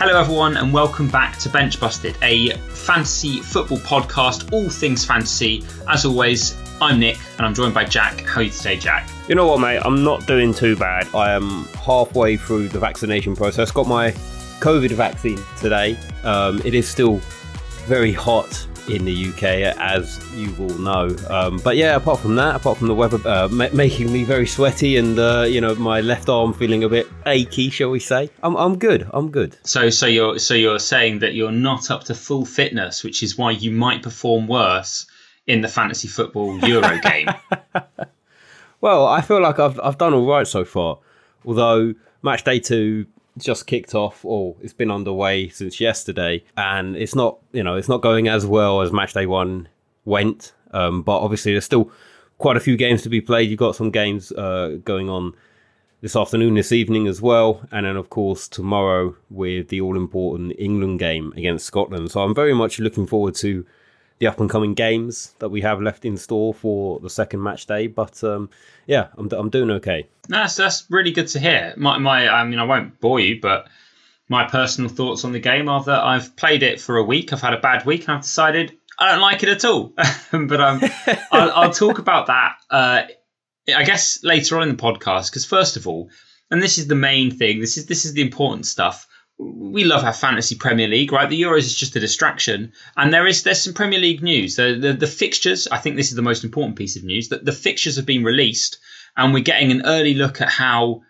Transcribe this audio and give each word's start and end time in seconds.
Hello, 0.00 0.18
everyone, 0.18 0.56
and 0.56 0.72
welcome 0.72 1.06
back 1.06 1.38
to 1.38 1.48
Bench 1.48 1.78
Busted, 1.78 2.16
a 2.22 2.56
fantasy 2.70 3.40
football 3.40 3.78
podcast, 3.78 4.52
all 4.52 4.68
things 4.68 5.04
fantasy. 5.04 5.64
As 5.88 6.04
always, 6.04 6.56
I'm 6.80 6.98
Nick, 6.98 7.18
and 7.40 7.46
I'm 7.46 7.54
joined 7.54 7.72
by 7.72 7.86
Jack. 7.86 8.20
How 8.20 8.40
are 8.40 8.42
you 8.42 8.50
today, 8.50 8.76
Jack? 8.76 9.08
You 9.26 9.34
know 9.34 9.46
what, 9.46 9.60
mate? 9.60 9.80
I'm 9.82 10.04
not 10.04 10.26
doing 10.26 10.52
too 10.52 10.76
bad. 10.76 11.08
I 11.14 11.32
am 11.32 11.64
halfway 11.86 12.36
through 12.36 12.68
the 12.68 12.78
vaccination 12.78 13.34
process. 13.34 13.70
Got 13.70 13.86
my 13.86 14.10
COVID 14.60 14.90
vaccine 14.90 15.40
today. 15.58 15.96
Um, 16.22 16.60
it 16.66 16.74
is 16.74 16.86
still 16.86 17.16
very 17.86 18.12
hot 18.12 18.66
in 18.90 19.06
the 19.06 19.28
UK, 19.30 19.42
as 19.78 20.20
you 20.34 20.54
all 20.58 20.68
know. 20.80 21.16
Um, 21.30 21.56
but 21.64 21.78
yeah, 21.78 21.96
apart 21.96 22.18
from 22.18 22.34
that, 22.34 22.56
apart 22.56 22.76
from 22.76 22.88
the 22.88 22.94
weather 22.94 23.26
uh, 23.26 23.48
ma- 23.48 23.70
making 23.72 24.12
me 24.12 24.22
very 24.22 24.46
sweaty 24.46 24.98
and 24.98 25.18
uh, 25.18 25.46
you 25.48 25.62
know 25.62 25.74
my 25.76 26.02
left 26.02 26.28
arm 26.28 26.52
feeling 26.52 26.84
a 26.84 26.90
bit 26.90 27.08
achy, 27.24 27.70
shall 27.70 27.88
we 27.88 28.00
say? 28.00 28.28
I'm 28.42 28.54
I'm 28.54 28.76
good. 28.78 29.08
I'm 29.14 29.30
good. 29.30 29.56
So, 29.62 29.88
so 29.88 30.04
you're 30.04 30.38
so 30.38 30.52
you're 30.52 30.78
saying 30.78 31.20
that 31.20 31.32
you're 31.32 31.52
not 31.52 31.90
up 31.90 32.04
to 32.04 32.14
full 32.14 32.44
fitness, 32.44 33.02
which 33.02 33.22
is 33.22 33.38
why 33.38 33.52
you 33.52 33.70
might 33.70 34.02
perform 34.02 34.46
worse 34.46 35.06
in 35.50 35.60
the 35.60 35.68
fantasy 35.68 36.08
football 36.08 36.58
Euro 36.68 36.98
game. 37.00 37.28
Well, 38.80 39.06
I 39.06 39.20
feel 39.20 39.42
like 39.42 39.58
I've 39.58 39.78
I've 39.80 39.98
done 39.98 40.14
all 40.14 40.26
right 40.26 40.46
so 40.46 40.64
far. 40.64 40.98
Although 41.44 41.94
match 42.22 42.44
day 42.44 42.60
two 42.60 43.06
just 43.38 43.66
kicked 43.66 43.94
off, 43.94 44.24
or 44.24 44.56
it's 44.62 44.72
been 44.72 44.90
underway 44.90 45.48
since 45.48 45.80
yesterday, 45.80 46.44
and 46.56 46.96
it's 46.96 47.14
not 47.14 47.38
you 47.52 47.62
know 47.62 47.76
it's 47.76 47.88
not 47.88 48.00
going 48.00 48.28
as 48.28 48.46
well 48.46 48.80
as 48.80 48.92
match 48.92 49.12
day 49.12 49.26
one 49.26 49.68
went. 50.04 50.52
Um, 50.72 51.02
but 51.02 51.18
obviously, 51.18 51.52
there's 51.52 51.64
still 51.64 51.90
quite 52.38 52.56
a 52.56 52.60
few 52.60 52.76
games 52.76 53.02
to 53.02 53.08
be 53.08 53.20
played. 53.20 53.50
You've 53.50 53.58
got 53.58 53.76
some 53.76 53.90
games 53.90 54.32
uh, 54.32 54.78
going 54.84 55.10
on 55.10 55.34
this 56.00 56.16
afternoon, 56.16 56.54
this 56.54 56.72
evening 56.72 57.06
as 57.06 57.20
well, 57.20 57.60
and 57.70 57.84
then 57.84 57.96
of 57.96 58.08
course 58.08 58.48
tomorrow 58.48 59.14
with 59.28 59.68
the 59.68 59.80
all 59.82 59.96
important 59.96 60.54
England 60.58 61.00
game 61.00 61.34
against 61.36 61.66
Scotland. 61.66 62.12
So 62.12 62.22
I'm 62.22 62.34
very 62.34 62.54
much 62.54 62.78
looking 62.78 63.06
forward 63.06 63.34
to 63.36 63.66
the 64.20 64.26
up 64.26 64.38
and 64.38 64.48
coming 64.48 64.74
games 64.74 65.34
that 65.38 65.48
we 65.48 65.62
have 65.62 65.80
left 65.80 66.04
in 66.04 66.16
store 66.16 66.54
for 66.54 67.00
the 67.00 67.10
second 67.10 67.42
match 67.42 67.66
day. 67.66 67.88
But 67.88 68.22
um, 68.22 68.50
yeah, 68.86 69.08
I'm, 69.16 69.28
I'm 69.32 69.50
doing 69.50 69.70
okay. 69.72 70.06
that's 70.28 70.54
that's 70.54 70.84
really 70.90 71.10
good 71.10 71.26
to 71.28 71.40
hear. 71.40 71.74
My 71.76 71.98
my, 71.98 72.28
I 72.28 72.44
mean, 72.44 72.58
I 72.58 72.64
won't 72.64 73.00
bore 73.00 73.18
you, 73.18 73.40
but 73.40 73.68
my 74.28 74.46
personal 74.46 74.90
thoughts 74.90 75.24
on 75.24 75.32
the 75.32 75.40
game 75.40 75.68
are 75.68 75.82
that 75.84 76.04
I've 76.04 76.36
played 76.36 76.62
it 76.62 76.80
for 76.80 76.98
a 76.98 77.02
week. 77.02 77.32
I've 77.32 77.40
had 77.40 77.54
a 77.54 77.60
bad 77.60 77.84
week, 77.86 78.02
and 78.02 78.16
I've 78.16 78.22
decided 78.22 78.76
I 78.98 79.10
don't 79.10 79.22
like 79.22 79.42
it 79.42 79.48
at 79.48 79.64
all. 79.64 79.94
but 80.30 80.60
um, 80.60 80.80
I'll, 81.32 81.50
I'll 81.52 81.72
talk 81.72 81.98
about 81.98 82.26
that. 82.26 82.56
Uh, 82.70 83.02
I 83.74 83.84
guess 83.84 84.22
later 84.22 84.56
on 84.56 84.68
in 84.68 84.76
the 84.76 84.82
podcast, 84.82 85.30
because 85.30 85.46
first 85.46 85.76
of 85.76 85.88
all, 85.88 86.10
and 86.50 86.62
this 86.62 86.76
is 86.76 86.88
the 86.88 86.94
main 86.94 87.30
thing. 87.30 87.60
This 87.60 87.78
is 87.78 87.86
this 87.86 88.04
is 88.04 88.12
the 88.12 88.22
important 88.22 88.66
stuff. 88.66 89.06
We 89.42 89.84
love 89.84 90.04
our 90.04 90.12
fantasy 90.12 90.54
Premier 90.56 90.86
League, 90.86 91.12
right? 91.12 91.28
The 91.28 91.40
Euros 91.40 91.60
is 91.60 91.74
just 91.74 91.96
a 91.96 92.00
distraction, 92.00 92.72
and 92.94 93.12
there 93.12 93.26
is 93.26 93.42
there's 93.42 93.62
some 93.62 93.72
Premier 93.72 93.98
League 93.98 94.22
news. 94.22 94.56
The 94.56 94.76
the, 94.78 94.92
the 94.92 95.06
fixtures. 95.06 95.66
I 95.66 95.78
think 95.78 95.96
this 95.96 96.10
is 96.10 96.16
the 96.16 96.22
most 96.22 96.44
important 96.44 96.76
piece 96.76 96.96
of 96.96 97.04
news. 97.04 97.30
That 97.30 97.46
the 97.46 97.52
fixtures 97.52 97.96
have 97.96 98.04
been 98.04 98.22
released, 98.22 98.78
and 99.16 99.32
we're 99.32 99.42
getting 99.42 99.70
an 99.70 99.86
early 99.86 100.14
look 100.14 100.40
at 100.40 100.48
how. 100.48 101.02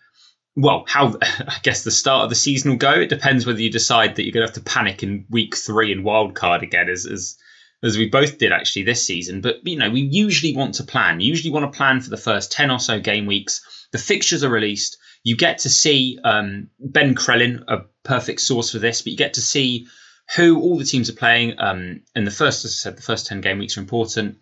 Well, 0.55 0.85
how 0.87 1.17
I 1.23 1.57
guess 1.63 1.83
the 1.83 1.91
start 1.91 2.25
of 2.25 2.31
the 2.31 2.37
season 2.37 2.71
will 2.71 2.79
go. 2.79 2.93
It 2.93 3.09
depends 3.09 3.47
whether 3.47 3.61
you 3.61 3.71
decide 3.71 4.15
that 4.15 4.25
you're 4.25 4.33
going 4.33 4.47
to 4.47 4.53
have 4.53 4.65
to 4.65 4.71
panic 4.71 5.03
in 5.03 5.27
week 5.31 5.57
three 5.57 5.91
and 5.91 6.05
wild 6.05 6.35
card 6.35 6.63
again, 6.63 6.89
as 6.89 7.07
as 7.07 7.37
as 7.83 7.99
we 7.99 8.09
both 8.09 8.39
did 8.39 8.53
actually 8.53 8.85
this 8.85 9.05
season. 9.05 9.41
But 9.41 9.67
you 9.67 9.77
know, 9.77 9.91
we 9.91 10.03
usually 10.03 10.55
want 10.55 10.75
to 10.75 10.85
plan. 10.85 11.19
You 11.19 11.29
usually 11.29 11.53
want 11.53 11.73
to 11.73 11.77
plan 11.77 12.01
for 12.01 12.11
the 12.11 12.17
first 12.17 12.53
ten 12.53 12.71
or 12.71 12.79
so 12.79 13.01
game 13.01 13.27
weeks. 13.27 13.80
The 13.93 13.99
fixtures 13.99 14.45
are 14.45 14.51
released. 14.51 14.99
You 15.23 15.37
get 15.37 15.59
to 15.59 15.71
see 15.71 16.19
um, 16.25 16.69
Ben 16.79 17.15
Crellin, 17.15 17.65
a 17.69 17.85
perfect 18.03 18.41
source 18.41 18.71
for 18.71 18.79
this, 18.79 19.03
but 19.03 19.11
you 19.11 19.17
get 19.17 19.35
to 19.35 19.41
see 19.41 19.87
who 20.37 20.61
all 20.61 20.79
the 20.79 20.85
teams 20.85 21.11
are 21.11 21.15
playing. 21.15 21.59
Um, 21.59 22.03
and 22.15 22.27
the 22.27 22.31
first, 22.31 22.65
as 22.65 22.73
I 22.73 22.75
said, 22.75 22.97
the 22.97 23.03
first 23.03 23.27
ten 23.27 23.41
game 23.41 23.59
weeks 23.59 23.77
are 23.77 23.81
important. 23.81 24.39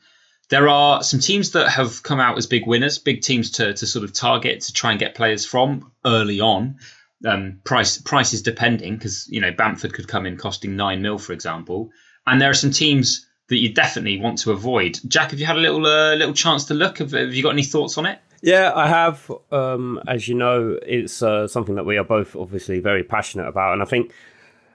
There 0.51 0.69
are 0.69 1.03
some 1.03 1.21
teams 1.21 1.51
that 1.53 1.69
have 1.69 2.03
come 2.03 2.21
out 2.21 2.39
as 2.39 2.47
big 2.47 2.67
winners, 2.67 2.99
big 2.99 3.23
teams 3.23 3.51
to 3.53 3.75
to 3.75 3.87
sort 3.87 4.05
of 4.05 4.13
target 4.13 4.63
to 4.63 4.73
try 4.73 4.91
and 4.91 5.01
get 5.01 5.15
players 5.15 5.45
from 5.45 5.93
early 6.05 6.41
on. 6.41 6.77
Um, 7.27 7.61
price 7.65 7.99
prices 7.99 8.43
depending 8.43 8.95
because 8.95 9.27
you 9.29 9.41
know 9.41 9.51
Bamford 9.51 9.93
could 9.93 10.07
come 10.07 10.25
in 10.25 10.37
costing 10.37 10.77
nine 10.77 11.03
mil, 11.03 11.19
for 11.19 11.33
example. 11.33 11.91
And 12.27 12.41
there 12.41 12.51
are 12.51 12.55
some 12.55 12.71
teams 12.71 13.27
that 13.49 13.57
you 13.57 13.73
definitely 13.73 14.21
want 14.21 14.39
to 14.39 14.53
avoid. 14.53 15.01
Jack, 15.09 15.31
have 15.31 15.41
you 15.41 15.47
had 15.47 15.57
a 15.57 15.61
little 15.61 15.85
uh, 15.85 16.15
little 16.15 16.35
chance 16.35 16.67
to 16.67 16.75
look? 16.75 16.99
Have, 16.99 17.13
have 17.13 17.35
you 17.35 17.43
got 17.43 17.51
any 17.51 17.65
thoughts 17.65 17.99
on 17.99 18.07
it? 18.07 18.19
Yeah, 18.43 18.72
I 18.75 18.87
have. 18.88 19.31
Um, 19.50 20.00
as 20.06 20.28
you 20.28 20.34
know, 20.34 20.78
it's 20.87 21.22
uh, 21.22 21.49
something 21.49 21.75
that 21.75 21.87
we 21.87 21.97
are 21.97 22.04
both 22.04 22.37
obviously 22.37 22.78
very 22.78 23.03
passionate 23.03 23.49
about, 23.49 23.72
and 23.72 23.82
I 23.82 23.84
think, 23.84 24.12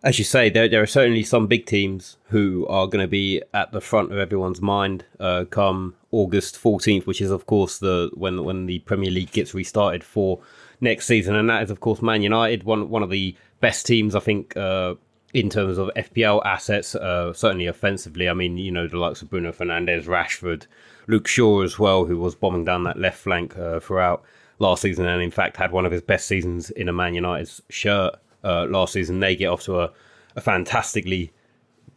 as 0.03 0.19
you 0.19 0.25
say, 0.25 0.49
there 0.49 0.67
there 0.67 0.81
are 0.81 0.87
certainly 0.87 1.23
some 1.23 1.47
big 1.47 1.65
teams 1.65 2.17
who 2.29 2.67
are 2.67 2.87
going 2.87 3.03
to 3.03 3.07
be 3.07 3.41
at 3.53 3.71
the 3.71 3.81
front 3.81 4.11
of 4.11 4.17
everyone's 4.17 4.61
mind 4.61 5.05
uh, 5.19 5.45
come 5.49 5.95
August 6.11 6.57
fourteenth, 6.57 7.07
which 7.07 7.21
is 7.21 7.31
of 7.31 7.45
course 7.45 7.79
the 7.79 8.11
when 8.15 8.43
when 8.43 8.65
the 8.65 8.79
Premier 8.79 9.11
League 9.11 9.31
gets 9.31 9.53
restarted 9.53 10.03
for 10.03 10.39
next 10.81 11.05
season, 11.05 11.35
and 11.35 11.49
that 11.49 11.63
is 11.63 11.71
of 11.71 11.79
course 11.79 12.01
Man 12.01 12.21
United, 12.21 12.63
one 12.63 12.89
one 12.89 13.03
of 13.03 13.09
the 13.09 13.35
best 13.61 13.85
teams 13.85 14.15
I 14.15 14.19
think. 14.19 14.55
Uh, 14.57 14.95
in 15.33 15.49
terms 15.49 15.79
of 15.79 15.89
FPL 15.95 16.45
assets, 16.45 16.93
uh, 16.93 17.33
certainly 17.33 17.65
offensively, 17.65 18.29
I 18.29 18.33
mean, 18.33 18.59
you 18.59 18.71
know, 18.71 18.87
the 18.87 18.97
likes 18.99 19.23
of 19.23 19.31
Bruno 19.31 19.51
Fernandes, 19.51 20.05
Rashford, 20.05 20.67
Luke 21.07 21.27
Shaw 21.27 21.61
as 21.61 21.77
well, 21.77 22.05
who 22.05 22.17
was 22.17 22.35
bombing 22.35 22.65
down 22.65 22.83
that 22.83 22.99
left 22.99 23.19
flank 23.19 23.57
uh, 23.57 23.79
throughout 23.79 24.23
last 24.59 24.81
season, 24.81 25.05
and 25.05 25.21
in 25.21 25.31
fact 25.31 25.57
had 25.57 25.71
one 25.71 25.85
of 25.85 25.91
his 25.91 26.01
best 26.01 26.27
seasons 26.27 26.69
in 26.71 26.89
a 26.89 26.93
Man 26.93 27.13
United's 27.13 27.61
shirt 27.69 28.15
uh, 28.43 28.65
last 28.65 28.93
season. 28.93 29.19
They 29.19 29.35
get 29.35 29.47
off 29.47 29.63
to 29.63 29.81
a, 29.81 29.91
a 30.35 30.41
fantastically 30.41 31.31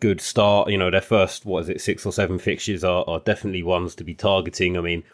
good 0.01 0.21
start. 0.21 0.71
You 0.71 0.79
know, 0.79 0.91
their 0.91 1.01
first, 1.01 1.47
what 1.47 1.65
is 1.65 1.69
it, 1.69 1.81
six 1.81 2.05
or 2.05 2.13
seven 2.13 2.39
fixtures 2.39 2.85
are, 2.85 3.05
are 3.07 3.21
definitely 3.21 3.63
ones 3.63 3.95
to 3.97 4.05
be 4.05 4.15
targeting. 4.15 4.77
I 4.77 4.81
mean, 4.81 5.05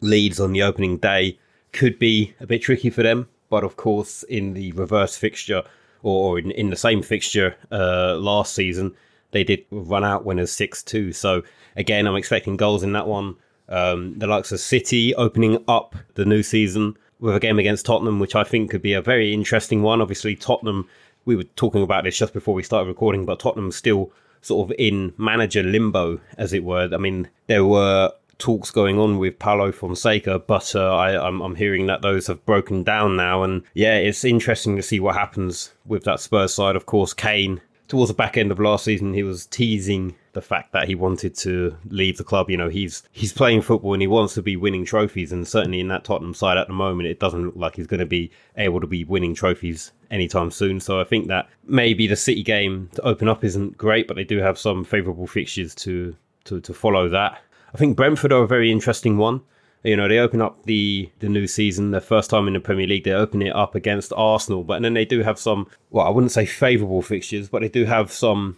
Leeds 0.00 0.40
on 0.40 0.52
the 0.52 0.62
opening 0.62 0.98
day 0.98 1.38
could 1.72 1.98
be 1.98 2.34
a 2.40 2.46
bit 2.46 2.62
tricky 2.62 2.90
for 2.90 3.02
them, 3.02 3.28
but 3.50 3.64
of 3.64 3.76
course, 3.76 4.22
in 4.24 4.54
the 4.54 4.72
reverse 4.72 5.16
fixture 5.16 5.62
or 6.02 6.38
in, 6.38 6.50
in 6.52 6.70
the 6.70 6.76
same 6.76 7.02
fixture 7.02 7.56
uh, 7.72 8.16
last 8.16 8.54
season, 8.54 8.94
they 9.34 9.44
did 9.44 9.66
run 9.70 10.04
out 10.04 10.24
winners 10.24 10.52
6 10.52 10.82
2. 10.84 11.12
So, 11.12 11.42
again, 11.76 12.06
I'm 12.06 12.16
expecting 12.16 12.56
goals 12.56 12.82
in 12.82 12.92
that 12.92 13.06
one. 13.06 13.36
Um, 13.68 14.18
the 14.18 14.26
likes 14.26 14.52
of 14.52 14.60
City 14.60 15.14
opening 15.16 15.62
up 15.68 15.96
the 16.14 16.24
new 16.24 16.42
season 16.42 16.96
with 17.18 17.34
a 17.34 17.40
game 17.40 17.58
against 17.58 17.84
Tottenham, 17.84 18.20
which 18.20 18.36
I 18.36 18.44
think 18.44 18.70
could 18.70 18.82
be 18.82 18.92
a 18.92 19.02
very 19.02 19.34
interesting 19.34 19.82
one. 19.82 20.00
Obviously, 20.00 20.36
Tottenham, 20.36 20.88
we 21.24 21.34
were 21.34 21.42
talking 21.42 21.82
about 21.82 22.04
this 22.04 22.16
just 22.16 22.32
before 22.32 22.54
we 22.54 22.62
started 22.62 22.86
recording, 22.86 23.26
but 23.26 23.40
Tottenham's 23.40 23.76
still 23.76 24.12
sort 24.40 24.70
of 24.70 24.76
in 24.78 25.12
manager 25.16 25.62
limbo, 25.62 26.20
as 26.38 26.52
it 26.52 26.62
were. 26.62 26.88
I 26.92 26.98
mean, 26.98 27.28
there 27.48 27.64
were 27.64 28.12
talks 28.38 28.70
going 28.70 28.98
on 28.98 29.18
with 29.18 29.38
Paulo 29.38 29.72
Fonseca, 29.72 30.38
but 30.38 30.76
uh, 30.76 30.94
I, 30.94 31.26
I'm, 31.26 31.40
I'm 31.40 31.56
hearing 31.56 31.86
that 31.86 32.02
those 32.02 32.28
have 32.28 32.44
broken 32.46 32.84
down 32.84 33.16
now. 33.16 33.42
And 33.42 33.62
yeah, 33.74 33.96
it's 33.96 34.24
interesting 34.24 34.76
to 34.76 34.82
see 34.82 35.00
what 35.00 35.16
happens 35.16 35.72
with 35.86 36.04
that 36.04 36.20
Spurs 36.20 36.54
side. 36.54 36.76
Of 36.76 36.86
course, 36.86 37.14
Kane, 37.14 37.60
towards 37.88 38.10
the 38.10 38.14
back 38.14 38.36
end 38.36 38.50
of 38.50 38.58
last 38.58 38.84
season, 38.84 39.14
he 39.14 39.22
was 39.22 39.46
teasing 39.46 40.14
the 40.32 40.40
fact 40.40 40.72
that 40.72 40.88
he 40.88 40.94
wanted 40.94 41.34
to 41.36 41.76
leave 41.88 42.16
the 42.16 42.24
club. 42.24 42.50
You 42.50 42.56
know, 42.56 42.68
he's 42.68 43.02
he's 43.12 43.32
playing 43.32 43.62
football 43.62 43.92
and 43.92 44.02
he 44.02 44.08
wants 44.08 44.34
to 44.34 44.42
be 44.42 44.56
winning 44.56 44.84
trophies. 44.84 45.32
And 45.32 45.46
certainly 45.46 45.80
in 45.80 45.88
that 45.88 46.04
Tottenham 46.04 46.34
side 46.34 46.58
at 46.58 46.66
the 46.66 46.74
moment, 46.74 47.08
it 47.08 47.20
doesn't 47.20 47.44
look 47.44 47.56
like 47.56 47.76
he's 47.76 47.86
going 47.86 48.00
to 48.00 48.06
be 48.06 48.30
able 48.56 48.80
to 48.80 48.86
be 48.86 49.04
winning 49.04 49.34
trophies 49.34 49.92
anytime 50.10 50.50
soon. 50.50 50.80
So 50.80 51.00
I 51.00 51.04
think 51.04 51.28
that 51.28 51.48
maybe 51.66 52.06
the 52.06 52.16
City 52.16 52.42
game 52.42 52.90
to 52.94 53.02
open 53.02 53.28
up 53.28 53.44
isn't 53.44 53.76
great, 53.76 54.08
but 54.08 54.16
they 54.16 54.24
do 54.24 54.38
have 54.38 54.58
some 54.58 54.84
favourable 54.84 55.26
fixtures 55.26 55.74
to 55.76 56.16
to, 56.44 56.60
to 56.60 56.74
follow 56.74 57.08
that. 57.08 57.40
I 57.74 57.78
think 57.78 57.96
Brentford 57.96 58.32
are 58.32 58.42
a 58.42 58.46
very 58.46 58.70
interesting 58.70 59.18
one. 59.18 59.40
You 59.84 59.96
know, 59.96 60.08
they 60.08 60.18
open 60.18 60.40
up 60.40 60.64
the 60.64 61.10
the 61.20 61.28
new 61.28 61.46
season, 61.46 61.90
their 61.90 62.00
first 62.00 62.30
time 62.30 62.48
in 62.48 62.54
the 62.54 62.60
Premier 62.60 62.86
League. 62.86 63.04
They 63.04 63.12
open 63.12 63.42
it 63.42 63.54
up 63.54 63.74
against 63.74 64.12
Arsenal, 64.16 64.64
but 64.64 64.80
then 64.82 64.94
they 64.94 65.04
do 65.04 65.22
have 65.22 65.38
some. 65.38 65.68
Well, 65.90 66.06
I 66.06 66.10
wouldn't 66.10 66.32
say 66.32 66.46
favourable 66.46 67.02
fixtures, 67.02 67.48
but 67.48 67.60
they 67.60 67.68
do 67.68 67.84
have 67.84 68.10
some 68.10 68.56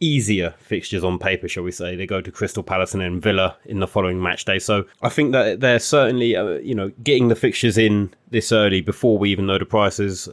easier 0.00 0.54
fixtures 0.58 1.04
on 1.04 1.18
paper, 1.18 1.48
shall 1.48 1.62
we 1.62 1.70
say? 1.70 1.96
They 1.96 2.06
go 2.06 2.20
to 2.20 2.30
Crystal 2.30 2.62
Palace 2.62 2.94
and 2.94 3.02
then 3.02 3.20
Villa 3.20 3.56
in 3.64 3.80
the 3.80 3.86
following 3.86 4.22
match 4.22 4.44
day. 4.44 4.58
So 4.58 4.84
I 5.02 5.08
think 5.08 5.32
that 5.32 5.60
they're 5.60 5.78
certainly, 5.78 6.36
uh, 6.36 6.58
you 6.58 6.74
know, 6.74 6.90
getting 7.02 7.28
the 7.28 7.36
fixtures 7.36 7.78
in 7.78 8.12
this 8.30 8.52
early 8.52 8.80
before 8.80 9.18
we 9.18 9.30
even 9.30 9.46
know 9.46 9.58
the 9.58 9.66
prices. 9.66 10.28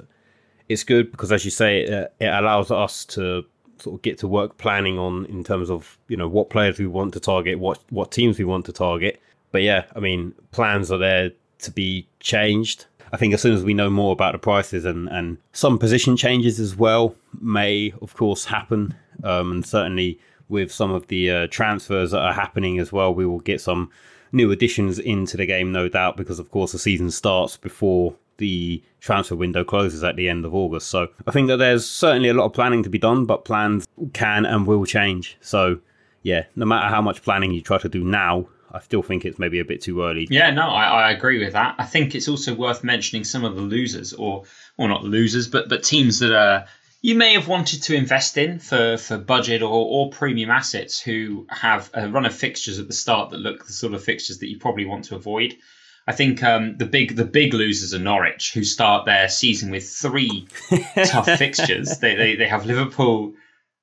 It's 0.68 0.84
good 0.84 1.12
because, 1.12 1.32
as 1.32 1.46
you 1.46 1.52
say, 1.52 1.82
it, 1.82 2.14
it 2.20 2.28
allows 2.28 2.72
us 2.72 3.06
to 3.06 3.46
sort 3.80 3.96
of 3.96 4.02
get 4.02 4.18
to 4.20 4.28
work 4.28 4.58
planning 4.58 4.98
on 4.98 5.26
in 5.26 5.44
terms 5.44 5.70
of 5.70 5.98
you 6.08 6.16
know 6.16 6.28
what 6.28 6.50
players 6.50 6.80
we 6.80 6.88
want 6.88 7.14
to 7.14 7.20
target, 7.20 7.60
what 7.60 7.80
what 7.90 8.12
teams 8.12 8.40
we 8.40 8.46
want 8.46 8.66
to 8.66 8.72
target. 8.72 9.22
But 9.52 9.62
yeah, 9.64 9.86
I 9.96 10.00
mean, 10.00 10.34
plans 10.52 10.92
are 10.92 10.98
there 10.98 11.32
to 11.60 11.72
be 11.72 12.08
changed. 12.20 12.86
I 13.14 13.18
think 13.18 13.34
as 13.34 13.42
soon 13.42 13.54
as 13.54 13.64
we 13.64 13.74
know 13.74 13.90
more 13.90 14.14
about 14.14 14.32
the 14.32 14.40
prices 14.40 14.86
and, 14.86 15.10
and 15.10 15.38
some 15.52 15.78
position 15.78 16.16
changes 16.16 16.60
as 16.60 16.76
well 16.76 17.16
may, 17.40 17.94
of 18.02 18.16
course, 18.16 18.46
happen. 18.46 18.96
Um, 19.24 19.52
and 19.52 19.66
certainly 19.66 20.20
with 20.48 20.72
some 20.72 20.92
of 20.92 21.08
the 21.08 21.30
uh, 21.30 21.48
transfers 21.48 22.12
that 22.12 22.22
are 22.22 22.34
happening 22.34 22.80
as 22.80 22.92
well, 22.92 23.14
we 23.14 23.26
will 23.26 23.40
get 23.40 23.62
some 23.62 23.92
new 24.32 24.52
additions 24.52 24.98
into 24.98 25.38
the 25.38 25.46
game, 25.46 25.72
no 25.72 25.90
doubt, 25.90 26.16
because 26.16 26.40
of 26.40 26.52
course 26.52 26.72
the 26.72 26.80
season 26.80 27.12
starts 27.12 27.58
before 27.58 28.16
the 28.38 28.82
transfer 29.00 29.36
window 29.36 29.64
closes 29.64 30.04
at 30.04 30.16
the 30.16 30.30
end 30.30 30.46
of 30.46 30.56
August. 30.56 30.88
So 30.88 31.08
I 31.28 31.32
think 31.32 31.48
that 31.50 31.58
there's 31.58 31.88
certainly 31.88 32.30
a 32.30 32.34
lot 32.34 32.46
of 32.46 32.54
planning 32.54 32.82
to 32.84 32.90
be 32.90 32.98
done, 32.98 33.26
but 33.26 33.46
plans 33.46 33.88
can 34.14 34.46
and 34.46 34.66
will 34.66 34.86
change. 34.86 35.38
So 35.42 35.80
yeah, 36.24 36.46
no 36.56 36.66
matter 36.66 36.88
how 36.88 37.02
much 37.02 37.24
planning 37.24 37.52
you 37.52 37.62
try 37.62 37.78
to 37.80 37.90
do 37.90 38.04
now, 38.04 38.48
I 38.74 38.80
still 38.80 39.04
think 39.04 39.26
it's 39.26 39.40
maybe 39.40 39.60
a 39.60 39.66
bit 39.66 39.82
too 39.82 40.04
early. 40.04 40.28
Yeah, 40.30 40.52
no, 40.52 40.70
I, 40.70 40.86
I 40.86 41.12
agree 41.12 41.44
with 41.44 41.54
that. 41.54 41.76
I 41.78 41.86
think 41.86 42.16
it's 42.16 42.28
also 42.28 42.54
worth 42.54 42.84
mentioning 42.84 43.24
some 43.24 43.44
of 43.44 43.56
the 43.56 43.62
losers, 43.62 44.14
or 44.14 44.44
or 44.78 44.88
not 44.88 45.04
losers, 45.04 45.48
but 45.48 45.70
but 45.70 45.84
teams 45.84 46.20
that 46.20 46.34
are 46.34 46.66
you 47.02 47.16
may 47.16 47.34
have 47.34 47.48
wanted 47.48 47.84
to 47.84 47.96
invest 47.96 48.38
in 48.38 48.60
for, 48.60 48.96
for 48.98 49.18
budget 49.18 49.64
or, 49.64 49.68
or 49.70 50.12
premium 50.12 50.52
assets 50.52 51.02
who 51.02 51.48
have 51.50 51.90
a 51.94 52.08
run 52.08 52.26
of 52.26 52.34
fixtures 52.34 52.78
at 52.78 52.88
the 52.88 52.94
start 52.94 53.32
that 53.32 53.40
look 53.40 53.66
the 53.66 53.74
sort 53.74 53.94
of 53.94 54.04
fixtures 54.04 54.38
that 54.40 54.50
you 54.50 54.60
probably 54.60 54.86
want 54.86 55.06
to 55.06 55.16
avoid. 55.16 55.56
I 56.08 56.14
think 56.14 56.44
um, 56.44 56.78
the 56.78 56.86
big 56.86 57.16
the 57.16 57.26
big 57.26 57.54
losers 57.54 57.94
are 57.94 58.00
Norwich, 58.00 58.54
who 58.54 58.64
start 58.64 59.06
their 59.06 59.30
season 59.30 59.72
with 59.72 59.88
three 59.88 60.48
tough 61.06 61.26
fixtures. 61.26 62.00
They, 62.00 62.16
they 62.16 62.36
they 62.36 62.48
have 62.48 62.66
Liverpool, 62.66 63.34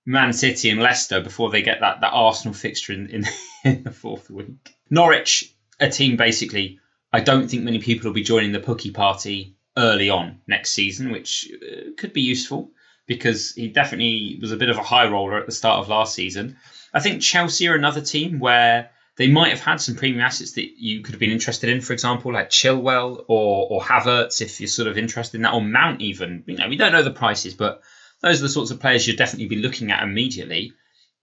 Man 0.05 0.32
City, 0.32 0.70
and 0.70 0.81
Leicester 0.81 1.20
before 1.20 1.50
they 1.50 1.62
get 1.62 1.81
that, 1.81 2.00
that 2.00 2.12
Arsenal 2.12 2.55
fixture 2.55 2.93
in, 2.93 3.08
in, 3.08 3.25
in 3.64 3.85
the 3.85 3.93
fourth 3.93 4.31
week. 4.31 4.75
Norwich, 4.90 5.55
a 5.81 5.90
team 5.90 6.17
basically, 6.17 6.81
I 7.12 7.20
don't 7.20 7.49
think 7.49 7.62
many 7.62 7.79
people 7.79 8.08
will 8.08 8.14
be 8.14 8.23
joining 8.23 8.52
the 8.52 8.61
Pukki 8.61 8.93
party 8.93 9.56
early 9.76 10.11
on 10.11 10.40
next 10.46 10.73
season, 10.73 11.11
which 11.11 11.50
uh, 11.55 11.90
could 11.96 12.12
be 12.12 12.23
useful 12.23 12.73
because 13.06 13.55
he 13.55 13.69
definitely 13.69 14.38
was 14.40 14.52
a 14.52 14.56
bit 14.56 14.69
of 14.69 14.76
a 14.76 14.82
high 14.82 15.08
roller 15.08 15.38
at 15.38 15.46
the 15.46 15.52
start 15.52 15.81
of 15.81 15.88
last 15.88 16.14
season. 16.14 16.56
I 16.93 17.00
think 17.00 17.23
Chelsea 17.23 17.69
are 17.69 17.75
another 17.75 18.02
team 18.02 18.38
where 18.38 18.90
they 19.17 19.29
might 19.29 19.50
have 19.50 19.61
had 19.61 19.81
some 19.81 19.96
premium 19.96 20.23
assets 20.23 20.52
that 20.52 20.79
you 20.79 21.02
could 21.02 21.12
have 21.12 21.20
been 21.20 21.32
interested 21.32 21.70
in, 21.70 21.81
for 21.81 21.93
example, 21.93 22.32
like 22.32 22.50
Chilwell 22.50 23.25
or 23.29 23.67
or 23.70 23.81
Havertz, 23.81 24.40
if 24.40 24.61
you're 24.61 24.69
sort 24.69 24.88
of 24.88 24.96
interested 24.96 25.38
in 25.38 25.43
that, 25.43 25.55
or 25.55 25.61
Mount 25.61 26.00
even. 26.00 26.44
You 26.46 26.56
know, 26.56 26.69
we 26.69 26.76
don't 26.76 26.93
know 26.93 27.02
the 27.02 27.11
prices, 27.11 27.55
but 27.55 27.82
those 28.20 28.40
are 28.40 28.44
the 28.44 28.49
sorts 28.49 28.70
of 28.70 28.81
players 28.81 29.06
you'd 29.06 29.19
definitely 29.19 29.49
be 29.49 29.62
looking 29.62 29.90
at 29.90 30.02
immediately. 30.02 30.73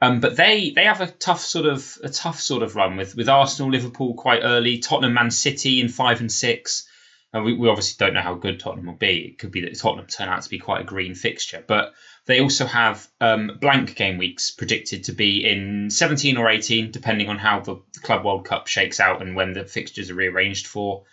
Um, 0.02 0.20
but 0.20 0.36
they 0.36 0.72
they 0.72 0.86
have 0.86 1.02
a 1.02 1.08
tough 1.08 1.42
sort 1.42 1.66
of 1.66 1.98
a 2.04 2.10
tough 2.10 2.40
sort 2.40 2.64
of 2.64 2.76
run 2.76 2.98
with 2.98 3.16
with 3.16 3.30
Arsenal, 3.30 3.72
Liverpool 3.72 4.14
quite 4.16 4.42
early, 4.44 4.80
Tottenham, 4.80 5.14
Man 5.14 5.32
City 5.32 5.80
in 5.80 5.90
five 5.90 6.20
and 6.20 6.32
six. 6.32 6.88
And 7.34 7.44
we, 7.44 7.54
we 7.54 7.68
obviously 7.68 7.98
don't 8.00 8.14
know 8.14 8.22
how 8.22 8.36
good 8.36 8.62
Tottenham 8.62 8.86
will 8.86 8.94
be. 8.94 9.26
It 9.26 9.40
could 9.40 9.52
be 9.52 9.62
that 9.62 9.78
Tottenham 9.78 10.08
turn 10.08 10.30
out 10.30 10.42
to 10.44 10.50
be 10.50 10.58
quite 10.58 10.82
a 10.82 10.86
green 10.86 11.16
fixture, 11.16 11.64
but 11.66 11.94
they 12.26 12.40
also 12.40 12.66
have 12.66 13.08
um, 13.20 13.58
blank 13.60 13.96
game 13.96 14.18
weeks 14.18 14.52
predicted 14.52 15.04
to 15.06 15.12
be 15.12 15.46
in 15.46 15.90
17 15.90 16.38
or 16.38 16.50
18, 16.50 16.92
depending 16.92 17.28
on 17.28 17.38
how 17.38 17.60
the 17.60 17.82
Club 18.02 18.24
World 18.24 18.46
Cup 18.46 18.68
shakes 18.68 19.02
out 19.02 19.22
and 19.22 19.36
when 19.36 19.54
the 19.54 19.66
fixtures 19.66 20.10
are 20.10 20.16
rearranged 20.16 20.66
for. 20.66 21.04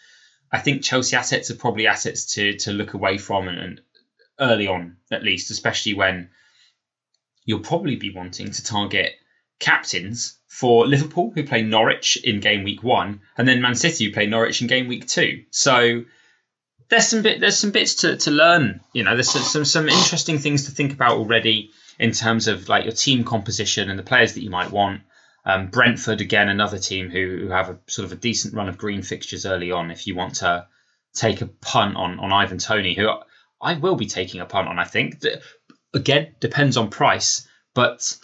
I 0.50 0.58
think 0.58 0.84
Chelsea 0.84 1.16
assets 1.16 1.50
are 1.50 1.56
probably 1.56 1.86
assets 1.86 2.34
to 2.34 2.56
to 2.58 2.72
look 2.72 2.94
away 2.94 3.18
from 3.18 3.48
and, 3.48 3.58
and 3.58 3.80
early 4.38 4.68
on 4.68 4.98
at 5.10 5.22
least, 5.22 5.50
especially 5.50 5.94
when 5.94 6.30
you'll 7.44 7.60
probably 7.60 7.96
be 7.96 8.14
wanting 8.14 8.50
to 8.50 8.64
target 8.64 9.12
captains 9.58 10.38
for 10.48 10.86
Liverpool, 10.86 11.32
who 11.34 11.44
play 11.44 11.62
Norwich 11.62 12.16
in 12.16 12.40
game 12.40 12.64
week 12.64 12.82
one, 12.82 13.20
and 13.38 13.48
then 13.48 13.62
Man 13.62 13.74
City, 13.74 14.04
who 14.04 14.12
play 14.12 14.26
Norwich 14.26 14.60
in 14.60 14.68
game 14.68 14.88
week 14.88 15.06
two. 15.06 15.44
So 15.50 16.04
there's 16.88 17.08
some 17.08 17.22
bit 17.22 17.40
there's 17.40 17.58
some 17.58 17.70
bits 17.70 17.96
to, 17.96 18.16
to 18.18 18.30
learn. 18.30 18.80
You 18.92 19.04
know, 19.04 19.14
there's 19.14 19.30
some 19.30 19.64
some 19.64 19.88
interesting 19.88 20.38
things 20.38 20.66
to 20.66 20.72
think 20.72 20.92
about 20.92 21.16
already 21.16 21.70
in 21.98 22.12
terms 22.12 22.48
of 22.48 22.68
like 22.68 22.84
your 22.84 22.92
team 22.92 23.24
composition 23.24 23.88
and 23.88 23.98
the 23.98 24.02
players 24.02 24.34
that 24.34 24.42
you 24.42 24.50
might 24.50 24.70
want. 24.70 25.02
Um, 25.44 25.68
Brentford 25.68 26.20
again, 26.20 26.48
another 26.48 26.78
team 26.78 27.10
who, 27.10 27.38
who 27.40 27.48
have 27.48 27.70
a 27.70 27.78
sort 27.88 28.06
of 28.06 28.12
a 28.12 28.16
decent 28.16 28.54
run 28.54 28.68
of 28.68 28.78
green 28.78 29.02
fixtures 29.02 29.46
early 29.46 29.72
on. 29.72 29.90
If 29.90 30.06
you 30.06 30.14
want 30.14 30.36
to 30.36 30.66
take 31.14 31.40
a 31.40 31.46
punt 31.46 31.96
on 31.96 32.20
on 32.20 32.32
Ivan 32.32 32.58
Toney, 32.58 32.94
who 32.94 33.08
I 33.60 33.74
will 33.74 33.96
be 33.96 34.06
taking 34.06 34.40
a 34.40 34.46
punt 34.46 34.68
on, 34.68 34.78
I 34.78 34.84
think. 34.84 35.20
Again, 35.94 36.34
depends 36.40 36.76
on 36.76 36.88
price, 36.90 37.46
but 37.74 38.16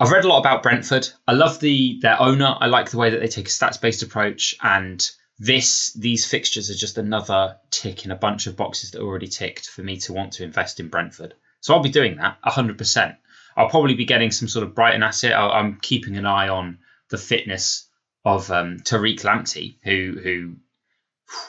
I've 0.00 0.10
read 0.10 0.24
a 0.24 0.28
lot 0.28 0.40
about 0.40 0.62
Brentford. 0.62 1.08
I 1.26 1.32
love 1.32 1.60
the 1.60 1.98
their 2.00 2.20
owner. 2.20 2.56
I 2.58 2.66
like 2.66 2.90
the 2.90 2.98
way 2.98 3.10
that 3.10 3.20
they 3.20 3.28
take 3.28 3.46
a 3.46 3.50
stats 3.50 3.80
based 3.80 4.02
approach, 4.02 4.54
and 4.62 5.08
this 5.38 5.92
these 5.92 6.26
fixtures 6.26 6.70
are 6.70 6.74
just 6.74 6.98
another 6.98 7.56
tick 7.70 8.04
in 8.04 8.10
a 8.10 8.16
bunch 8.16 8.46
of 8.46 8.56
boxes 8.56 8.90
that 8.90 9.00
are 9.00 9.06
already 9.06 9.28
ticked 9.28 9.68
for 9.68 9.82
me 9.82 9.98
to 10.00 10.12
want 10.12 10.32
to 10.34 10.44
invest 10.44 10.80
in 10.80 10.88
Brentford. 10.88 11.34
So 11.60 11.74
I'll 11.74 11.82
be 11.82 11.88
doing 11.88 12.16
that 12.16 12.38
100%. 12.44 13.16
I'll 13.56 13.70
probably 13.70 13.94
be 13.94 14.04
getting 14.04 14.30
some 14.30 14.48
sort 14.48 14.64
of 14.64 14.74
Brighton 14.74 15.02
asset. 15.02 15.32
i 15.32 15.58
am 15.58 15.78
keeping 15.80 16.16
an 16.16 16.26
eye 16.26 16.48
on 16.48 16.78
the 17.08 17.18
fitness 17.18 17.88
of 18.24 18.50
um, 18.50 18.78
Tariq 18.78 19.20
Lamptey, 19.20 19.78
who 19.84 20.18
who 20.22 20.56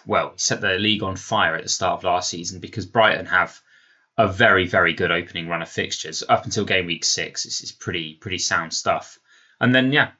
well 0.06 0.34
set 0.38 0.62
the 0.62 0.78
league 0.78 1.04
on 1.04 1.16
fire 1.16 1.56
at 1.56 1.64
the 1.64 1.70
start 1.70 2.00
of 2.00 2.04
last 2.04 2.30
season 2.30 2.60
because 2.60 2.86
Brighton 2.86 3.26
have 3.26 3.60
a 4.18 4.28
very, 4.28 4.68
very 4.68 4.94
good 4.94 5.12
opening 5.12 5.48
run 5.48 5.62
of 5.62 5.70
fixtures 5.70 6.24
up 6.28 6.46
until 6.46 6.66
game 6.66 6.86
week 6.86 7.04
six. 7.04 7.46
It's, 7.46 7.62
it's 7.62 7.72
pretty, 7.72 8.16
pretty 8.16 8.38
sound 8.38 8.74
stuff. 8.74 9.20
And 9.60 9.74
then, 9.74 9.92
yeah, 9.92 10.12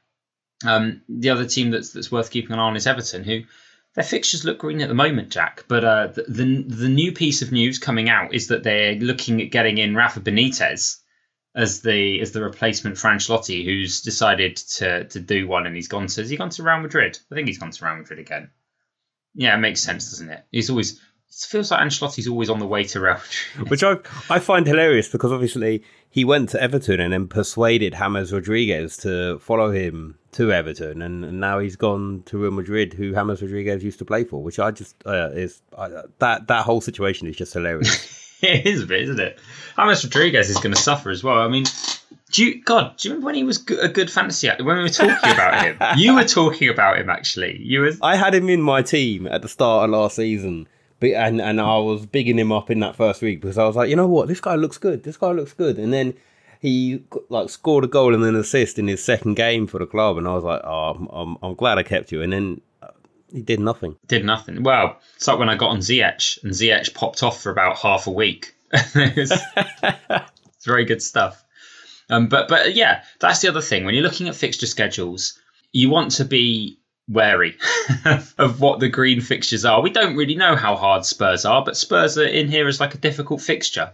um, 0.66 1.02
the 1.10 1.30
other 1.30 1.46
team 1.46 1.72
that's 1.72 1.92
that's 1.92 2.12
worth 2.12 2.32
keeping 2.32 2.54
an 2.54 2.60
eye 2.60 2.64
on 2.64 2.76
is 2.76 2.88
Everton, 2.88 3.24
who 3.24 3.42
their 3.96 4.04
fixtures 4.04 4.46
look 4.46 4.60
green 4.60 4.82
at 4.82 4.90
the 4.90 4.96
moment, 4.96 5.30
Jack. 5.30 5.66
But 5.68 5.84
uh, 5.84 6.08
the, 6.08 6.26
the, 6.28 6.64
the 6.64 6.90
new 6.90 7.12
piece 7.12 7.42
of 7.42 7.52
news 7.52 7.80
coming 7.80 8.10
out 8.10 8.34
is 8.34 8.48
that 8.48 8.64
they're 8.64 8.96
looking 8.96 9.42
at 9.42 9.52
getting 9.52 9.78
in 9.78 9.96
Rafa 9.96 10.20
Benitez 10.20 10.98
as 11.56 11.82
the 11.82 12.20
as 12.20 12.34
the 12.34 12.44
replacement 12.44 12.98
for 12.98 13.08
Ancelotti, 13.08 13.64
who's 13.64 14.02
decided 14.02 14.58
to 14.58 15.06
to 15.06 15.20
do 15.20 15.48
one, 15.48 15.66
and 15.66 15.76
he's 15.76 15.88
gone 15.88 16.08
to 16.08 16.22
has 16.22 16.30
he 16.30 16.38
gone 16.38 16.50
to 16.50 16.64
Real 16.64 16.80
Madrid? 16.80 17.18
I 17.32 17.36
think 17.36 17.48
he's 17.48 17.58
gone 17.58 17.72
to 17.72 17.86
Real 17.86 17.96
Madrid 17.96 18.20
again. 18.20 18.52
Yeah, 19.34 19.56
it 19.56 19.60
makes 19.60 19.82
sense, 19.82 20.12
doesn't 20.12 20.30
it? 20.30 20.46
He's 20.52 20.70
always 20.70 21.02
it 21.44 21.48
feels 21.48 21.70
like 21.70 21.82
Ancelotti's 21.82 22.28
always 22.28 22.50
on 22.50 22.60
the 22.60 22.68
way 22.68 22.86
to 22.86 23.00
Real 23.00 23.18
Which 23.68 23.84
I, 23.84 23.98
I 24.30 24.40
find 24.40 24.66
hilarious 24.66 25.10
because 25.10 25.34
obviously 25.34 25.84
he 26.10 26.24
went 26.24 26.50
to 26.50 26.62
Everton 26.62 27.02
and 27.02 27.12
then 27.12 27.28
persuaded 27.28 27.94
James 27.94 28.32
Rodriguez 28.32 28.96
to 28.98 29.40
follow 29.40 29.72
him 29.72 30.18
to 30.32 30.54
Everton, 30.54 31.02
and, 31.02 31.26
and 31.26 31.40
now 31.42 31.60
he's 31.60 31.76
gone 31.76 32.24
to 32.28 32.38
Real 32.38 32.52
Madrid, 32.52 32.94
who 32.94 33.14
James 33.14 33.42
Rodriguez 33.42 33.84
used 33.84 34.00
to 34.00 34.06
play 34.06 34.24
for. 34.24 34.42
Which 34.42 34.60
I 34.60 34.72
just 34.72 34.96
uh, 35.06 35.32
is 35.34 35.62
uh, 35.76 36.04
that 36.20 36.48
that 36.48 36.64
whole 36.64 36.80
situation 36.80 37.28
is 37.28 37.36
just 37.36 37.54
hilarious. 37.54 38.38
it 38.42 38.66
is 38.66 38.84
a 38.84 38.86
bit, 38.86 39.02
isn't 39.04 39.20
it? 39.20 39.38
James 39.76 40.06
Rodriguez 40.06 40.50
is 40.50 40.58
going 40.58 40.74
to 40.74 40.82
suffer 40.82 41.10
as 41.10 41.22
well. 41.22 41.40
I 41.40 41.50
mean, 41.50 41.66
do 42.32 42.46
you, 42.46 42.64
God, 42.64 42.96
do 42.98 43.08
you 43.08 43.14
remember 43.14 43.26
when 43.26 43.36
he 43.36 43.44
was 43.44 43.58
a 43.70 43.90
good 43.90 44.10
fantasy 44.10 44.48
actor? 44.48 44.64
When 44.64 44.78
we 44.78 44.84
were 44.84 44.90
talking 44.90 45.32
about 45.32 45.66
him, 45.66 45.78
you 45.98 46.16
were 46.16 46.24
talking 46.24 46.70
about 46.70 46.98
him 46.98 47.10
actually. 47.10 47.62
You 47.62 47.82
were. 47.82 47.92
I 48.02 48.16
had 48.16 48.34
him 48.34 48.50
in 48.50 48.62
my 48.62 48.82
team 48.82 49.28
at 49.28 49.42
the 49.42 49.50
start 49.50 49.84
of 49.84 49.90
last 49.92 50.16
season, 50.16 50.68
and 51.14 51.42
and 51.42 51.62
I 51.62 51.78
was 51.78 52.06
bigging 52.06 52.40
him 52.40 52.52
up 52.52 52.72
in 52.72 52.80
that 52.80 52.96
first 52.96 53.22
week 53.22 53.42
because 53.42 53.58
I 53.58 53.66
was 53.66 53.76
like, 53.76 53.90
you 53.90 53.96
know 53.96 54.08
what, 54.08 54.28
this 54.28 54.42
guy 54.42 54.56
looks 54.56 54.78
good. 54.78 55.04
This 55.04 55.18
guy 55.18 55.32
looks 55.32 55.54
good, 55.54 55.78
and 55.78 55.94
then 55.94 56.14
he 56.60 57.04
like 57.30 57.50
scored 57.50 57.84
a 57.84 57.88
goal 57.88 58.14
and 58.14 58.24
an 58.24 58.36
assist 58.36 58.80
in 58.80 58.88
his 58.88 59.04
second 59.04 59.36
game 59.36 59.68
for 59.68 59.80
the 59.80 59.86
club, 59.86 60.18
and 60.18 60.28
I 60.28 60.34
was 60.34 60.44
like, 60.44 60.62
oh, 60.64 61.08
I'm 61.12 61.38
I'm, 61.42 61.56
glad 61.56 61.78
I 61.78 61.84
kept 61.84 62.12
you, 62.12 62.22
and 62.22 62.34
then. 62.34 62.62
Uh, 62.82 62.88
he 63.32 63.42
did 63.42 63.60
nothing. 63.60 63.98
Did 64.08 64.24
nothing. 64.24 64.64
Well, 64.64 64.98
it's 65.18 65.28
like 65.28 65.40
when 65.40 65.50
I 65.50 65.56
got 65.56 65.72
on 65.72 65.80
Ziyech 65.80 66.42
and 66.44 66.54
Ziyech 66.54 66.94
popped 66.94 67.22
off 67.22 67.42
for 67.42 67.52
about 67.52 67.78
half 67.78 68.08
a 68.08 68.12
week. 68.12 68.56
it's, 68.72 69.32
it's 69.34 70.66
very 70.66 70.86
good 70.86 71.02
stuff. 71.02 71.44
Um, 72.10 72.28
but 72.28 72.48
but 72.48 72.76
yeah, 72.76 73.04
that's 73.20 73.42
the 73.42 73.50
other 73.50 73.62
thing. 73.62 73.84
When 73.84 73.94
you're 73.94 74.04
looking 74.04 74.30
at 74.30 74.36
fixture 74.36 74.68
schedules, 74.68 75.38
you 75.72 75.90
want 75.90 76.12
to 76.12 76.26
be 76.26 76.80
wary 77.08 77.58
of 78.38 78.60
what 78.60 78.80
the 78.80 78.90
green 78.90 79.22
fixtures 79.22 79.66
are. 79.66 79.82
We 79.82 79.92
don't 79.92 80.16
really 80.16 80.36
know 80.36 80.56
how 80.56 80.76
hard 80.76 81.06
Spurs 81.06 81.46
are, 81.46 81.64
but 81.64 81.78
Spurs 81.78 82.18
are 82.18 82.26
in 82.26 82.48
here 82.48 82.68
as 82.68 82.80
like 82.80 82.96
a 82.96 83.00
difficult 83.00 83.42
fixture. 83.42 83.92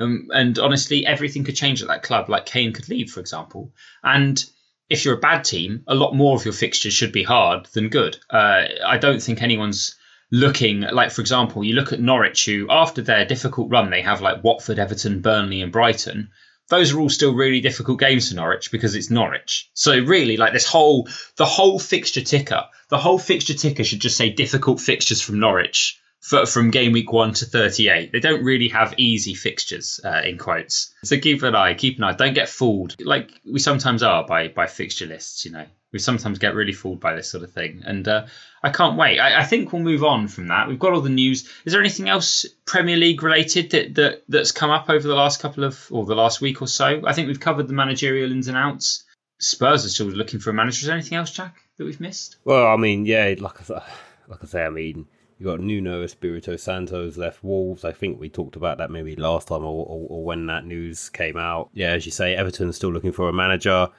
Um, 0.00 0.28
and 0.32 0.58
honestly, 0.58 1.06
everything 1.06 1.44
could 1.44 1.56
change 1.56 1.82
at 1.82 1.88
that 1.88 2.02
club. 2.02 2.28
Like 2.28 2.46
Kane 2.46 2.72
could 2.72 2.88
leave, 2.88 3.10
for 3.10 3.20
example. 3.20 3.72
And 4.02 4.42
if 4.88 5.04
you're 5.04 5.16
a 5.16 5.20
bad 5.20 5.44
team, 5.44 5.82
a 5.86 5.94
lot 5.94 6.14
more 6.14 6.36
of 6.36 6.44
your 6.44 6.54
fixtures 6.54 6.94
should 6.94 7.12
be 7.12 7.22
hard 7.22 7.66
than 7.74 7.88
good. 7.88 8.16
Uh, 8.30 8.64
I 8.84 8.98
don't 8.98 9.22
think 9.22 9.42
anyone's 9.42 9.94
looking 10.30 10.80
like, 10.80 11.12
for 11.12 11.20
example, 11.20 11.64
you 11.64 11.74
look 11.74 11.92
at 11.92 12.00
Norwich, 12.00 12.44
who 12.46 12.66
after 12.70 13.02
their 13.02 13.24
difficult 13.24 13.70
run, 13.70 13.90
they 13.90 14.02
have 14.02 14.20
like 14.20 14.42
Watford, 14.42 14.78
Everton, 14.78 15.20
Burnley, 15.20 15.62
and 15.62 15.70
Brighton 15.72 16.30
those 16.68 16.92
are 16.92 17.00
all 17.00 17.10
still 17.10 17.34
really 17.34 17.60
difficult 17.60 18.00
games 18.00 18.28
for 18.28 18.36
Norwich 18.36 18.70
because 18.70 18.94
it's 18.94 19.10
Norwich. 19.10 19.70
So 19.74 19.98
really, 19.98 20.36
like 20.36 20.52
this 20.52 20.66
whole 20.66 21.08
the 21.36 21.44
whole 21.44 21.78
fixture 21.78 22.22
ticker, 22.22 22.64
the 22.88 22.98
whole 22.98 23.18
fixture 23.18 23.54
ticker 23.54 23.84
should 23.84 24.00
just 24.00 24.16
say 24.16 24.30
difficult 24.30 24.80
fixtures 24.80 25.20
from 25.20 25.40
Norwich 25.40 26.00
for, 26.20 26.46
from 26.46 26.70
game 26.70 26.92
week 26.92 27.12
one 27.12 27.34
to 27.34 27.44
thirty 27.44 27.88
eight. 27.88 28.12
They 28.12 28.20
don't 28.20 28.44
really 28.44 28.68
have 28.68 28.94
easy 28.96 29.34
fixtures 29.34 30.00
uh, 30.02 30.22
in 30.24 30.38
quotes. 30.38 30.94
So 31.04 31.18
keep 31.18 31.42
an 31.42 31.54
eye, 31.54 31.74
keep 31.74 31.98
an 31.98 32.04
eye. 32.04 32.12
Don't 32.12 32.34
get 32.34 32.48
fooled 32.48 32.96
like 33.04 33.30
we 33.44 33.58
sometimes 33.58 34.02
are 34.02 34.26
by 34.26 34.48
by 34.48 34.66
fixture 34.66 35.06
lists. 35.06 35.44
You 35.44 35.52
know, 35.52 35.66
We 35.92 35.98
sometimes 35.98 36.38
get 36.38 36.54
really 36.54 36.72
fooled 36.72 37.00
by 37.00 37.14
this 37.14 37.30
sort 37.30 37.44
of 37.44 37.52
thing, 37.52 37.82
and 37.84 38.08
uh, 38.08 38.26
I 38.64 38.70
can't 38.70 38.96
wait. 38.96 39.20
I, 39.20 39.40
I, 39.40 39.44
think 39.44 39.72
we'll 39.72 39.82
move 39.82 40.02
on 40.02 40.26
from 40.26 40.48
that. 40.48 40.68
We've 40.68 40.78
got 40.78 40.94
all 40.94 41.02
the 41.02 41.10
news. 41.10 41.46
Is 41.66 41.72
there 41.74 41.82
anything 41.82 42.08
else 42.08 42.46
Premier 42.64 42.96
League 42.96 43.22
related 43.22 43.70
that, 43.72 43.94
that 43.96 44.22
that's 44.26 44.52
come 44.52 44.70
up 44.70 44.88
over 44.88 45.06
the 45.06 45.14
last 45.14 45.38
couple 45.38 45.64
of 45.64 45.86
or 45.90 46.06
the 46.06 46.14
last 46.14 46.40
week 46.40 46.62
or 46.62 46.66
so? 46.66 47.02
I 47.06 47.12
think 47.12 47.28
we've 47.28 47.38
covered 47.38 47.68
the 47.68 47.74
managerial 47.74 48.32
ins 48.32 48.48
and 48.48 48.56
outs. 48.56 49.04
Spurs 49.38 49.84
are 49.84 49.90
still 49.90 50.06
looking 50.06 50.40
for 50.40 50.48
a 50.48 50.54
manager. 50.54 50.76
Is 50.76 50.86
there 50.86 50.96
anything 50.96 51.18
else, 51.18 51.30
Jack, 51.30 51.56
that 51.76 51.84
we've 51.84 52.00
missed? 52.00 52.36
Well, 52.46 52.66
I 52.66 52.78
mean, 52.78 53.04
yeah, 53.04 53.34
like 53.38 53.70
I, 53.70 53.82
like 54.28 54.42
I 54.42 54.46
say, 54.46 54.64
I 54.64 54.70
mean, 54.70 55.08
you 55.38 55.44
got 55.44 55.60
Nuno 55.60 56.02
Espirito 56.02 56.56
Santos 56.56 57.18
left 57.18 57.44
Wolves. 57.44 57.84
I 57.84 57.92
think 57.92 58.18
we 58.18 58.30
talked 58.30 58.56
about 58.56 58.78
that 58.78 58.90
maybe 58.90 59.14
last 59.14 59.48
time 59.48 59.62
or, 59.62 59.84
or, 59.84 60.06
or, 60.08 60.24
when 60.24 60.46
that 60.46 60.64
news 60.64 61.10
came 61.10 61.36
out. 61.36 61.68
Yeah, 61.74 61.90
as 61.90 62.06
you 62.06 62.12
say, 62.12 62.34
Everton's 62.34 62.76
still 62.76 62.92
looking 62.92 63.12
for 63.12 63.28
a 63.28 63.32
manager. 63.34 63.90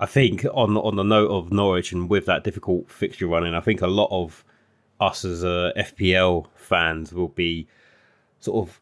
I 0.00 0.06
think 0.06 0.44
on 0.52 0.76
on 0.76 0.96
the 0.96 1.02
note 1.02 1.30
of 1.30 1.52
Norwich 1.52 1.92
and 1.92 2.08
with 2.08 2.26
that 2.26 2.44
difficult 2.44 2.90
fixture 2.90 3.26
running, 3.26 3.54
I 3.54 3.60
think 3.60 3.80
a 3.80 3.86
lot 3.86 4.08
of 4.10 4.44
us 5.00 5.24
as 5.24 5.42
FPL 5.44 6.46
fans 6.56 7.12
will 7.12 7.28
be 7.28 7.66
sort 8.40 8.68
of 8.68 8.80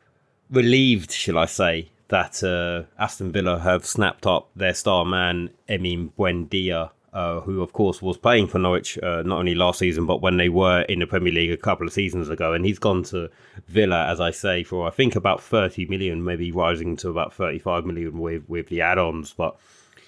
relieved, 0.51 1.11
shall 1.11 1.39
I 1.39 1.47
say, 1.47 1.89
that 2.09 2.43
uh, 2.43 2.85
Aston 3.03 3.33
Villa 3.33 3.59
have 3.59 3.87
snapped 3.87 4.27
up 4.27 4.51
their 4.55 4.75
star 4.75 5.05
man 5.05 5.51
Emi 5.69 6.11
Buendia, 6.19 6.91
uh, 7.13 7.41
who 7.41 7.63
of 7.63 7.73
course 7.73 8.03
was 8.03 8.17
playing 8.17 8.47
for 8.47 8.59
Norwich 8.59 8.99
uh, 8.99 9.23
not 9.23 9.39
only 9.39 9.55
last 9.55 9.79
season 9.79 10.07
but 10.07 10.23
when 10.23 10.37
they 10.37 10.49
were 10.49 10.83
in 10.83 11.01
the 11.01 11.07
Premier 11.07 11.33
League 11.33 11.51
a 11.51 11.57
couple 11.57 11.87
of 11.87 11.93
seasons 11.93 12.29
ago, 12.29 12.53
and 12.53 12.65
he's 12.65 12.79
gone 12.79 13.03
to 13.05 13.31
Villa, 13.69 14.07
as 14.09 14.21
I 14.21 14.31
say, 14.31 14.63
for 14.63 14.87
I 14.87 14.91
think 14.91 15.17
about 15.17 15.43
thirty 15.43 15.87
million, 15.87 16.25
maybe 16.25 16.53
rising 16.53 16.97
to 16.97 17.11
about 17.11 17.35
thirty-five 17.35 17.85
million 17.85 18.19
with 18.19 18.49
with 18.49 18.69
the 18.69 18.81
add-ons, 18.81 19.33
but 19.33 19.57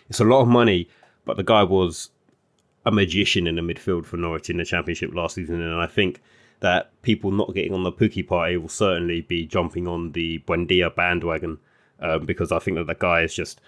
it's 0.09 0.21
a 0.21 0.25
lot 0.25 0.43
of 0.43 0.49
money. 0.49 0.89
But 1.25 1.37
the 1.37 1.43
guy 1.43 1.63
was 1.63 2.11
a 2.87 2.91
magician 2.91 3.47
in 3.47 3.57
the 3.57 3.63
midfield 3.63 4.05
for 4.05 4.17
Norwich 4.17 4.51
in 4.51 4.59
the 4.59 4.65
Championship 4.65 5.15
last 5.15 5.37
season, 5.37 5.61
and 5.61 5.81
I 5.81 5.87
think 5.87 6.21
that 6.61 6.91
people 7.03 7.31
not 7.31 7.55
getting 7.55 7.75
on 7.75 7.83
the 7.83 7.93
Pukki 7.93 8.27
party 8.27 8.57
will 8.57 8.69
certainly 8.69 9.23
be 9.23 9.47
jumping 9.47 9.87
on 9.89 10.13
the 10.13 10.39
Buendia 10.41 10.95
bandwagon 10.95 11.59
um, 12.01 12.25
because 12.27 12.53
I 12.53 12.59
think 12.59 12.77
that 12.77 12.87
the 12.87 12.95
guy 12.95 13.23
is 13.23 13.35
just 13.35 13.61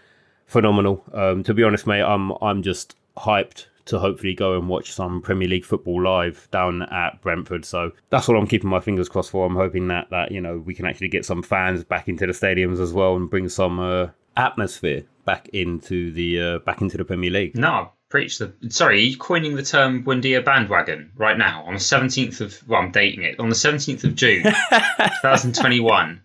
phenomenal. 0.47 1.05
Um, 1.12 1.43
to 1.45 1.55
be 1.55 1.62
honest, 1.62 1.87
mate, 1.87 2.02
I'm 2.02 2.33
I'm 2.43 2.62
just 2.62 2.97
hyped 3.16 3.66
to 3.87 3.99
hopefully 3.99 4.35
go 4.35 4.59
and 4.59 4.69
watch 4.69 4.93
some 4.93 5.23
Premier 5.23 5.49
League 5.49 5.64
football 5.64 6.02
live 6.02 6.49
down 6.50 6.83
at 6.83 7.21
Brentford. 7.23 7.64
So 7.64 7.93
that's 8.11 8.26
what 8.26 8.37
I'm 8.37 8.47
keeping 8.47 8.69
my 8.69 8.81
fingers 8.81 9.09
crossed 9.09 9.31
for. 9.31 9.47
I'm 9.47 9.55
hoping 9.55 9.88
that 9.88 10.11
that 10.11 10.33
you 10.33 10.40
know 10.40 10.59
we 10.59 10.75
can 10.75 10.87
actually 10.87 11.09
get 11.09 11.25
some 11.25 11.43
fans 11.43 11.85
back 11.85 12.09
into 12.09 12.26
the 12.26 12.33
stadiums 12.33 12.81
as 12.81 12.93
well 12.93 13.16
and 13.16 13.31
bring 13.31 13.49
some 13.49 13.78
uh, 13.78 14.09
atmosphere 14.37 15.05
back 15.26 15.49
into 15.50 16.11
the 16.12 16.40
uh, 16.40 16.59
back 16.61 16.80
into 16.80 16.97
the 16.97 17.04
Premier 17.04 17.30
League. 17.30 17.59
No, 17.59 17.90
preach 18.09 18.38
the. 18.38 18.54
Sorry, 18.71 18.97
are 18.97 19.02
you 19.02 19.18
coining 19.18 19.56
the 19.56 19.62
term 19.62 20.02
Buendia 20.02 20.42
bandwagon 20.42 21.12
right 21.16 21.37
now 21.37 21.64
on 21.66 21.75
the 21.75 21.80
17th 21.80 22.40
of. 22.40 22.66
Well, 22.66 22.80
I'm 22.80 22.92
dating 22.92 23.25
it 23.25 23.38
on 23.38 23.50
the 23.50 23.54
17th 23.54 24.04
of 24.04 24.14
June, 24.14 24.42
2021. 24.71 26.23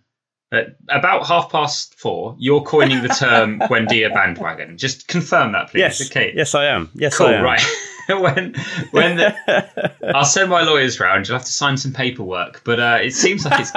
At 0.52 0.76
about 0.90 1.26
half 1.26 1.50
past 1.50 1.98
four, 1.98 2.36
you're 2.38 2.62
coining 2.62 3.02
the 3.02 3.08
term 3.08 3.58
Buendia 3.60 4.12
bandwagon. 4.12 4.78
Just 4.78 5.08
confirm 5.08 5.52
that, 5.52 5.70
please. 5.70 5.80
Yes. 5.80 6.10
Okay. 6.10 6.32
Yes, 6.34 6.54
I 6.54 6.66
am. 6.66 6.90
Yes, 6.94 7.16
cool. 7.16 7.26
I 7.26 7.32
am. 7.34 7.44
Right. 7.44 7.62
when 8.08 8.54
when 8.90 9.16
the, 9.16 9.92
I'll 10.14 10.24
send 10.24 10.50
my 10.50 10.62
lawyers 10.62 11.00
round. 11.00 11.28
You'll 11.28 11.38
have 11.38 11.46
to 11.46 11.52
sign 11.52 11.76
some 11.76 11.92
paperwork, 11.92 12.62
but 12.64 12.80
uh, 12.80 12.98
it 13.02 13.12
seems 13.12 13.44
like 13.44 13.60
it's 13.60 13.72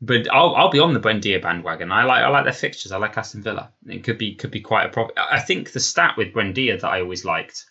but 0.00 0.30
I'll 0.32 0.54
I'll 0.54 0.70
be 0.70 0.78
on 0.78 0.92
the 0.92 1.00
Buendia 1.00 1.40
bandwagon. 1.40 1.90
I 1.90 2.04
like 2.04 2.22
I 2.22 2.28
like 2.28 2.44
their 2.44 2.52
fixtures. 2.52 2.92
I 2.92 2.98
like 2.98 3.16
Aston 3.16 3.42
Villa. 3.42 3.72
It 3.86 4.04
could 4.04 4.18
be 4.18 4.34
could 4.34 4.50
be 4.50 4.60
quite 4.60 4.86
a 4.86 4.90
problem. 4.90 5.16
I 5.16 5.40
think 5.40 5.72
the 5.72 5.80
stat 5.80 6.16
with 6.16 6.34
Buendia 6.34 6.80
that 6.80 6.88
I 6.88 7.00
always 7.00 7.24
liked, 7.24 7.64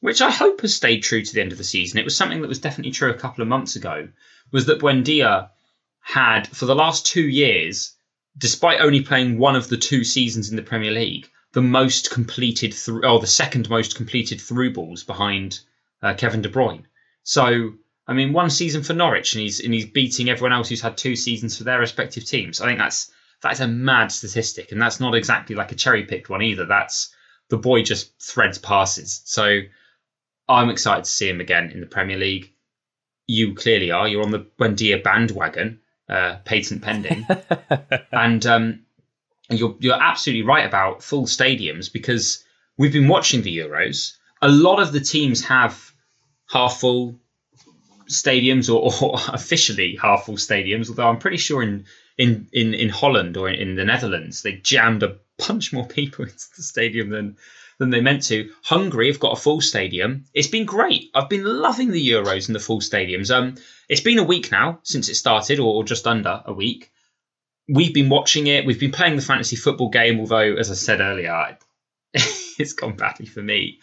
which 0.00 0.22
I 0.22 0.30
hope 0.30 0.62
has 0.62 0.74
stayed 0.74 1.02
true 1.02 1.22
to 1.22 1.34
the 1.34 1.40
end 1.40 1.52
of 1.52 1.58
the 1.58 1.64
season. 1.64 1.98
It 1.98 2.04
was 2.04 2.16
something 2.16 2.40
that 2.40 2.48
was 2.48 2.60
definitely 2.60 2.92
true 2.92 3.10
a 3.10 3.14
couple 3.14 3.42
of 3.42 3.48
months 3.48 3.76
ago. 3.76 4.08
Was 4.52 4.66
that 4.66 4.80
Buendia 4.80 5.50
had 6.00 6.48
for 6.48 6.66
the 6.66 6.74
last 6.74 7.04
two 7.04 7.26
years, 7.28 7.94
despite 8.38 8.80
only 8.80 9.02
playing 9.02 9.38
one 9.38 9.56
of 9.56 9.68
the 9.68 9.76
two 9.76 10.04
seasons 10.04 10.48
in 10.48 10.56
the 10.56 10.62
Premier 10.62 10.92
League, 10.92 11.28
the 11.52 11.62
most 11.62 12.10
completed 12.10 12.72
through 12.72 13.06
or 13.06 13.20
the 13.20 13.26
second 13.26 13.68
most 13.68 13.96
completed 13.96 14.40
through 14.40 14.72
balls 14.72 15.02
behind 15.02 15.60
uh, 16.02 16.14
Kevin 16.14 16.42
De 16.42 16.48
Bruyne. 16.48 16.84
So 17.22 17.74
I 18.08 18.14
mean, 18.14 18.32
one 18.32 18.50
season 18.50 18.82
for 18.82 18.92
Norwich, 18.92 19.34
and 19.34 19.42
he's 19.42 19.60
and 19.60 19.74
he's 19.74 19.86
beating 19.86 20.28
everyone 20.28 20.52
else 20.52 20.68
who's 20.68 20.80
had 20.80 20.96
two 20.96 21.16
seasons 21.16 21.58
for 21.58 21.64
their 21.64 21.80
respective 21.80 22.24
teams. 22.24 22.60
I 22.60 22.66
think 22.66 22.78
that's 22.78 23.10
that's 23.42 23.60
a 23.60 23.68
mad 23.68 24.12
statistic, 24.12 24.72
and 24.72 24.80
that's 24.80 25.00
not 25.00 25.14
exactly 25.14 25.56
like 25.56 25.72
a 25.72 25.76
cherry 25.76 26.04
picked 26.04 26.28
one 26.28 26.42
either. 26.42 26.66
That's 26.66 27.12
the 27.48 27.58
boy 27.58 27.82
just 27.82 28.12
threads 28.22 28.58
passes. 28.58 29.22
So 29.24 29.60
I'm 30.48 30.70
excited 30.70 31.04
to 31.04 31.10
see 31.10 31.28
him 31.28 31.40
again 31.40 31.70
in 31.70 31.80
the 31.80 31.86
Premier 31.86 32.16
League. 32.16 32.52
You 33.26 33.54
clearly 33.54 33.90
are. 33.90 34.06
You're 34.06 34.22
on 34.22 34.30
the 34.30 34.46
Buendia 34.58 35.02
bandwagon, 35.02 35.80
uh, 36.08 36.36
patent 36.44 36.82
pending, 36.82 37.26
and 38.12 38.46
um, 38.46 38.86
you're 39.50 39.76
you're 39.80 40.00
absolutely 40.00 40.46
right 40.46 40.64
about 40.64 41.02
full 41.02 41.26
stadiums 41.26 41.92
because 41.92 42.44
we've 42.78 42.92
been 42.92 43.08
watching 43.08 43.42
the 43.42 43.56
Euros. 43.58 44.16
A 44.42 44.48
lot 44.48 44.80
of 44.80 44.92
the 44.92 45.00
teams 45.00 45.44
have 45.46 45.92
half 46.48 46.78
full, 46.78 47.18
stadiums 48.08 48.72
or, 48.72 48.92
or, 49.02 49.18
officially 49.34 49.96
half 50.00 50.26
full 50.26 50.36
stadiums. 50.36 50.88
Although 50.88 51.08
I'm 51.08 51.18
pretty 51.18 51.38
sure 51.38 51.62
in 51.62 51.86
in 52.18 52.48
in, 52.52 52.74
in 52.74 52.88
Holland 52.88 53.36
or 53.36 53.48
in, 53.48 53.54
in 53.56 53.76
the 53.76 53.84
Netherlands 53.84 54.42
they 54.42 54.52
jammed 54.52 55.02
a 55.02 55.18
bunch 55.46 55.72
more 55.72 55.86
people 55.98 56.24
into 56.24 56.44
the 56.56 56.62
stadium 56.62 57.10
than 57.10 57.36
than 57.78 57.90
they 57.90 58.00
meant 58.00 58.22
to. 58.24 58.50
Hungary 58.62 59.08
have 59.08 59.20
got 59.20 59.36
a 59.36 59.40
full 59.40 59.60
stadium. 59.60 60.24
It's 60.32 60.48
been 60.48 60.64
great. 60.64 61.10
I've 61.14 61.28
been 61.28 61.44
loving 61.44 61.90
the 61.90 62.08
Euros 62.08 62.46
and 62.46 62.54
the 62.54 62.60
full 62.60 62.80
stadiums. 62.80 63.30
Um, 63.30 63.56
it's 63.88 64.00
been 64.00 64.18
a 64.18 64.24
week 64.24 64.50
now 64.50 64.80
since 64.82 65.08
it 65.08 65.14
started, 65.16 65.58
or 65.60 65.84
just 65.84 66.06
under 66.06 66.42
a 66.46 66.52
week. 66.52 66.90
We've 67.68 67.92
been 67.92 68.08
watching 68.08 68.46
it. 68.46 68.64
We've 68.64 68.80
been 68.80 68.92
playing 68.92 69.16
the 69.16 69.22
fantasy 69.22 69.56
football 69.56 69.90
game. 69.90 70.20
Although, 70.20 70.54
as 70.54 70.70
I 70.70 70.74
said 70.74 71.00
earlier, 71.00 71.58
it's 72.14 72.72
gone 72.72 72.96
badly 72.96 73.26
for 73.26 73.42
me. 73.42 73.80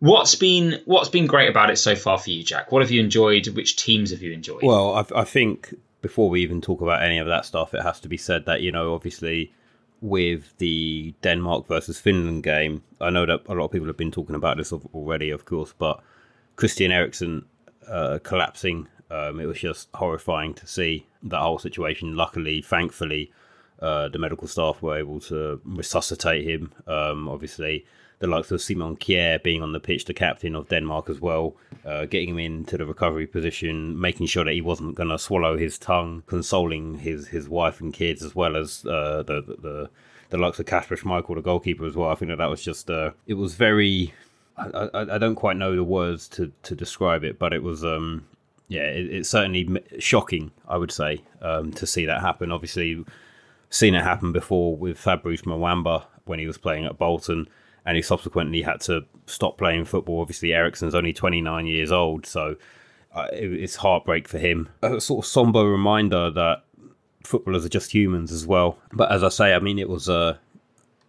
What's 0.00 0.34
been 0.34 0.80
what's 0.86 1.10
been 1.10 1.26
great 1.26 1.50
about 1.50 1.70
it 1.70 1.76
so 1.76 1.94
far 1.94 2.18
for 2.18 2.30
you, 2.30 2.42
Jack? 2.42 2.72
What 2.72 2.82
have 2.82 2.90
you 2.90 3.00
enjoyed? 3.00 3.46
Which 3.48 3.76
teams 3.76 4.10
have 4.10 4.22
you 4.22 4.32
enjoyed? 4.32 4.62
Well, 4.62 4.94
I, 4.94 5.20
I 5.20 5.24
think 5.24 5.74
before 6.00 6.30
we 6.30 6.42
even 6.42 6.62
talk 6.62 6.80
about 6.80 7.02
any 7.02 7.18
of 7.18 7.26
that 7.26 7.44
stuff, 7.44 7.74
it 7.74 7.82
has 7.82 8.00
to 8.00 8.08
be 8.08 8.16
said 8.16 8.46
that 8.46 8.62
you 8.62 8.72
know, 8.72 8.94
obviously, 8.94 9.52
with 10.00 10.56
the 10.56 11.14
Denmark 11.20 11.68
versus 11.68 12.00
Finland 12.00 12.42
game, 12.42 12.82
I 12.98 13.10
know 13.10 13.26
that 13.26 13.42
a 13.46 13.54
lot 13.54 13.66
of 13.66 13.72
people 13.72 13.88
have 13.88 13.98
been 13.98 14.10
talking 14.10 14.34
about 14.34 14.56
this 14.56 14.72
already, 14.72 15.28
of 15.30 15.44
course, 15.44 15.74
but 15.78 16.00
Christian 16.56 16.90
Eriksen 16.90 17.44
uh, 17.86 18.18
collapsing, 18.22 18.88
um, 19.10 19.38
it 19.38 19.46
was 19.46 19.60
just 19.60 19.88
horrifying 19.94 20.54
to 20.54 20.66
see 20.66 21.06
that 21.24 21.40
whole 21.40 21.58
situation. 21.58 22.16
Luckily, 22.16 22.62
thankfully, 22.62 23.32
uh, 23.80 24.08
the 24.08 24.18
medical 24.18 24.48
staff 24.48 24.80
were 24.80 24.96
able 24.96 25.20
to 25.20 25.60
resuscitate 25.64 26.46
him. 26.46 26.72
Um, 26.86 27.28
obviously, 27.28 27.84
the 28.20 28.26
likes 28.26 28.50
of 28.50 28.60
Simon 28.60 28.96
Kjær 28.96 29.42
being 29.42 29.62
on 29.62 29.72
the 29.72 29.80
pitch, 29.80 30.04
the 30.04 30.14
captain 30.14 30.54
of 30.54 30.68
Denmark 30.68 31.08
as 31.10 31.20
well, 31.20 31.56
uh, 31.84 32.04
getting 32.04 32.30
him 32.30 32.38
into 32.38 32.76
the 32.76 32.86
recovery 32.86 33.26
position, 33.26 33.98
making 33.98 34.26
sure 34.26 34.44
that 34.44 34.52
he 34.52 34.60
wasn't 34.60 34.94
going 34.94 35.08
to 35.08 35.18
swallow 35.18 35.56
his 35.56 35.78
tongue, 35.78 36.22
consoling 36.26 36.98
his, 36.98 37.28
his 37.28 37.48
wife 37.48 37.80
and 37.80 37.92
kids, 37.94 38.22
as 38.22 38.34
well 38.34 38.56
as 38.56 38.86
uh, 38.86 39.22
the, 39.26 39.42
the 39.42 39.90
the 40.30 40.38
likes 40.38 40.60
of 40.60 40.66
Kasper 40.66 40.96
Schmeichel, 40.96 41.34
the 41.34 41.42
goalkeeper 41.42 41.84
as 41.84 41.96
well. 41.96 42.10
I 42.10 42.14
think 42.14 42.30
that 42.30 42.38
that 42.38 42.48
was 42.50 42.62
just 42.62 42.88
uh, 42.88 43.10
it 43.26 43.34
was 43.34 43.54
very. 43.54 44.14
I, 44.56 44.88
I, 44.94 45.14
I, 45.14 45.18
don't 45.18 45.34
quite 45.34 45.56
know 45.56 45.74
the 45.74 45.82
words 45.82 46.28
to, 46.28 46.52
to 46.64 46.74
describe 46.74 47.24
it, 47.24 47.38
but 47.38 47.52
it 47.52 47.62
was 47.62 47.82
um 47.82 48.26
yeah 48.68 48.82
it, 48.82 49.06
it's 49.06 49.28
certainly 49.28 49.82
shocking 49.98 50.50
I 50.68 50.76
would 50.76 50.92
say 50.92 51.22
um, 51.40 51.72
to 51.72 51.86
see 51.86 52.06
that 52.06 52.20
happen. 52.20 52.52
Obviously, 52.52 53.04
seen 53.70 53.94
it 53.94 54.04
happen 54.04 54.32
before 54.32 54.76
with 54.76 54.98
Fabrice 54.98 55.42
Muamba 55.42 56.04
when 56.26 56.38
he 56.38 56.46
was 56.46 56.58
playing 56.58 56.84
at 56.84 56.98
Bolton 56.98 57.48
and 57.86 57.96
he 57.96 58.02
subsequently 58.02 58.62
had 58.62 58.80
to 58.82 59.04
stop 59.26 59.58
playing 59.58 59.84
football. 59.84 60.20
Obviously, 60.20 60.52
Eriksen's 60.52 60.94
only 60.94 61.12
29 61.12 61.66
years 61.66 61.92
old, 61.92 62.26
so 62.26 62.56
uh, 63.14 63.28
it, 63.32 63.52
it's 63.52 63.76
heartbreak 63.76 64.28
for 64.28 64.38
him. 64.38 64.68
A 64.82 65.00
sort 65.00 65.24
of 65.24 65.30
somber 65.30 65.64
reminder 65.64 66.30
that 66.30 66.64
footballers 67.24 67.64
are 67.64 67.70
just 67.70 67.92
humans 67.92 68.32
as 68.32 68.46
well. 68.46 68.78
But 68.92 69.12
as 69.12 69.22
I 69.22 69.28
say, 69.28 69.54
I 69.54 69.58
mean, 69.58 69.78
it 69.78 69.88
was 69.88 70.08
uh, 70.08 70.36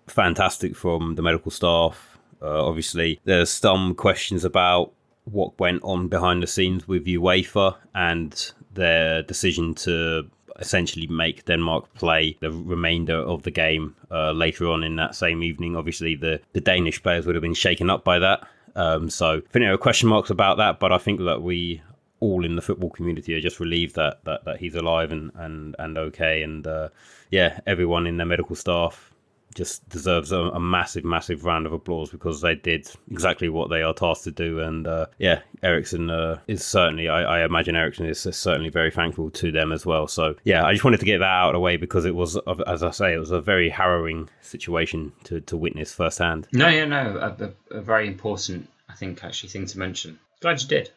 fantastic 0.07 0.75
from 0.75 1.15
the 1.15 1.21
medical 1.21 1.51
staff. 1.51 2.17
Uh, 2.41 2.65
obviously, 2.65 3.19
there's 3.23 3.49
some 3.49 3.95
questions 3.95 4.43
about 4.43 4.91
what 5.25 5.59
went 5.59 5.83
on 5.83 6.07
behind 6.07 6.41
the 6.41 6.47
scenes 6.47 6.87
with 6.87 7.05
UEFA 7.05 7.75
and 7.93 8.51
their 8.73 9.21
decision 9.23 9.73
to 9.75 10.27
essentially 10.59 11.07
make 11.07 11.45
Denmark 11.45 11.93
play 11.93 12.37
the 12.39 12.51
remainder 12.51 13.15
of 13.15 13.43
the 13.43 13.51
game 13.51 13.95
uh, 14.11 14.31
later 14.31 14.67
on 14.67 14.83
in 14.83 14.95
that 14.97 15.15
same 15.15 15.43
evening. 15.43 15.75
Obviously, 15.75 16.15
the, 16.15 16.39
the 16.53 16.61
Danish 16.61 17.01
players 17.01 17.25
would 17.25 17.35
have 17.35 17.41
been 17.41 17.53
shaken 17.53 17.89
up 17.89 18.03
by 18.03 18.19
that. 18.19 18.47
Um, 18.75 19.09
so 19.09 19.37
I 19.37 19.39
think 19.39 19.63
there 19.63 19.73
are 19.73 19.77
question 19.77 20.09
marks 20.09 20.29
about 20.29 20.57
that, 20.57 20.79
but 20.79 20.91
I 20.91 20.97
think 20.97 21.19
that 21.21 21.41
we 21.41 21.81
all 22.19 22.45
in 22.45 22.55
the 22.55 22.61
football 22.61 22.89
community 22.89 23.35
are 23.35 23.41
just 23.41 23.59
relieved 23.59 23.95
that 23.95 24.23
that, 24.25 24.45
that 24.45 24.59
he's 24.59 24.75
alive 24.75 25.11
and, 25.11 25.31
and, 25.35 25.75
and 25.79 25.97
okay. 25.97 26.43
And 26.43 26.65
uh, 26.65 26.89
yeah, 27.31 27.59
everyone 27.65 28.07
in 28.07 28.17
the 28.17 28.25
medical 28.25 28.55
staff 28.55 29.10
just 29.55 29.87
deserves 29.89 30.31
a, 30.31 30.39
a, 30.39 30.59
massive, 30.59 31.03
massive 31.03 31.45
round 31.45 31.65
of 31.65 31.73
applause 31.73 32.09
because 32.09 32.41
they 32.41 32.55
did 32.55 32.89
exactly 33.09 33.49
what 33.49 33.69
they 33.69 33.81
are 33.81 33.93
tasked 33.93 34.23
to 34.25 34.31
do. 34.31 34.59
And 34.59 34.87
uh, 34.87 35.07
yeah, 35.17 35.41
Eriksen 35.63 36.09
uh, 36.09 36.39
is 36.47 36.63
certainly, 36.63 37.09
I, 37.09 37.21
I, 37.21 37.45
imagine 37.45 37.75
Eriksen 37.75 38.05
is 38.05 38.19
certainly 38.19 38.69
very 38.69 38.91
thankful 38.91 39.29
to 39.31 39.51
them 39.51 39.71
as 39.71 39.85
well. 39.85 40.07
So 40.07 40.35
yeah, 40.43 40.65
I 40.65 40.71
just 40.71 40.83
wanted 40.83 40.99
to 40.99 41.05
get 41.05 41.19
that 41.19 41.25
out 41.25 41.49
of 41.49 41.53
the 41.53 41.59
way 41.59 41.77
because 41.77 42.05
it 42.05 42.15
was, 42.15 42.37
as 42.67 42.83
I 42.83 42.91
say, 42.91 43.13
it 43.13 43.19
was 43.19 43.31
a 43.31 43.41
very 43.41 43.69
harrowing 43.69 44.29
situation 44.41 45.11
to, 45.25 45.41
to 45.41 45.57
witness 45.57 45.93
firsthand. 45.93 46.47
No, 46.53 46.67
yeah, 46.67 46.85
no, 46.85 47.17
a, 47.17 47.77
a 47.77 47.81
very 47.81 48.07
important, 48.07 48.69
I 48.89 48.93
think, 48.93 49.23
actually, 49.23 49.49
thing 49.49 49.65
to 49.67 49.79
mention. 49.79 50.19
Glad 50.39 50.61
you 50.61 50.67
did. 50.67 50.91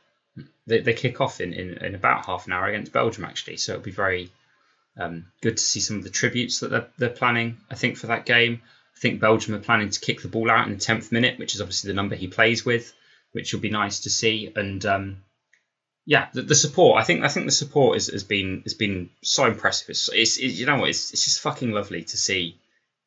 They, 0.67 0.81
they 0.81 0.95
kick 0.95 1.21
off 1.21 1.41
in, 1.41 1.53
in, 1.53 1.75
in 1.85 1.95
about 1.95 2.27
half 2.27 2.47
an 2.47 2.53
hour 2.53 2.67
against 2.67 2.93
Belgium, 2.93 3.25
actually. 3.25 3.59
So 3.59 3.73
it'll 3.73 3.85
be 3.85 3.91
very 3.91 4.31
um, 4.97 5.27
good 5.41 5.57
to 5.57 5.63
see 5.63 5.81
some 5.81 5.99
of 5.99 6.05
the 6.05 6.11
tributes 6.11 6.61
that 6.61 6.71
they're, 6.71 6.87
they're 6.99 7.09
planning, 7.11 7.59
I 7.71 7.75
think, 7.75 7.97
for 7.97 8.09
that 8.09 8.27
game. 8.27 8.63
I 8.97 9.01
think 9.01 9.21
Belgium 9.21 9.55
are 9.55 9.61
planning 9.61 9.91
to 9.91 10.01
kick 10.01 10.23
the 10.23 10.29
ball 10.29 10.51
out 10.51 10.67
in 10.67 10.73
the 10.73 10.85
10th 10.85 11.11
minute, 11.11 11.39
which 11.39 11.55
is 11.55 11.61
obviously 11.61 11.89
the 11.89 11.95
number 11.95 12.15
he 12.15 12.29
plays 12.29 12.65
with, 12.65 12.93
which 13.33 13.53
will 13.53 13.61
be 13.61 13.71
nice 13.71 14.01
to 14.01 14.11
see. 14.11 14.53
And 14.55 14.85
um, 14.87 15.17
yeah, 16.07 16.29
the, 16.33 16.43
the, 16.43 16.55
support. 16.55 17.01
I 17.01 17.05
think 17.05 17.25
I 17.25 17.29
think 17.29 17.47
the 17.47 17.53
support 17.53 17.97
has, 17.97 18.07
has 18.09 18.25
been 18.25 18.63
has 18.63 18.75
been 18.75 19.11
so 19.23 19.47
impressive. 19.47 19.91
It's, 19.91 20.09
it's 20.13 20.37
it, 20.37 20.49
you 20.49 20.67
know 20.67 20.77
what? 20.77 20.91
It's, 20.91 21.13
it's 21.13 21.25
just 21.25 21.41
fucking 21.41 21.73
lovely 21.73 22.05
to 22.05 22.17
see 22.17 22.59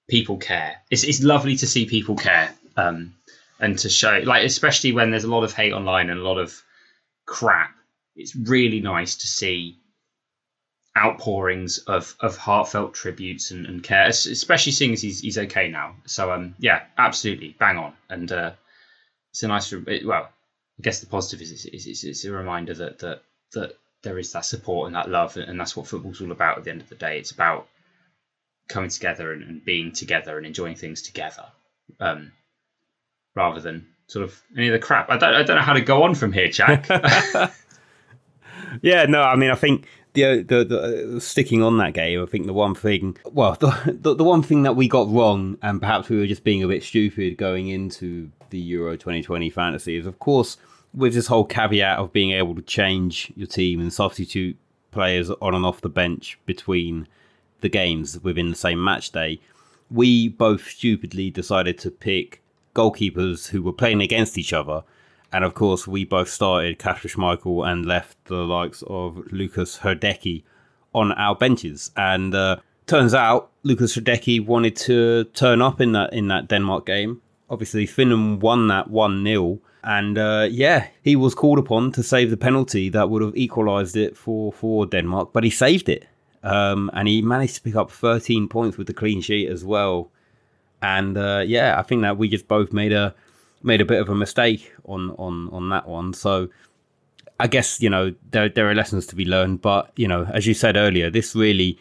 people 0.10 0.38
care. 0.38 0.82
It's 0.90 1.04
it's 1.04 1.24
lovely 1.24 1.56
to 1.58 1.68
see 1.68 1.86
people 1.86 2.16
care, 2.16 2.54
um, 2.76 3.14
and 3.60 3.78
to 3.80 3.90
show 3.90 4.22
like 4.26 4.46
especially 4.46 4.92
when 4.92 5.12
there's 5.12 5.24
a 5.24 5.32
lot 5.32 5.44
of 5.44 5.54
hate 5.54 5.74
online 5.74 6.10
and 6.10 6.20
a 6.20 6.24
lot 6.24 6.38
of 6.38 6.62
crap. 7.26 7.74
It's 8.16 8.36
really 8.36 8.82
nice 8.82 9.18
to 9.18 9.28
see 9.28 9.78
outpourings 10.98 11.78
of 11.80 12.16
of 12.20 12.38
heartfelt 12.38 12.94
tributes 12.94 13.52
and, 13.52 13.66
and 13.66 13.84
care, 13.84 14.08
especially 14.08 14.72
seeing 14.72 14.94
as 14.94 15.02
he's 15.02 15.20
he's 15.22 15.38
okay 15.38 15.70
now. 15.70 15.96
So 16.06 16.32
um 16.32 16.56
yeah, 16.60 16.84
absolutely 16.98 17.56
bang 17.60 17.78
on, 17.78 17.94
and 18.10 18.32
uh, 18.32 18.52
it's 19.32 19.44
a 19.44 19.48
nice 19.48 19.72
well. 20.06 20.30
I 20.80 20.84
guess 20.84 21.00
the 21.00 21.08
positive 21.08 21.42
is 21.42 21.66
it's, 21.66 21.88
it's, 21.88 22.04
it's 22.04 22.26
a 22.26 22.32
reminder 22.32 22.74
that 22.76 23.00
that 23.00 23.22
that 23.54 23.74
there 24.04 24.20
is 24.20 24.32
that 24.34 24.46
support 24.46 24.88
and 24.88 24.96
that 24.96 25.10
love, 25.10 25.38
and 25.38 25.60
that's 25.60 25.76
what 25.76 25.88
football's 25.88 26.22
all 26.22 26.32
about. 26.32 26.58
At 26.58 26.64
the 26.64 26.72
end 26.72 26.82
of 26.82 26.90
the 26.90 26.96
day, 26.96 27.20
it's 27.20 27.32
about 27.32 27.68
coming 28.70 28.90
together 28.90 29.34
and, 29.34 29.44
and 29.44 29.66
being 29.66 29.92
together 29.92 30.38
and 30.38 30.46
enjoying 30.46 30.76
things 30.76 31.02
together, 31.02 31.46
um, 32.00 32.32
rather 33.36 33.60
than 33.60 33.88
sort 34.08 34.24
of 34.24 34.42
any 34.56 34.68
of 34.68 34.74
the 34.74 34.80
crap. 34.80 35.10
I 35.10 35.18
don't 35.18 35.34
I 35.34 35.44
don't 35.44 35.58
know 35.58 35.62
how 35.62 35.74
to 35.74 35.82
go 35.82 36.04
on 36.04 36.16
from 36.16 36.32
here, 36.32 36.50
Jack. 36.50 36.88
yeah, 38.82 39.06
no, 39.06 39.22
I 39.22 39.36
mean 39.36 39.52
I 39.52 39.56
think 39.56 39.88
the, 40.18 40.44
the, 40.44 40.64
the 40.64 41.18
uh, 41.18 41.20
sticking 41.20 41.62
on 41.62 41.78
that 41.78 41.94
game, 41.94 42.22
I 42.22 42.26
think 42.26 42.46
the 42.46 42.54
one 42.54 42.76
thing, 42.76 43.18
well, 43.32 43.56
the, 43.60 43.98
the, 44.02 44.16
the 44.16 44.24
one 44.24 44.42
thing 44.42 44.64
that 44.64 44.76
we 44.76 44.88
got 44.88 45.10
wrong, 45.10 45.58
and 45.62 45.80
perhaps 45.80 46.10
we 46.10 46.18
were 46.18 46.28
just 46.28 46.44
being 46.44 46.64
a 46.64 46.68
bit 46.68 46.84
stupid 46.84 47.38
going 47.38 47.68
into 47.70 48.32
the 48.50 48.60
Euro 48.60 48.94
2020 48.94 49.50
fantasy, 49.50 49.98
is 49.98 50.06
of 50.06 50.20
course 50.20 50.58
with 50.94 51.14
this 51.14 51.28
whole 51.28 51.46
caveat 51.46 52.00
of 52.00 52.14
being 52.14 52.32
able 52.32 52.56
to 52.56 52.62
change 52.62 53.32
your 53.36 53.48
team 53.48 53.80
and 53.80 53.94
substitute 53.94 54.58
players 54.92 55.30
on 55.30 55.54
and 55.54 55.66
off 55.66 55.82
the 55.82 55.90
bench 55.90 56.40
between 56.46 57.08
the 57.62 57.70
games 57.70 58.20
within 58.24 58.50
the 58.50 58.56
same 58.56 58.84
match 58.84 59.12
day, 59.12 59.40
we 59.92 60.28
both 60.28 60.68
stupidly 60.68 61.30
decided 61.30 61.78
to 61.78 61.92
pick 61.92 62.42
goalkeepers 62.74 63.50
who 63.50 63.62
were 63.62 63.74
playing 63.74 64.02
against 64.02 64.38
each 64.38 64.54
other 64.54 64.84
and 65.32 65.44
of 65.44 65.54
course, 65.54 65.88
we 65.88 66.06
both 66.06 66.30
started 66.30 66.80
Kasper 66.80 67.10
Schmeichel 67.10 67.68
and 67.68 67.86
left 67.86 68.18
the 68.26 68.46
likes 68.46 68.84
of 68.88 69.22
Lukas 69.32 69.80
Hradecky 69.80 70.44
on 70.94 71.12
our 71.14 71.36
benches. 71.36 71.92
And 71.98 72.34
uh, 72.34 72.58
turns 72.86 73.14
out 73.14 73.52
Lukas 73.64 73.96
Hradecky 73.96 74.44
wanted 74.44 74.76
to 74.78 75.26
turn 75.34 75.62
up 75.62 75.82
in 75.82 75.92
that 75.92 76.14
in 76.14 76.28
that 76.30 76.48
Denmark 76.48 76.86
game. 76.86 77.22
Obviously, 77.50 77.86
Finland 77.86 78.42
won 78.42 78.68
that 78.68 78.90
1 78.90 79.24
0. 79.24 79.60
And 79.84 80.18
uh, 80.18 80.48
yeah, 80.50 80.88
he 81.02 81.16
was 81.16 81.34
called 81.34 81.60
upon 81.60 81.92
to 81.94 82.04
save 82.04 82.30
the 82.30 82.38
penalty 82.38 82.90
that 82.90 83.10
would 83.10 83.22
have 83.22 83.36
equalised 83.38 83.96
it 83.96 84.18
for, 84.18 84.52
for 84.52 84.86
Denmark, 84.86 85.32
but 85.32 85.46
he 85.46 85.50
saved 85.50 85.88
it. 85.88 86.06
Um, 86.44 86.92
and 86.94 87.08
he 87.08 87.22
managed 87.22 87.56
to 87.56 87.62
pick 87.62 87.76
up 87.76 87.90
13 87.90 88.50
points 88.50 88.78
with 88.78 88.88
the 88.88 88.94
clean 88.94 89.22
sheet 89.22 89.50
as 89.50 89.64
well. 89.64 90.12
And 90.82 91.18
uh, 91.18 91.44
yeah, 91.46 91.80
I 91.80 91.84
think 91.84 92.02
that 92.02 92.18
we 92.18 92.28
just 92.28 92.48
both 92.48 92.74
made 92.74 92.92
a 92.92 93.16
made 93.64 93.82
a 93.82 93.86
bit 93.86 94.02
of 94.02 94.10
a 94.10 94.16
mistake 94.16 94.74
on 94.86 95.12
on 95.12 95.50
on 95.50 95.70
that 95.70 95.88
one. 95.88 96.14
So 96.14 96.50
I 97.40 97.48
guess 97.48 97.82
you 97.82 97.90
know 97.90 98.14
there 98.32 98.50
there 98.50 98.70
are 98.70 98.76
lessons 98.76 99.06
to 99.08 99.16
be 99.16 99.26
learned, 99.26 99.62
but 99.62 99.92
you 99.96 100.08
know 100.08 100.26
as 100.26 100.48
you 100.48 100.54
said 100.54 100.78
earlier, 100.78 101.10
this 101.10 101.36
really 101.36 101.80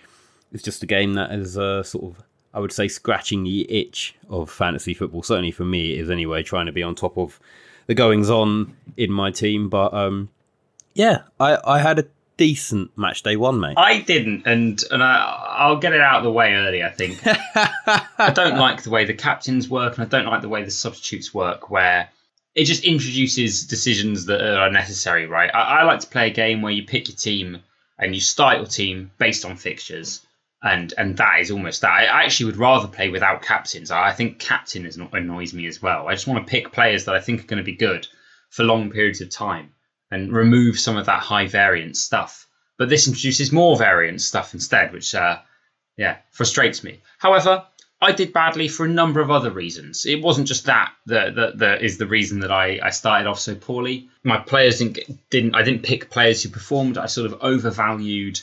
is 0.53 0.63
just 0.63 0.83
a 0.83 0.87
game 0.87 1.15
that 1.15 1.33
is 1.33 1.59
uh, 1.59 1.83
sort 1.83 2.05
of 2.05 2.25
I 2.55 2.61
would 2.61 2.73
say 2.73 2.89
scratching 2.89 3.45
the 3.45 3.71
itch 3.71 4.15
of 4.31 4.51
fantasy 4.51 4.95
football. 4.95 5.23
Certainly 5.23 5.53
for 5.53 5.65
me, 5.65 5.95
it 5.95 6.01
is 6.01 6.11
anyway. 6.11 6.43
Trying 6.43 6.67
to 6.67 6.73
be 6.73 6.83
on 6.83 6.95
top 6.95 7.19
of 7.19 7.39
the 7.87 7.95
goings 7.95 8.31
on 8.31 8.77
in 8.97 9.13
my 9.13 9.31
team, 9.31 9.69
but 9.69 9.93
um, 9.95 10.31
yeah, 10.95 11.23
I 11.39 11.59
I 11.65 11.79
had 11.79 11.99
a 11.99 12.07
decent 12.37 12.97
match 12.97 13.23
day 13.23 13.37
one, 13.37 13.61
mate. 13.61 13.75
I 13.77 14.01
didn't, 14.01 14.47
and 14.47 14.83
and 14.91 15.03
I, 15.03 15.46
will 15.69 15.79
get 15.79 15.93
it 15.93 16.01
out 16.01 16.19
of 16.19 16.25
the 16.25 16.31
way 16.31 16.55
early. 16.55 16.83
I 16.83 16.91
think 16.91 17.21
I 17.25 18.33
don't 18.35 18.59
like 18.59 18.83
the 18.83 18.91
way 18.91 19.05
the 19.05 19.15
captains 19.15 19.69
work, 19.69 19.97
and 19.97 20.07
I 20.07 20.09
don't 20.09 20.31
like 20.31 20.43
the 20.43 20.49
way 20.49 20.63
the 20.65 20.71
substitutes 20.71 21.33
work, 21.33 21.71
where 21.71 22.09
it 22.55 22.65
just 22.65 22.85
introduces 22.85 23.67
decisions 23.67 24.27
that 24.27 24.41
are 24.41 24.67
unnecessary. 24.67 25.27
Right? 25.27 25.51
I, 25.53 25.81
I 25.81 25.83
like 25.85 26.01
to 26.01 26.07
play 26.07 26.29
a 26.29 26.35
game 26.35 26.63
where 26.63 26.73
you 26.73 26.85
pick 26.85 27.09
your 27.09 27.17
team 27.17 27.63
and 27.99 28.15
you 28.15 28.21
start 28.21 28.59
your 28.59 28.67
team 28.67 29.11
based 29.19 29.45
on 29.45 29.57
fixtures. 29.57 30.23
And 30.63 30.93
and 30.99 31.17
that 31.19 31.41
is 31.41 31.51
almost 31.51 31.83
that. 31.83 31.91
I 31.91 32.25
actually 32.25 32.47
would 32.47 32.57
rather 32.57 32.89
play 32.89 33.09
without 33.09 33.43
captains. 33.43 33.91
I 33.91 34.13
think 34.13 34.39
captain 34.39 34.87
is 34.87 34.97
not 34.97 35.15
annoys 35.15 35.53
me 35.53 35.67
as 35.67 35.81
well. 35.81 36.09
I 36.09 36.15
just 36.15 36.27
want 36.27 36.45
to 36.45 36.51
pick 36.51 36.73
players 36.73 37.05
that 37.05 37.15
I 37.15 37.21
think 37.21 37.41
are 37.41 37.47
going 37.47 37.59
to 37.59 37.65
be 37.65 37.77
good 37.77 38.09
for 38.51 38.65
long 38.65 38.91
periods 38.91 39.21
of 39.21 39.31
time 39.31 39.73
and 40.11 40.33
remove 40.33 40.79
some 40.79 40.97
of 40.97 41.07
that 41.07 41.21
high 41.21 41.47
variance 41.47 42.01
stuff. 42.01 42.46
But 42.79 42.89
this 42.89 43.07
introduces 43.07 43.53
more 43.53 43.77
variance 43.77 44.25
stuff 44.25 44.55
instead, 44.55 44.93
which 44.93 45.15
uh, 45.15 45.39
yeah 45.97 46.19
frustrates 46.31 46.85
me. 46.85 47.01
However, 47.19 47.65
I 48.01 48.13
did 48.13 48.33
badly 48.33 48.69
for 48.69 48.85
a 48.85 48.91
number 48.91 49.21
of 49.21 49.31
other 49.31 49.51
reasons. 49.51 50.05
It 50.05 50.21
wasn't 50.21 50.49
just 50.49 50.67
that 50.67 50.93
that 51.07 51.35
that, 51.35 51.59
that 51.59 51.83
is 51.83 51.97
the 51.97 52.07
reason 52.07 52.41
that 52.41 52.53
I, 52.53 52.79
I 52.83 52.91
started 52.91 53.27
off 53.27 53.41
so 53.41 53.55
poorly. 53.55 54.09
My 54.23 54.39
players 54.39 54.79
didn't 54.79 55.31
didn't 55.31 55.55
I 55.55 55.63
didn't 55.63 55.83
pick 55.83 56.11
players 56.11 56.43
who 56.43 56.51
performed. 56.51 56.99
I 56.99 57.07
sort 57.07 57.33
of 57.33 57.41
overvalued 57.41 58.41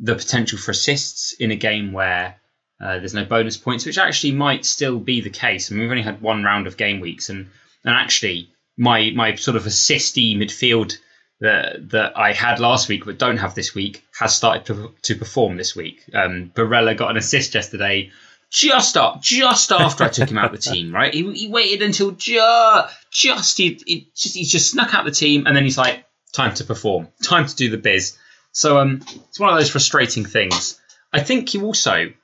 the 0.00 0.16
potential 0.16 0.58
for 0.58 0.72
assists 0.72 1.34
in 1.34 1.50
a 1.50 1.56
game 1.56 1.92
where 1.92 2.36
uh, 2.80 2.98
there's 2.98 3.14
no 3.14 3.24
bonus 3.24 3.56
points, 3.56 3.84
which 3.84 3.98
actually 3.98 4.32
might 4.32 4.64
still 4.64 4.98
be 4.98 5.20
the 5.20 5.30
case. 5.30 5.70
I 5.70 5.74
mean, 5.74 5.82
we've 5.82 5.90
only 5.90 6.02
had 6.02 6.22
one 6.22 6.42
round 6.42 6.66
of 6.66 6.76
game 6.76 6.98
weeks, 6.98 7.28
and 7.28 7.48
and 7.84 7.94
actually 7.94 8.50
my 8.76 9.12
my 9.14 9.36
sort 9.36 9.56
of 9.56 9.66
assisty 9.66 10.34
midfield 10.34 10.96
that 11.40 11.90
that 11.90 12.18
I 12.18 12.32
had 12.32 12.60
last 12.60 12.88
week 12.88 13.06
but 13.06 13.18
don't 13.18 13.38
have 13.38 13.54
this 13.54 13.74
week 13.74 14.04
has 14.18 14.34
started 14.34 14.66
to, 14.66 14.94
to 15.02 15.14
perform 15.14 15.56
this 15.56 15.74
week. 15.74 16.04
Um, 16.14 16.52
Barella 16.54 16.96
got 16.96 17.10
an 17.10 17.16
assist 17.16 17.54
yesterday, 17.54 18.10
just 18.50 18.96
up, 18.96 19.22
just 19.22 19.72
after 19.72 20.04
I 20.04 20.08
took 20.08 20.30
him 20.30 20.38
out 20.38 20.52
of 20.54 20.62
the 20.62 20.70
team. 20.70 20.94
Right, 20.94 21.14
he, 21.14 21.32
he 21.32 21.48
waited 21.48 21.82
until 21.82 22.10
just 22.12 22.94
just 23.10 23.58
he, 23.58 23.80
he 23.86 24.10
just 24.14 24.34
he 24.36 24.44
just 24.44 24.70
snuck 24.70 24.94
out 24.94 25.04
the 25.04 25.10
team, 25.10 25.46
and 25.46 25.56
then 25.56 25.64
he's 25.64 25.78
like, 25.78 26.04
time 26.32 26.54
to 26.54 26.64
perform, 26.64 27.08
time 27.22 27.46
to 27.46 27.56
do 27.56 27.70
the 27.70 27.78
biz. 27.78 28.16
So 28.52 28.78
um, 28.78 29.02
it's 29.28 29.38
one 29.38 29.50
of 29.50 29.58
those 29.58 29.70
frustrating 29.70 30.24
things. 30.24 30.80
I 31.12 31.20
think 31.20 31.54
you 31.54 31.64
also, 31.64 31.94
and 31.94 32.14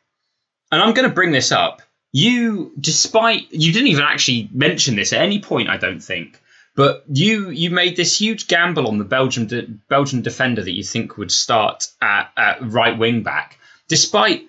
I'm 0.70 0.94
going 0.94 1.08
to 1.08 1.14
bring 1.14 1.32
this 1.32 1.52
up. 1.52 1.82
You, 2.12 2.72
despite 2.78 3.52
you 3.52 3.72
didn't 3.72 3.88
even 3.88 4.04
actually 4.04 4.48
mention 4.52 4.96
this 4.96 5.12
at 5.12 5.22
any 5.22 5.40
point, 5.40 5.68
I 5.68 5.76
don't 5.76 6.00
think. 6.00 6.40
But 6.76 7.04
you 7.08 7.48
you 7.48 7.70
made 7.70 7.96
this 7.96 8.20
huge 8.20 8.48
gamble 8.48 8.86
on 8.86 8.98
the 8.98 9.04
Belgian 9.04 9.46
de- 9.46 9.66
Belgian 9.88 10.20
defender 10.22 10.62
that 10.62 10.76
you 10.76 10.84
think 10.84 11.16
would 11.16 11.32
start 11.32 11.88
at, 12.02 12.30
at 12.36 12.58
right 12.60 12.96
wing 12.96 13.22
back, 13.22 13.58
despite 13.88 14.46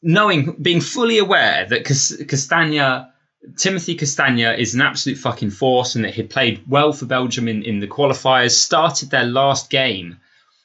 knowing 0.00 0.52
being 0.62 0.80
fully 0.80 1.18
aware 1.18 1.66
that 1.68 1.84
Castagna 1.84 3.12
Timothy 3.56 3.96
Castagne 3.96 4.58
is 4.58 4.74
an 4.74 4.80
absolute 4.80 5.18
fucking 5.18 5.50
force 5.50 5.94
and 5.94 6.04
that 6.04 6.14
he 6.14 6.22
played 6.22 6.62
well 6.68 6.92
for 6.92 7.06
Belgium 7.06 7.48
in, 7.48 7.62
in 7.62 7.80
the 7.80 7.86
qualifiers, 7.86 8.52
started 8.52 9.10
their 9.10 9.24
last 9.24 9.70
game 9.70 10.18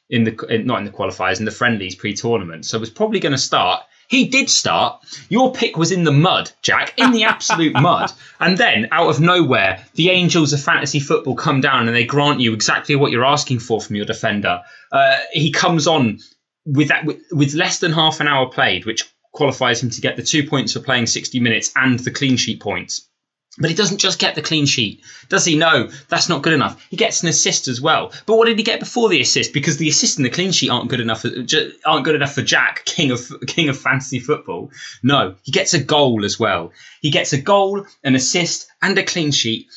in 0.10 0.24
the 0.24 0.64
not 0.64 0.80
in 0.80 0.86
the 0.86 0.92
qualifiers 0.92 1.40
in 1.40 1.46
the 1.46 1.52
friendlies 1.52 1.96
pre-tournament, 1.96 2.66
so 2.66 2.78
was 2.78 2.90
probably 2.90 3.20
going 3.20 3.32
to 3.32 3.38
start. 3.38 3.84
He 4.12 4.26
did 4.28 4.50
start. 4.50 5.02
Your 5.30 5.54
pick 5.54 5.78
was 5.78 5.94
in 5.94 6.04
the 6.04 6.12
mud, 6.12 6.52
Jack, 6.62 6.96
in 6.98 7.14
the 7.14 7.24
absolute 7.24 7.74
mud. 7.82 8.12
And 8.42 8.58
then, 8.58 8.90
out 8.92 9.10
of 9.10 9.22
nowhere, 9.22 9.86
the 9.96 10.10
angels 10.10 10.52
of 10.52 10.62
fantasy 10.62 11.00
football 11.00 11.36
come 11.36 11.62
down 11.62 11.88
and 11.88 11.96
they 11.96 12.04
grant 12.04 12.42
you 12.42 12.54
exactly 12.54 12.98
what 12.98 13.14
you're 13.14 13.24
asking 13.24 13.60
for 13.60 13.80
from 13.80 13.96
your 13.96 14.04
defender. 14.04 14.64
Uh, 14.92 15.16
he 15.32 15.54
comes 15.54 15.88
on 15.88 16.20
with 16.66 16.90
that 16.90 17.06
with, 17.06 17.22
with 17.32 17.54
less 17.54 17.80
than 17.80 17.94
half 17.94 18.20
an 18.20 18.28
hour 18.28 18.50
played, 18.50 18.86
which 18.86 19.10
qualifies 19.32 19.82
him 19.82 19.92
to 19.92 20.02
get 20.02 20.18
the 20.18 20.24
two 20.24 20.46
points 20.46 20.74
for 20.74 20.82
playing 20.82 21.06
60 21.06 21.40
minutes 21.40 21.72
and 21.74 21.98
the 22.00 22.12
clean 22.12 22.36
sheet 22.36 22.60
points. 22.60 23.08
But 23.58 23.70
he 23.70 23.76
doesn't 23.76 23.98
just 23.98 24.18
get 24.18 24.36
the 24.36 24.42
clean 24.42 24.66
sheet, 24.66 25.02
does 25.28 25.44
he? 25.44 25.58
No, 25.58 25.90
that's 26.08 26.30
not 26.30 26.42
good 26.42 26.54
enough. 26.54 26.82
He 26.90 26.96
gets 26.96 27.22
an 27.22 27.28
assist 27.28 27.68
as 27.68 27.82
well. 27.82 28.14
But 28.26 28.38
what 28.38 28.46
did 28.46 28.58
he 28.58 28.64
get 28.64 28.80
before 28.80 29.10
the 29.10 29.20
assist? 29.20 29.52
Because 29.52 29.76
the 29.76 29.90
assist 29.90 30.18
and 30.18 30.26
the 30.26 30.30
clean 30.30 30.54
sheet 30.54 30.70
aren't 30.70 30.90
good 30.90 31.02
enough. 31.02 31.26
Uh, 31.26 31.44
for, 31.46 31.60
aren't 31.86 32.06
good 32.06 32.16
enough 32.16 32.34
for 32.34 32.44
Jack, 32.44 32.86
king 32.86 33.12
of 33.12 33.30
king 33.48 33.68
of 33.68 33.78
fantasy 33.78 34.20
football. 34.20 34.72
No, 35.04 35.36
he 35.44 35.52
gets 35.52 35.74
a 35.74 35.84
goal 35.84 36.24
as 36.24 36.40
well. 36.40 36.72
He 37.02 37.10
gets 37.10 37.34
a 37.34 37.42
goal, 37.42 37.86
an 38.06 38.16
assist, 38.16 38.68
and 38.82 38.98
a 38.98 39.04
clean 39.04 39.32
sheet, 39.32 39.68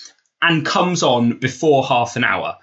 and 0.41 0.65
comes 0.65 1.03
on 1.03 1.39
before 1.41 1.85
half 1.85 2.15
an 2.15 2.23
hour. 2.23 2.59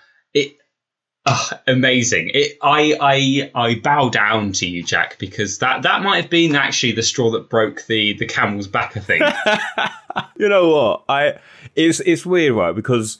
Oh, 1.25 1.51
amazing! 1.67 2.31
It, 2.33 2.57
I 2.63 2.97
I 2.99 3.51
I 3.53 3.75
bow 3.75 4.09
down 4.09 4.53
to 4.53 4.67
you, 4.67 4.81
Jack, 4.81 5.19
because 5.19 5.59
that 5.59 5.83
that 5.83 6.01
might 6.01 6.21
have 6.21 6.31
been 6.31 6.55
actually 6.55 6.93
the 6.93 7.03
straw 7.03 7.29
that 7.31 7.47
broke 7.47 7.85
the 7.85 8.13
the 8.13 8.25
camel's 8.25 8.67
back. 8.67 8.97
I 8.97 9.01
think. 9.01 9.23
you 10.37 10.49
know 10.49 10.69
what? 10.69 11.03
I 11.07 11.39
it's 11.75 11.99
it's 11.99 12.25
weird, 12.25 12.53
right? 12.53 12.73
Because 12.73 13.19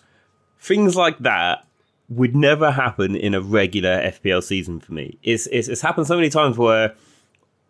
things 0.59 0.95
like 0.95 1.19
that 1.19 1.67
would 2.09 2.35
never 2.35 2.71
happen 2.71 3.15
in 3.15 3.35
a 3.35 3.41
regular 3.41 4.01
FPL 4.01 4.43
season 4.43 4.79
for 4.79 4.93
me. 4.93 5.19
It's 5.21 5.45
it's, 5.47 5.67
it's 5.67 5.81
happened 5.81 6.07
so 6.07 6.15
many 6.15 6.29
times 6.29 6.57
where 6.57 6.95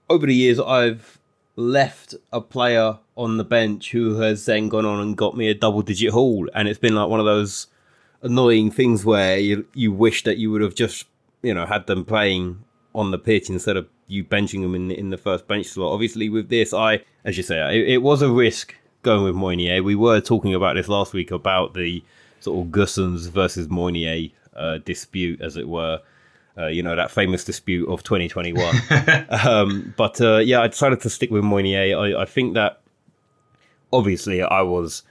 over 0.10 0.26
the 0.26 0.36
years 0.36 0.62
I've 0.62 1.20
left 1.58 2.16
a 2.32 2.40
player 2.40 2.98
on 3.18 3.36
the 3.36 3.44
bench 3.44 3.92
who 3.92 4.16
has 4.22 4.46
then 4.46 4.70
gone 4.70 4.86
on 4.86 5.02
and 5.02 5.18
got 5.18 5.36
me 5.36 5.50
a 5.50 5.54
double 5.54 5.82
digit 5.82 6.12
haul, 6.12 6.48
and 6.56 6.70
it's 6.70 6.80
been 6.80 6.96
like 6.96 7.10
one 7.10 7.20
of 7.20 7.26
those 7.26 7.68
annoying 8.22 8.72
things 8.72 9.04
where 9.06 9.38
you 9.38 9.66
you 9.74 9.92
wish 9.92 10.24
that 10.24 10.38
you 10.38 10.52
would 10.52 10.62
have 10.62 10.76
just 10.76 11.06
you 11.42 11.54
know 11.54 11.66
had 11.66 11.88
them 11.88 12.06
playing 12.06 12.64
on 12.94 13.12
the 13.12 13.18
pitch 13.18 13.50
instead 13.50 13.78
of 13.78 13.88
you 14.08 14.24
benching 14.24 14.62
them 14.62 14.76
in 14.76 14.92
in 14.92 15.10
the 15.10 15.18
first 15.18 15.48
bench 15.48 15.68
slot. 15.68 15.94
Obviously, 15.94 16.30
with 16.30 16.50
this, 16.50 16.74
I 16.74 17.04
as 17.24 17.38
you 17.38 17.44
say, 17.44 17.80
it, 17.80 17.90
it 17.90 17.98
was 18.00 18.22
a 18.22 18.32
risk 18.32 18.76
going 19.04 19.24
with 19.24 19.36
Meunier. 19.36 19.82
We 19.84 19.96
were 19.96 20.22
talking 20.22 20.54
about 20.54 20.76
this 20.76 20.88
last 20.88 21.14
week 21.14 21.32
about 21.32 21.74
the 21.74 22.04
sort 22.40 22.66
of 22.66 22.72
Gosens 22.72 23.30
versus 23.30 23.70
Meunier 23.70 24.30
uh, 24.56 24.80
dispute, 24.80 25.42
as 25.42 25.58
it 25.58 25.68
were. 25.68 26.02
Uh, 26.58 26.68
you 26.68 26.84
know 26.84 26.98
that 26.98 27.10
famous 27.10 27.46
dispute 27.46 27.88
of 27.88 28.04
2021. 28.04 28.76
um, 29.46 29.94
but 29.96 30.20
uh, 30.20 30.38
yeah, 30.38 30.62
I 30.62 30.68
decided 30.68 31.00
to 31.02 31.10
stick 31.10 31.32
with 31.32 31.46
Meunier. 31.46 31.98
I, 31.98 32.22
I 32.22 32.26
think 32.26 32.56
that 32.56 32.82
obviously 33.94 34.42
I 34.44 34.62
was 34.62 35.04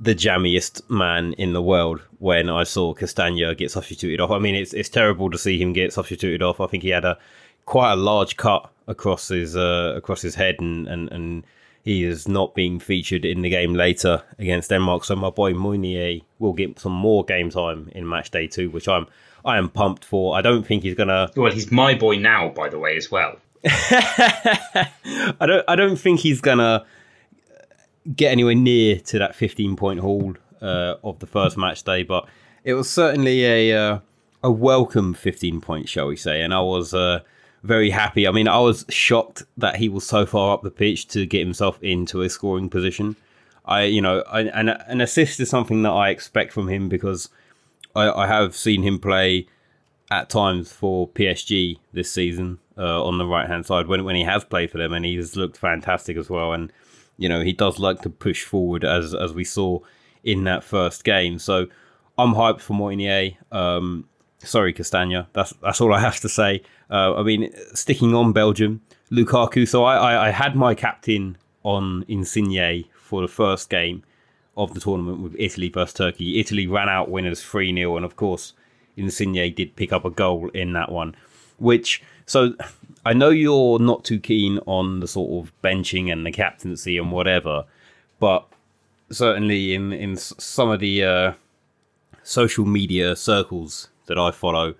the 0.00 0.14
jammiest 0.14 0.90
man 0.90 1.32
in 1.34 1.52
the 1.52 1.62
world 1.62 2.02
when 2.22 2.48
I 2.48 2.62
saw 2.62 2.94
Castagna 2.94 3.52
get 3.52 3.72
substituted 3.72 4.20
off. 4.20 4.30
I 4.30 4.38
mean, 4.38 4.54
it's 4.54 4.72
it's 4.72 4.88
terrible 4.88 5.28
to 5.30 5.36
see 5.36 5.60
him 5.60 5.72
get 5.72 5.92
substituted 5.92 6.40
off. 6.40 6.60
I 6.60 6.68
think 6.68 6.84
he 6.84 6.90
had 6.90 7.04
a 7.04 7.18
quite 7.64 7.92
a 7.92 7.96
large 7.96 8.36
cut 8.36 8.70
across 8.86 9.26
his 9.26 9.56
uh, 9.56 9.94
across 9.96 10.22
his 10.22 10.36
head, 10.36 10.56
and, 10.60 10.86
and 10.86 11.10
and 11.10 11.44
he 11.82 12.04
is 12.04 12.28
not 12.28 12.54
being 12.54 12.78
featured 12.78 13.24
in 13.24 13.42
the 13.42 13.50
game 13.50 13.74
later 13.74 14.22
against 14.38 14.68
Denmark. 14.70 15.04
So 15.04 15.16
my 15.16 15.30
boy 15.30 15.52
Meunier 15.52 16.20
will 16.38 16.52
get 16.52 16.78
some 16.78 16.92
more 16.92 17.24
game 17.24 17.50
time 17.50 17.90
in 17.92 18.08
match 18.08 18.30
day 18.30 18.46
two, 18.46 18.70
which 18.70 18.86
I'm 18.86 19.08
I 19.44 19.58
am 19.58 19.68
pumped 19.68 20.04
for. 20.04 20.36
I 20.36 20.42
don't 20.42 20.64
think 20.64 20.84
he's 20.84 20.94
gonna. 20.94 21.28
Well, 21.34 21.50
he's 21.50 21.72
my 21.72 21.96
boy 21.96 22.18
now, 22.18 22.50
by 22.50 22.68
the 22.68 22.78
way, 22.78 22.96
as 22.96 23.10
well. 23.10 23.36
I 23.64 24.86
don't. 25.40 25.64
I 25.66 25.74
don't 25.74 25.96
think 25.96 26.20
he's 26.20 26.40
gonna 26.40 26.86
get 28.14 28.30
anywhere 28.30 28.54
near 28.54 29.00
to 29.00 29.18
that 29.18 29.34
15 29.34 29.74
point 29.76 30.00
haul 30.00 30.34
uh, 30.62 30.96
of 31.04 31.18
the 31.18 31.26
first 31.26 31.56
match 31.58 31.82
day, 31.82 32.02
but 32.02 32.26
it 32.64 32.74
was 32.74 32.88
certainly 32.88 33.44
a 33.44 33.76
uh, 33.76 33.98
a 34.42 34.50
welcome 34.50 35.14
15 35.14 35.60
point, 35.60 35.88
shall 35.88 36.06
we 36.06 36.16
say? 36.16 36.42
And 36.42 36.54
I 36.54 36.60
was 36.60 36.94
uh, 36.94 37.20
very 37.62 37.90
happy. 37.90 38.26
I 38.26 38.32
mean, 38.32 38.48
I 38.48 38.58
was 38.58 38.84
shocked 38.88 39.44
that 39.56 39.76
he 39.76 39.88
was 39.88 40.06
so 40.06 40.26
far 40.26 40.54
up 40.54 40.62
the 40.62 40.70
pitch 40.70 41.08
to 41.08 41.26
get 41.26 41.40
himself 41.40 41.78
into 41.82 42.22
a 42.22 42.28
scoring 42.28 42.68
position. 42.68 43.16
I, 43.64 43.84
you 43.84 44.00
know, 44.00 44.22
I, 44.28 44.42
an, 44.42 44.68
an 44.68 45.00
assist 45.00 45.38
is 45.38 45.48
something 45.48 45.82
that 45.82 45.92
I 45.92 46.10
expect 46.10 46.52
from 46.52 46.68
him 46.68 46.88
because 46.88 47.28
I, 47.94 48.10
I 48.10 48.26
have 48.26 48.56
seen 48.56 48.82
him 48.82 48.98
play 48.98 49.46
at 50.10 50.28
times 50.28 50.72
for 50.72 51.08
PSG 51.08 51.78
this 51.92 52.10
season 52.10 52.58
uh, 52.76 53.02
on 53.04 53.18
the 53.18 53.26
right 53.26 53.48
hand 53.48 53.64
side 53.64 53.86
when 53.86 54.04
when 54.04 54.16
he 54.16 54.24
has 54.24 54.44
played 54.44 54.70
for 54.70 54.78
them, 54.78 54.92
and 54.92 55.04
he's 55.04 55.36
looked 55.36 55.56
fantastic 55.56 56.16
as 56.16 56.28
well. 56.28 56.52
And 56.52 56.72
you 57.16 57.28
know, 57.28 57.40
he 57.42 57.52
does 57.52 57.78
like 57.78 58.00
to 58.02 58.10
push 58.10 58.42
forward 58.42 58.84
as 58.84 59.14
as 59.14 59.32
we 59.32 59.44
saw 59.44 59.78
in 60.24 60.44
that 60.44 60.64
first 60.64 61.04
game. 61.04 61.38
So 61.38 61.66
I'm 62.18 62.34
hyped 62.34 62.60
for 62.60 62.74
Meunier. 62.74 63.32
Um, 63.50 64.08
sorry, 64.38 64.72
Castagna. 64.72 65.28
That's 65.32 65.52
that's 65.62 65.80
all 65.80 65.92
I 65.92 66.00
have 66.00 66.20
to 66.20 66.28
say. 66.28 66.62
Uh, 66.90 67.14
I 67.16 67.22
mean, 67.22 67.52
sticking 67.74 68.14
on 68.14 68.32
Belgium, 68.32 68.82
Lukaku. 69.10 69.66
So 69.66 69.84
I, 69.84 69.96
I, 69.96 70.28
I 70.28 70.30
had 70.30 70.54
my 70.56 70.74
captain 70.74 71.36
on 71.62 72.04
Insigne 72.08 72.84
for 72.94 73.22
the 73.22 73.28
first 73.28 73.70
game 73.70 74.02
of 74.56 74.74
the 74.74 74.80
tournament 74.80 75.20
with 75.20 75.34
Italy 75.38 75.68
versus 75.68 75.94
Turkey. 75.94 76.38
Italy 76.38 76.66
ran 76.66 76.88
out 76.88 77.10
winners 77.10 77.42
3 77.42 77.74
0, 77.74 77.96
and 77.96 78.04
of 78.04 78.16
course, 78.16 78.52
Insigne 78.96 79.54
did 79.54 79.76
pick 79.76 79.92
up 79.92 80.04
a 80.04 80.10
goal 80.10 80.50
in 80.50 80.72
that 80.74 80.90
one, 80.90 81.14
which 81.58 82.02
so 82.26 82.54
I 83.04 83.12
know 83.12 83.30
you're 83.30 83.78
not 83.78 84.04
too 84.04 84.20
keen 84.20 84.58
on 84.66 85.00
the 85.00 85.08
sort 85.08 85.44
of 85.44 85.52
benching 85.62 86.12
and 86.12 86.24
the 86.24 86.32
captaincy 86.32 86.98
and 86.98 87.10
whatever, 87.10 87.64
but 88.20 88.46
certainly 89.12 89.74
in 89.74 89.92
in 89.92 90.16
some 90.16 90.70
of 90.70 90.80
the 90.80 91.04
uh, 91.04 91.32
social 92.22 92.64
media 92.64 93.14
circles 93.14 93.88
that 94.06 94.18
I 94.18 94.30
follow, 94.30 94.74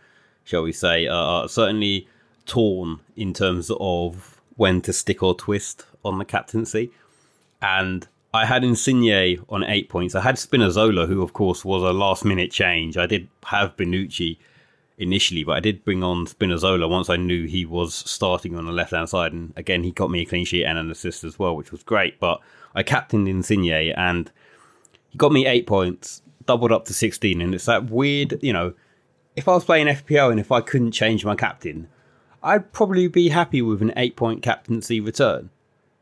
shall 0.45 0.63
we 0.63 0.73
say, 0.73 1.07
uh, 1.07 1.15
are 1.15 1.49
certainly 1.49 2.09
torn 2.47 3.01
in 3.17 3.33
terms 3.33 3.71
of 3.79 4.41
when 4.57 4.81
to 4.83 4.93
stick 4.93 5.23
or 5.23 5.35
twist 5.35 5.87
on 6.05 6.19
the 6.19 6.25
captaincy. 6.25 6.91
And 7.61 8.09
I 8.35 8.47
had 8.47 8.65
Insigne 8.65 9.39
on 9.49 9.63
eight 9.65 9.89
points. 9.89 10.15
I 10.15 10.23
had 10.23 10.37
Spinazzola, 10.37 11.07
who 11.07 11.23
of 11.23 11.33
course 11.33 11.65
was 11.65 11.83
a 11.83 11.93
last 11.93 12.25
minute 12.25 12.51
change. 12.51 12.97
I 12.97 13.07
did 13.07 13.29
have 13.45 13.77
Bonucci 13.77 14.39
initially, 15.03 15.45
but 15.45 15.57
I 15.57 15.61
did 15.61 15.85
bring 15.85 16.03
on 16.03 16.27
Spinazzola 16.27 16.89
once 16.89 17.11
I 17.11 17.17
knew 17.17 17.47
he 17.47 17.67
was 17.67 17.95
starting 17.95 18.57
on 18.57 18.67
the 18.67 18.73
left 18.73 18.93
hand 18.93 19.09
side. 19.09 19.33
And 19.33 19.53
again, 19.57 19.83
he 19.83 19.91
got 19.91 20.11
me 20.11 20.23
a 20.23 20.27
clean 20.27 20.45
sheet 20.45 20.65
and 20.65 20.79
an 20.79 20.91
assist 20.91 21.25
as 21.25 21.39
well, 21.39 21.57
which 21.57 21.73
was 21.73 21.83
great. 21.83 22.21
But 22.21 22.41
I 22.75 22.83
captained 22.83 23.29
Insigne 23.29 23.93
and 23.97 24.31
he 25.11 25.19
got 25.19 25.33
me 25.33 25.47
eight 25.47 25.67
points, 25.67 26.23
doubled 26.47 26.73
up 26.73 26.85
to 26.87 26.95
16. 26.95 27.41
And 27.41 27.55
it's 27.55 27.67
that 27.67 27.91
weird, 27.91 28.39
you 28.43 28.53
know, 28.53 28.75
if 29.37 29.49
I 29.49 29.55
was 29.55 29.65
playing 29.65 29.89
FPL 29.89 30.31
and 30.31 30.41
if 30.41 30.53
I 30.53 30.61
couldn't 30.61 30.93
change 30.93 31.25
my 31.25 31.35
captain, 31.35 31.89
I'd 32.43 32.73
probably 32.73 33.09
be 33.09 33.29
happy 33.29 33.63
with 33.63 33.83
an 33.83 33.93
eight 33.97 34.17
point 34.17 34.43
captaincy 34.43 35.01
return. 35.01 35.51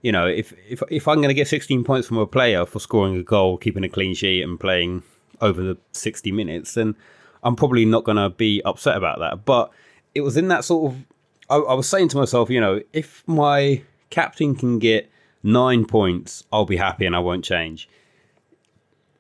You 0.03 0.13
know, 0.13 0.27
if 0.27 0.55
if 0.69 0.83
if 0.91 1.07
I'm 1.07 1.17
going 1.17 1.29
to 1.29 1.35
get 1.35 1.49
16 1.49 1.85
points 1.85 2.09
from 2.09 2.17
a 2.17 2.27
player 2.27 2.65
for 2.65 2.81
scoring 2.81 3.17
a 3.17 3.23
goal, 3.23 3.59
keeping 3.59 3.85
a 3.85 3.89
clean 3.89 4.15
sheet, 4.15 4.43
and 4.43 4.59
playing 4.59 5.03
over 5.43 5.63
the 5.63 5.77
60 5.93 6.33
minutes, 6.33 6.75
then 6.75 6.97
I'm 7.43 7.57
probably 7.57 7.85
not 7.85 8.05
going 8.05 8.17
to 8.17 8.31
be 8.31 8.63
upset 8.65 8.97
about 8.97 9.19
that. 9.21 9.45
But 9.45 9.71
it 10.15 10.21
was 10.23 10.37
in 10.37 10.49
that 10.49 10.65
sort 10.65 10.93
of. 10.93 10.99
I, 11.49 11.57
I 11.57 11.75
was 11.75 11.89
saying 11.89 12.09
to 12.09 12.17
myself, 12.17 12.51
you 12.51 12.61
know, 12.61 12.81
if 12.93 13.25
my 13.27 13.83
captain 14.11 14.55
can 14.55 14.79
get 14.79 15.11
nine 15.43 15.85
points, 15.85 16.45
I'll 16.53 16.67
be 16.67 16.77
happy 16.77 17.07
and 17.07 17.17
I 17.17 17.21
won't 17.21 17.45
change. 17.45 17.89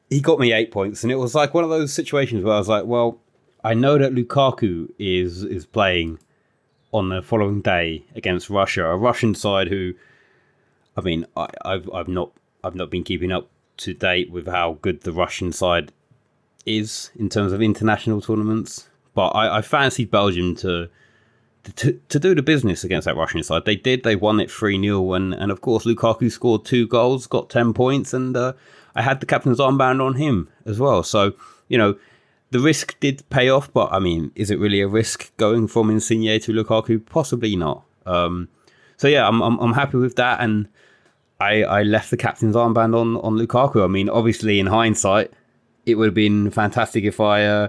He 0.08 0.20
got 0.20 0.40
me 0.40 0.52
eight 0.52 0.72
points, 0.72 1.02
and 1.04 1.12
it 1.12 1.16
was 1.16 1.34
like 1.34 1.54
one 1.54 1.64
of 1.64 1.70
those 1.70 1.92
situations 1.92 2.42
where 2.42 2.54
I 2.54 2.58
was 2.58 2.68
like, 2.68 2.84
well, 2.84 3.20
I 3.62 3.74
know 3.74 3.98
that 3.98 4.12
Lukaku 4.12 4.90
is 4.98 5.44
is 5.44 5.66
playing 5.66 6.18
on 6.92 7.08
the 7.08 7.22
following 7.22 7.60
day 7.60 8.04
against 8.16 8.50
Russia, 8.50 8.86
a 8.86 8.96
Russian 8.96 9.34
side 9.34 9.68
who, 9.68 9.94
I 10.96 11.00
mean, 11.02 11.26
I, 11.36 11.48
I've 11.64 11.88
I've 11.92 12.08
not 12.08 12.32
I've 12.64 12.74
not 12.74 12.90
been 12.90 13.04
keeping 13.04 13.30
up 13.30 13.48
to 13.78 13.94
date 13.94 14.30
with 14.30 14.46
how 14.46 14.78
good 14.82 15.02
the 15.02 15.12
Russian 15.12 15.52
side 15.52 15.92
is 16.66 17.10
in 17.16 17.28
terms 17.28 17.52
of 17.52 17.62
international 17.62 18.20
tournaments. 18.20 18.88
But 19.14 19.28
I, 19.28 19.58
I 19.58 19.62
fancied 19.62 20.10
Belgium 20.10 20.54
to, 20.56 20.88
to 21.76 22.00
to 22.08 22.18
do 22.18 22.34
the 22.34 22.42
business 22.42 22.84
against 22.84 23.06
that 23.06 23.16
Russian 23.16 23.42
side. 23.42 23.64
They 23.64 23.76
did. 23.76 24.02
They 24.02 24.16
won 24.16 24.40
it 24.40 24.50
3 24.50 24.80
0. 24.80 25.12
And, 25.14 25.34
and 25.34 25.50
of 25.50 25.60
course, 25.60 25.84
Lukaku 25.84 26.30
scored 26.30 26.64
two 26.64 26.86
goals, 26.86 27.26
got 27.26 27.50
10 27.50 27.72
points, 27.74 28.14
and 28.14 28.36
uh, 28.36 28.52
I 28.94 29.02
had 29.02 29.20
the 29.20 29.26
captain's 29.26 29.58
armband 29.58 30.04
on 30.04 30.14
him 30.14 30.48
as 30.64 30.78
well. 30.78 31.02
So, 31.02 31.32
you 31.68 31.78
know, 31.78 31.96
the 32.50 32.60
risk 32.60 32.98
did 33.00 33.28
pay 33.30 33.48
off. 33.48 33.72
But 33.72 33.92
I 33.92 33.98
mean, 33.98 34.32
is 34.34 34.50
it 34.50 34.58
really 34.58 34.80
a 34.80 34.88
risk 34.88 35.36
going 35.36 35.66
from 35.68 35.90
Insigne 35.90 36.40
to 36.40 36.52
Lukaku? 36.52 37.04
Possibly 37.04 37.56
not. 37.56 37.84
Um, 38.06 38.48
so, 38.96 39.08
yeah, 39.08 39.26
I'm, 39.26 39.42
I'm, 39.42 39.58
I'm 39.58 39.72
happy 39.72 39.96
with 39.96 40.16
that. 40.16 40.40
And 40.40 40.68
I, 41.40 41.62
I 41.64 41.82
left 41.82 42.10
the 42.10 42.16
captain's 42.16 42.54
armband 42.54 42.94
on, 42.94 43.16
on 43.16 43.36
Lukaku. 43.36 43.82
I 43.82 43.88
mean, 43.88 44.08
obviously, 44.08 44.60
in 44.60 44.66
hindsight, 44.66 45.32
it 45.86 45.96
would 45.96 46.06
have 46.06 46.14
been 46.14 46.50
fantastic 46.50 47.04
if 47.04 47.20
I 47.20 47.44
uh, 47.44 47.68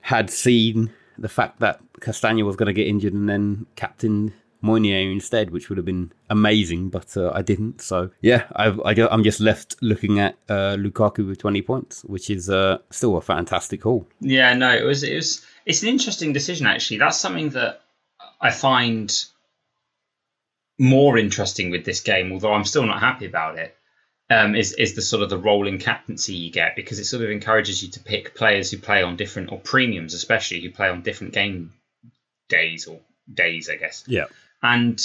had 0.00 0.30
seen 0.30 0.92
the 1.18 1.28
fact 1.28 1.60
that 1.60 1.80
Castagna 2.00 2.44
was 2.44 2.56
going 2.56 2.68
to 2.68 2.72
get 2.72 2.86
injured 2.86 3.12
and 3.12 3.28
then 3.28 3.66
captain 3.76 4.32
Meunier 4.62 5.10
instead, 5.10 5.50
which 5.50 5.68
would 5.68 5.78
have 5.78 5.86
been 5.86 6.12
amazing, 6.28 6.90
but 6.90 7.16
uh, 7.16 7.32
I 7.34 7.42
didn't. 7.42 7.80
So 7.80 8.10
yeah, 8.20 8.44
I've, 8.54 8.80
I, 8.84 8.92
am 8.92 9.24
just 9.24 9.40
left 9.40 9.76
looking 9.80 10.18
at 10.18 10.36
uh, 10.48 10.76
Lukaku 10.78 11.26
with 11.26 11.38
20 11.38 11.62
points, 11.62 12.04
which 12.04 12.28
is 12.30 12.50
uh, 12.50 12.78
still 12.90 13.16
a 13.16 13.20
fantastic 13.20 13.82
haul. 13.82 14.06
Yeah, 14.20 14.52
no, 14.54 14.74
it 14.74 14.84
was 14.84 15.02
it 15.02 15.14
was 15.14 15.44
it's 15.64 15.82
an 15.82 15.88
interesting 15.88 16.32
decision 16.32 16.66
actually. 16.66 16.98
That's 16.98 17.18
something 17.18 17.50
that 17.50 17.80
I 18.40 18.50
find 18.50 19.24
more 20.78 21.18
interesting 21.18 21.70
with 21.70 21.84
this 21.84 22.00
game, 22.00 22.32
although 22.32 22.52
I'm 22.52 22.64
still 22.64 22.86
not 22.86 23.00
happy 23.00 23.26
about 23.26 23.58
it. 23.58 23.76
Um, 24.30 24.54
is 24.54 24.72
is 24.74 24.94
the 24.94 25.02
sort 25.02 25.22
of 25.22 25.28
the 25.28 25.36
rolling 25.36 25.78
captaincy 25.78 26.34
you 26.34 26.52
get 26.52 26.76
because 26.76 27.00
it 27.00 27.04
sort 27.04 27.24
of 27.24 27.30
encourages 27.30 27.82
you 27.82 27.90
to 27.90 28.00
pick 28.00 28.34
players 28.34 28.70
who 28.70 28.78
play 28.78 29.02
on 29.02 29.16
different 29.16 29.50
or 29.50 29.58
premiums, 29.58 30.14
especially 30.14 30.60
who 30.60 30.70
play 30.70 30.88
on 30.88 31.02
different 31.02 31.34
game 31.34 31.72
days 32.48 32.86
or 32.86 33.00
days, 33.32 33.68
I 33.68 33.76
guess. 33.76 34.04
Yeah. 34.06 34.26
And 34.62 35.00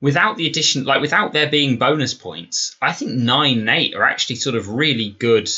without 0.00 0.36
the 0.36 0.48
addition, 0.48 0.84
like 0.84 1.00
without 1.00 1.32
there 1.32 1.48
being 1.48 1.78
bonus 1.78 2.14
points, 2.14 2.76
I 2.82 2.92
think 2.92 3.12
nine 3.12 3.60
and 3.60 3.70
eight 3.70 3.94
are 3.94 4.04
actually 4.04 4.36
sort 4.36 4.56
of 4.56 4.68
really 4.68 5.10
good, 5.10 5.48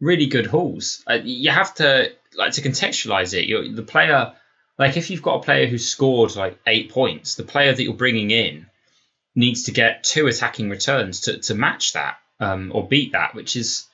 really 0.00 0.26
good 0.26 0.46
hauls. 0.46 1.04
Uh, 1.06 1.18
you 1.22 1.50
have 1.50 1.74
to 1.76 2.12
like 2.34 2.54
to 2.54 2.62
contextualize 2.62 3.34
it. 3.34 3.46
You're, 3.46 3.70
the 3.70 3.82
player, 3.82 4.32
like 4.78 4.96
if 4.96 5.10
you've 5.10 5.22
got 5.22 5.40
a 5.40 5.42
player 5.42 5.66
who 5.66 5.76
scored 5.76 6.34
like 6.34 6.58
eight 6.66 6.90
points, 6.90 7.34
the 7.34 7.42
player 7.42 7.74
that 7.74 7.82
you're 7.82 7.92
bringing 7.92 8.30
in 8.30 8.69
needs 9.40 9.64
to 9.64 9.72
get 9.72 10.04
two 10.04 10.26
attacking 10.28 10.70
returns 10.70 11.22
to 11.22 11.38
to 11.38 11.54
match 11.54 11.94
that 11.94 12.18
um, 12.38 12.70
or 12.74 12.86
beat 12.86 13.12
that, 13.12 13.34
which 13.34 13.56
is. 13.56 13.86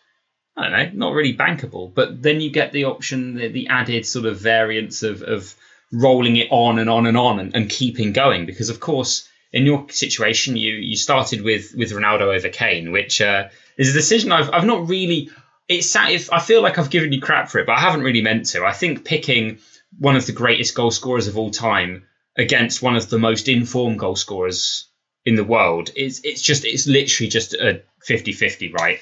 I 0.58 0.62
don't 0.62 0.72
know, 0.72 1.08
not 1.08 1.14
really 1.14 1.36
bankable, 1.36 1.92
but 1.92 2.22
then 2.22 2.40
you 2.40 2.48
get 2.48 2.72
the 2.72 2.84
option, 2.84 3.34
the, 3.34 3.48
the 3.48 3.68
added 3.68 4.06
sort 4.06 4.24
of 4.24 4.40
variance 4.40 5.02
of, 5.02 5.20
of 5.20 5.54
rolling 5.92 6.36
it 6.36 6.48
on 6.50 6.78
and 6.78 6.88
on 6.88 7.06
and 7.06 7.16
on 7.16 7.38
and, 7.38 7.54
and 7.54 7.68
keeping 7.68 8.14
going. 8.14 8.46
Because 8.46 8.70
of 8.70 8.80
course, 8.80 9.28
in 9.52 9.66
your 9.66 9.86
situation, 9.90 10.56
you 10.56 10.72
you 10.74 10.96
started 10.96 11.42
with 11.42 11.74
with 11.76 11.92
Ronaldo 11.92 12.34
over 12.34 12.48
Kane, 12.48 12.92
which 12.92 13.20
uh, 13.20 13.48
is 13.76 13.90
a 13.90 13.92
decision 13.92 14.32
I've 14.32 14.50
I've 14.52 14.64
not 14.64 14.88
really. 14.88 15.30
It's 15.68 15.94
if 15.96 16.32
I 16.32 16.40
feel 16.40 16.62
like 16.62 16.78
I've 16.78 16.90
given 16.90 17.12
you 17.12 17.20
crap 17.20 17.50
for 17.50 17.58
it, 17.58 17.66
but 17.66 17.76
I 17.76 17.80
haven't 17.80 18.02
really 18.02 18.22
meant 18.22 18.46
to. 18.46 18.64
I 18.64 18.72
think 18.72 19.04
picking 19.04 19.58
one 19.98 20.16
of 20.16 20.26
the 20.26 20.32
greatest 20.32 20.74
goal 20.74 20.90
scorers 20.90 21.26
of 21.26 21.38
all 21.38 21.50
time 21.50 22.04
against 22.36 22.82
one 22.82 22.96
of 22.96 23.08
the 23.08 23.18
most 23.18 23.48
informed 23.48 23.98
goal 23.98 24.16
scorers 24.16 24.88
in 25.26 25.34
the 25.34 25.44
world 25.44 25.90
is 25.96 26.20
it's 26.24 26.40
just 26.40 26.64
it's 26.64 26.86
literally 26.86 27.28
just 27.28 27.52
a 27.52 27.82
50-50, 28.08 28.72
right? 28.72 29.00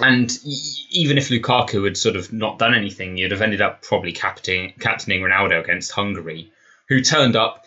And 0.00 0.30
even 0.90 1.18
if 1.18 1.28
Lukaku 1.28 1.84
had 1.84 1.96
sort 1.96 2.16
of 2.16 2.32
not 2.32 2.58
done 2.58 2.74
anything, 2.74 3.16
you'd 3.16 3.32
have 3.32 3.42
ended 3.42 3.60
up 3.60 3.82
probably 3.82 4.12
captaining 4.12 4.72
captaining 4.80 5.22
Ronaldo 5.22 5.62
against 5.62 5.92
Hungary, 5.92 6.50
who 6.88 7.00
turned 7.00 7.36
up 7.36 7.64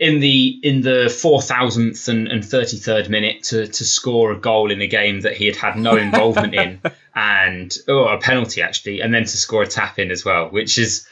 in 0.00 0.20
the 0.20 0.58
in 0.62 0.80
the 0.82 1.08
four 1.08 1.40
thousandth 1.40 2.08
and, 2.08 2.26
and 2.28 2.44
thirty 2.44 2.78
third 2.78 3.08
minute 3.08 3.44
to 3.44 3.66
to 3.68 3.84
score 3.84 4.32
a 4.32 4.40
goal 4.40 4.72
in 4.72 4.80
a 4.80 4.88
game 4.88 5.20
that 5.20 5.36
he 5.36 5.46
had 5.46 5.54
had 5.54 5.76
no 5.76 5.96
involvement 5.96 6.54
in, 6.54 6.80
and 7.14 7.76
oh 7.86 8.08
a 8.08 8.18
penalty 8.18 8.60
actually, 8.60 9.00
and 9.00 9.14
then 9.14 9.22
to 9.22 9.36
score 9.36 9.62
a 9.62 9.66
tap 9.66 10.00
in 10.00 10.10
as 10.10 10.24
well, 10.24 10.48
which 10.48 10.78
is 10.78 11.06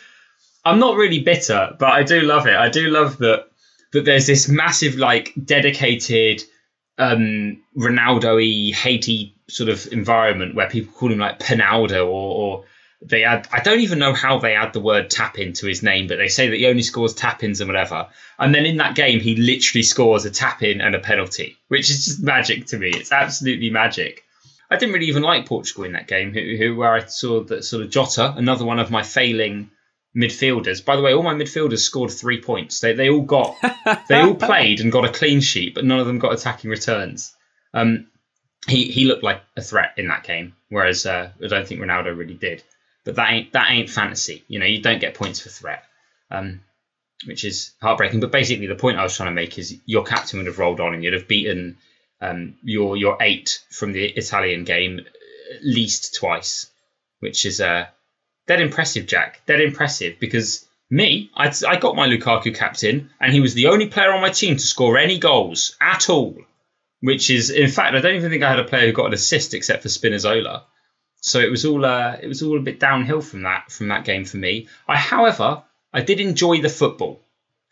I'm 0.65 0.81
not 0.81 0.97
really 0.97 1.21
bitter, 1.21 1.77
but 1.79 1.91
I 1.91 2.03
do 2.03 2.23
love 2.23 2.49
it. 2.49 2.57
I 2.57 2.69
do 2.71 2.91
love 2.91 3.19
that 3.19 3.47
that 3.93 4.05
there's 4.05 4.27
this 4.27 4.49
massive 4.49 4.97
like 4.97 5.33
dedicated 5.43 6.43
um 6.99 7.63
Ronaldo-y, 7.77 8.75
Haiti 8.75 9.35
sort 9.49 9.69
of 9.69 9.87
environment 9.93 10.55
where 10.55 10.69
people 10.69 10.93
call 10.93 11.13
him 11.13 11.19
like 11.19 11.39
Penaldo 11.39 12.07
or, 12.07 12.09
or 12.09 12.65
they 13.03 13.25
add 13.25 13.47
I 13.53 13.61
don't 13.61 13.81
even 13.81 13.99
know 13.99 14.15
how 14.15 14.39
they 14.39 14.55
add 14.55 14.73
the 14.73 14.81
word 14.81 15.11
tap 15.11 15.39
into 15.39 15.67
his 15.67 15.83
name, 15.83 16.07
but 16.07 16.17
they 16.17 16.29
say 16.29 16.49
that 16.49 16.57
he 16.57 16.67
only 16.67 16.83
scores 16.83 17.15
tap 17.15 17.45
ins 17.45 17.61
and 17.61 17.69
whatever. 17.69 18.09
And 18.39 18.55
then 18.55 18.67
in 18.67 18.79
that 18.79 18.97
game 18.97 19.21
he 19.21 19.37
literally 19.37 19.83
scores 19.83 20.25
a 20.25 20.31
tap 20.31 20.63
in 20.63 20.81
and 20.81 20.95
a 20.95 21.01
penalty, 21.01 21.57
which 21.69 21.91
is 21.91 22.07
just 22.07 22.23
magic 22.23 22.67
to 22.67 22.79
me. 22.79 22.89
It's 22.89 23.13
absolutely 23.13 23.71
magic. 23.71 24.23
I 24.71 24.77
didn't 24.77 24.95
really 24.95 25.07
even 25.07 25.23
like 25.23 25.47
Portugal 25.47 25.85
in 25.85 25.93
that 25.93 26.09
game, 26.09 26.33
who, 26.33 26.57
who 26.57 26.77
where 26.77 26.95
I 26.95 27.05
saw 27.05 27.45
that 27.45 27.65
sort 27.65 27.85
of 27.85 27.91
Jota, 27.91 28.35
another 28.37 28.65
one 28.65 28.81
of 28.81 28.91
my 28.91 29.03
failing 29.03 29.71
midfielders. 30.17 30.85
By 30.85 30.97
the 30.97 31.03
way, 31.03 31.13
all 31.13 31.23
my 31.23 31.35
midfielders 31.35 31.81
scored 31.81 32.11
three 32.11 32.41
points. 32.41 32.81
They 32.81 32.95
they 32.95 33.11
all 33.11 33.23
got 33.23 33.57
they 34.09 34.21
all 34.21 34.35
played 34.49 34.81
and 34.81 34.91
got 34.91 35.05
a 35.05 35.13
clean 35.13 35.41
sheet, 35.41 35.75
but 35.75 35.85
none 35.85 36.01
of 36.01 36.07
them 36.07 36.19
got 36.19 36.33
attacking 36.33 36.71
returns. 36.71 37.35
Um, 37.75 38.07
he 38.67 38.91
he 38.91 39.05
looked 39.05 39.23
like 39.23 39.43
a 39.57 39.63
threat 39.63 39.95
in 39.97 40.09
that 40.09 40.25
game, 40.25 40.55
whereas 40.71 41.05
uh, 41.07 41.31
I 41.43 41.47
don't 41.47 41.67
think 41.67 41.81
Ronaldo 41.81 42.17
really 42.17 42.35
did. 42.35 42.63
But 43.05 43.17
that 43.17 43.31
ain't 43.31 43.53
that 43.53 43.71
ain't 43.71 43.91
fantasy. 43.91 44.45
You 44.49 44.59
know, 44.59 44.67
you 44.67 44.81
don't 44.81 45.01
get 45.01 45.15
points 45.15 45.41
for 45.41 45.51
threat, 45.51 45.85
um, 46.31 46.63
which 47.27 47.45
is 47.45 47.73
heartbreaking. 47.81 48.21
But 48.21 48.33
basically, 48.33 48.67
the 48.67 48.75
point 48.75 48.99
I 48.99 49.03
was 49.03 49.17
trying 49.17 49.29
to 49.29 49.35
make 49.35 49.59
is 49.59 49.79
your 49.85 50.05
captain 50.05 50.39
would 50.39 50.47
have 50.47 50.59
rolled 50.59 50.81
on 50.81 50.95
and 50.95 51.05
you'd 51.05 51.13
have 51.13 51.29
beaten 51.29 51.77
um, 52.21 52.57
your 52.63 52.97
your 52.97 53.19
eight 53.21 53.63
from 53.71 53.93
the 53.93 54.05
Italian 54.05 54.65
game 54.65 55.01
at 55.01 55.63
least 55.63 56.17
twice, 56.17 56.69
which 57.21 57.45
is 57.45 57.61
uh, 57.61 57.87
dead 58.47 58.61
impressive, 58.61 59.07
Jack. 59.07 59.43
Dead 59.47 59.61
impressive 59.61 60.19
because 60.19 60.67
me, 60.91 61.31
I, 61.35 61.53
I 61.67 61.77
got 61.77 61.97
my 61.97 62.07
Lukaku 62.09 62.55
captain, 62.55 63.11
and 63.21 63.33
he 63.33 63.41
was 63.41 63.55
the 63.55 63.67
only 63.67 63.89
player 63.89 64.13
on 64.13 64.21
my 64.21 64.31
team 64.31 64.57
to 64.57 64.63
score 64.63 64.99
any 64.99 65.19
goals 65.19 65.77
at 65.81 66.09
all. 66.09 66.37
Which 67.01 67.29
is, 67.29 67.51
in 67.51 67.69
fact, 67.69 67.95
I 67.95 68.01
don't 68.01 68.17
even 68.17 68.31
think 68.31 68.43
I 68.43 68.51
had 68.51 68.59
a 68.59 68.65
player 68.65 68.87
who 68.87 68.93
got 68.93 69.07
an 69.07 69.15
assist 69.15 69.53
except 69.53 69.83
for 69.83 69.89
Spinazzola. 69.89 70.63
So 71.21 71.41
it 71.41 71.51
was 71.51 71.65
all 71.65 71.85
uh, 71.85 72.17
it 72.23 72.27
was 72.27 72.43
all 72.43 72.57
a 72.57 72.63
bit 72.63 72.81
downhill 72.81 73.21
from 73.21 73.43
that 73.43 73.71
from 73.71 73.89
that 73.89 74.05
game 74.05 74.25
for 74.25 74.37
me. 74.37 74.69
I, 74.89 74.97
however, 74.97 75.63
I 75.93 76.03
did 76.03 76.21
enjoy 76.21 76.63
the 76.63 76.69
football. 76.69 77.21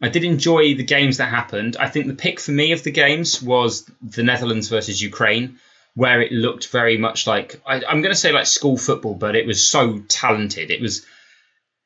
I 0.03 0.09
did 0.09 0.25
enjoy 0.25 0.75
the 0.75 0.85
games 0.85 1.19
that 1.19 1.29
happened. 1.29 1.77
I 1.79 1.89
think 1.89 2.07
the 2.07 2.15
pick 2.15 2.41
for 2.41 2.51
me 2.51 2.73
of 2.73 2.83
the 2.83 2.91
games 2.91 3.41
was 3.41 3.91
the 4.03 4.23
Netherlands 4.23 4.69
versus 4.69 5.01
Ukraine, 5.01 5.59
where 5.95 6.21
it 6.21 6.33
looked 6.33 6.69
very 6.69 6.99
much 6.99 7.27
like 7.27 7.61
I, 7.67 7.77
am 7.77 8.03
going 8.03 8.15
to 8.15 8.19
say 8.19 8.33
like 8.33 8.47
school 8.47 8.77
football, 8.77 9.15
but 9.15 9.37
it 9.37 9.47
was 9.47 9.67
so 9.67 10.01
talented. 10.09 10.71
It 10.71 10.81
was 10.81 11.07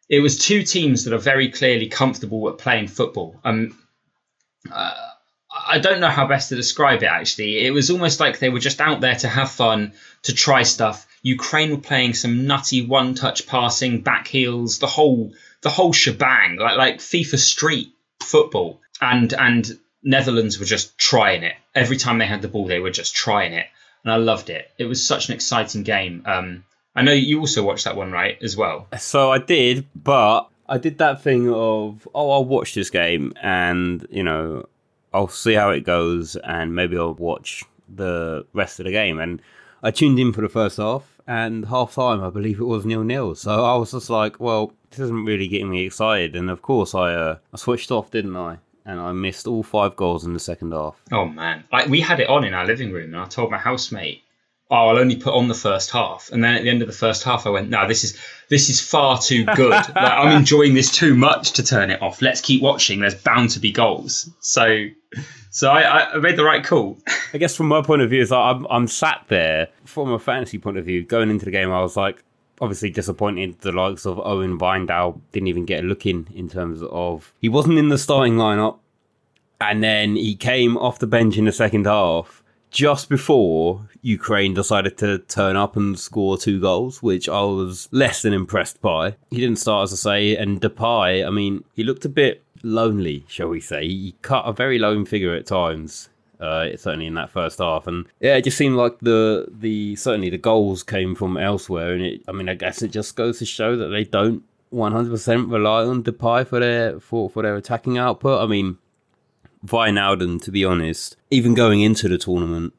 it 0.09 0.21
was 0.21 0.39
two 0.39 0.63
teams 0.63 1.05
that 1.05 1.13
are 1.13 1.19
very 1.19 1.51
clearly 1.51 1.89
comfortable 1.89 2.49
at 2.49 2.59
playing 2.59 2.89
football. 2.89 3.39
Um, 3.45 3.79
uh, 4.71 4.95
I 5.67 5.79
don't 5.79 6.01
know 6.01 6.09
how 6.09 6.27
best 6.27 6.49
to 6.49 6.57
describe 6.57 7.03
it. 7.03 7.07
Actually, 7.07 7.67
it 7.67 7.71
was 7.71 7.91
almost 7.91 8.21
like 8.21 8.39
they 8.39 8.49
were 8.49 8.59
just 8.59 8.81
out 8.81 9.01
there 9.01 9.17
to 9.17 9.29
have 9.29 9.51
fun, 9.51 9.93
to 10.23 10.35
try 10.35 10.63
stuff. 10.63 11.07
Ukraine 11.23 11.71
were 11.71 11.79
playing 11.79 12.15
some 12.15 12.47
nutty 12.47 12.87
one-touch 12.87 13.47
passing, 13.47 14.01
back 14.01 14.29
heels, 14.29 14.79
the 14.79 14.87
whole 14.87 15.33
the 15.63 15.71
whole 15.71 15.93
shebang, 15.93 16.57
like 16.57 16.79
like 16.79 16.99
FIFA 16.99 17.39
Street 17.39 17.93
football, 18.23 18.81
and 19.01 19.33
and 19.35 19.79
Netherlands 20.03 20.59
were 20.59 20.65
just 20.65 20.97
trying 20.97 21.43
it 21.43 21.57
every 21.75 21.97
time 21.97 22.19
they 22.19 22.27
had 22.27 22.41
the 22.41 22.49
ball. 22.49 22.67
They 22.67 22.81
were 22.81 22.91
just 22.91 23.15
trying 23.15 23.53
it, 23.53 23.67
and 24.05 24.13
I 24.13 24.17
loved 24.17 24.51
it. 24.51 24.71
It 24.79 24.85
was 24.85 25.05
such 25.05 25.29
an 25.29 25.35
exciting 25.35 25.83
game. 25.83 26.23
Um, 26.27 26.65
I 26.95 27.03
know 27.03 27.13
you 27.13 27.39
also 27.41 27.63
watched 27.63 27.85
that 27.85 27.97
one, 27.97 28.11
right, 28.11 28.39
as 28.43 28.57
well. 28.57 28.89
So 28.99 29.31
I 29.31 29.39
did, 29.39 29.87
but 29.95 30.49
I 30.69 30.79
did 30.79 30.99
that 30.99 31.23
thing 31.23 31.49
of 31.49 32.09
oh, 32.15 32.31
I'll 32.31 32.45
watch 32.45 32.75
this 32.75 32.91
game, 32.91 33.33
and 33.43 34.07
you 34.11 34.23
know, 34.23 34.67
I'll 35.13 35.29
see 35.29 35.55
how 35.55 35.71
it 35.71 35.81
goes, 35.81 36.37
and 36.37 36.75
maybe 36.75 36.99
I'll 36.99 37.15
watch 37.15 37.65
the 37.89 38.47
rest 38.53 38.81
of 38.81 38.87
the 38.87 38.93
game. 38.93 39.19
And 39.19 39.41
I 39.83 39.91
tuned 39.91 40.19
in 40.19 40.33
for 40.33 40.41
the 40.41 40.49
first 40.49 40.77
half, 40.77 41.19
and 41.27 41.67
half 41.67 41.95
time, 41.95 42.23
I 42.23 42.31
believe 42.31 42.61
it 42.61 42.65
was 42.65 42.85
nil 42.85 43.05
nil. 43.05 43.35
So 43.35 43.65
I 43.65 43.77
was 43.77 43.93
just 43.93 44.11
like, 44.11 44.41
well, 44.41 44.73
this 44.91 45.01
isn't 45.01 45.25
really 45.25 45.49
getting 45.49 45.71
me 45.71 45.87
excited. 45.87 46.35
And 46.35 46.51
of 46.51 46.63
course, 46.63 46.95
I 46.95 47.15
uh, 47.15 47.39
I 47.53 47.57
switched 47.57 47.91
off, 47.91 48.11
didn't 48.11 48.37
I? 48.37 48.59
And 48.89 48.99
I 48.99 49.13
missed 49.13 49.47
all 49.47 49.63
five 49.63 49.97
goals 49.97 50.25
in 50.25 50.33
the 50.33 50.41
second 50.41 50.73
half. 50.73 50.97
Oh 51.13 51.27
man, 51.27 51.65
like 51.71 51.89
we 51.89 52.01
had 52.01 52.21
it 52.21 52.29
on 52.29 52.43
in 52.43 52.55
our 52.55 52.67
living 52.67 52.91
room, 52.91 53.13
and 53.13 53.23
I 53.23 53.27
told 53.27 53.51
my 53.51 53.59
housemate, 53.59 54.23
"Oh, 54.71 54.89
I'll 54.89 54.99
only 54.99 55.17
put 55.17 55.35
on 55.35 55.47
the 55.47 55.55
first 55.55 55.91
half." 55.91 56.31
And 56.33 56.43
then 56.43 56.55
at 56.55 56.63
the 56.63 56.71
end 56.71 56.81
of 56.81 56.89
the 56.89 56.95
first 56.95 57.23
half, 57.23 57.47
I 57.47 57.51
went, 57.51 57.69
"No, 57.69 57.87
this 57.87 58.03
is 58.03 58.19
this 58.49 58.71
is 58.71 58.81
far 58.81 59.19
too 59.21 59.45
good. 59.45 59.71
like, 59.73 59.95
I'm 59.97 60.35
enjoying 60.35 60.73
this 60.73 60.91
too 60.91 61.15
much 61.15 61.53
to 61.53 61.63
turn 61.63 61.91
it 61.91 62.01
off. 62.01 62.23
Let's 62.23 62.41
keep 62.41 62.63
watching. 62.63 63.01
There's 63.01 63.15
bound 63.15 63.51
to 63.51 63.61
be 63.61 63.73
goals." 63.73 64.31
So 64.41 64.87
so 65.51 65.71
I, 65.71 66.13
I 66.13 66.17
made 66.19 66.37
the 66.37 66.45
right 66.45 66.65
call. 66.65 66.99
I 67.33 67.39
guess 67.39 67.55
from 67.55 67.69
my 67.69 67.83
point 67.83 68.03
of 68.03 68.11
view, 68.11 68.23
is 68.23 68.33
I'm 68.33 68.67
I'm 68.71 68.87
sat 68.87 69.25
there 69.29 69.69
from 69.85 70.13
a 70.13 70.19
fantasy 70.19 70.59
point 70.59 70.79
of 70.79 70.85
view 70.85 71.05
going 71.05 71.31
into 71.31 71.45
the 71.45 71.51
game. 71.51 71.71
I 71.71 71.83
was 71.83 71.97
like, 71.97 72.25
obviously 72.61 72.91
disappointed. 72.91 73.61
The 73.61 73.73
likes 73.73 74.07
of 74.07 74.19
Owen 74.19 74.59
Wijndal 74.59 75.21
didn't 75.33 75.49
even 75.49 75.65
get 75.65 75.85
a 75.85 75.87
look 75.87 76.07
in 76.07 76.29
in 76.35 76.49
terms 76.49 76.83
of 76.83 77.33
he 77.41 77.49
wasn't 77.49 77.79
in 77.79 77.89
the 77.89 77.99
starting 77.99 78.35
lineup, 78.37 78.79
and 79.61 79.83
then 79.83 80.17
he 80.17 80.35
came 80.35 80.77
off 80.77 80.99
the 80.99 81.07
bench 81.07 81.37
in 81.37 81.45
the 81.45 81.53
second 81.53 81.87
half 81.87 82.43
just 82.71 83.09
before 83.09 83.89
Ukraine 84.03 84.55
decided 84.55 84.99
to 84.99 85.19
turn 85.19 85.57
up 85.57 85.77
and 85.77 85.99
score 85.99 86.37
two 86.37 86.61
goals, 86.61 87.03
which 87.03 87.29
I 87.29 87.43
was 87.43 87.89
less 87.93 88.23
than 88.23 88.33
impressed 88.33 88.81
by. 88.81 89.17
He 89.31 89.39
didn't 89.39 89.59
start, 89.59 89.85
as 89.85 89.93
I 89.93 89.97
say, 89.97 90.37
and 90.37 90.61
Depay, 90.61 91.27
I 91.27 91.31
mean, 91.31 91.65
he 91.75 91.83
looked 91.83 92.05
a 92.05 92.11
bit 92.11 92.43
lonely, 92.63 93.25
shall 93.29 93.49
we 93.49 93.61
say. 93.61 93.87
He 93.87 94.15
cut 94.23 94.43
a 94.43 94.53
very 94.53 94.79
lone 94.79 95.05
figure 95.05 95.35
at 95.35 95.47
times. 95.47 96.09
Uh, 96.41 96.77
certainly 96.77 97.07
in 97.07 97.15
that 97.15 97.31
first 97.31 97.59
half, 97.59 97.89
and 97.89 98.07
yeah, 98.21 98.37
it 98.37 98.45
just 98.45 98.57
seemed 98.57 98.77
like 98.77 99.01
the 99.01 99.47
the 99.51 99.97
certainly 99.97 100.31
the 100.31 100.39
goals 100.39 100.85
came 100.85 101.17
from 101.17 101.37
elsewhere, 101.37 101.93
and 101.93 102.03
it. 102.03 102.23
I 102.29 102.33
mean, 102.33 102.49
I 102.49 102.55
guess 102.55 102.81
it 102.81 102.93
just 102.93 103.17
goes 103.17 103.41
to 103.41 103.45
show 103.45 103.77
that 103.77 103.89
they 103.89 104.05
don't 104.05 104.45
100% 104.73 105.51
rely 105.51 105.85
on 105.85 106.03
Depay 106.03 106.47
for 106.47 106.61
their 106.61 107.01
for 107.01 107.29
for 107.29 107.43
their 107.43 107.57
attacking 107.57 107.99
output. 107.99 108.41
I 108.41 108.47
mean, 108.47 108.79
Wijnaldum, 109.67 110.41
to 110.43 110.51
be 110.51 110.65
honest, 110.65 111.17
even 111.31 111.55
going 111.55 111.81
into 111.81 112.09
the 112.09 112.19
tournament, 112.19 112.75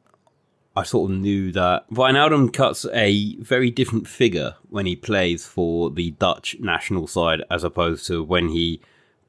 I 0.76 0.84
sort 0.84 1.10
of 1.10 1.18
knew 1.18 1.52
that 1.52 1.88
Wijnaldum 1.90 2.52
cuts 2.52 2.86
a 2.92 3.36
very 3.36 3.70
different 3.70 4.06
figure 4.06 4.54
when 4.68 4.86
he 4.86 4.96
plays 4.96 5.46
for 5.46 5.90
the 5.90 6.12
Dutch 6.12 6.56
national 6.60 7.06
side 7.06 7.42
as 7.50 7.64
opposed 7.64 8.06
to 8.06 8.22
when 8.22 8.48
he 8.48 8.80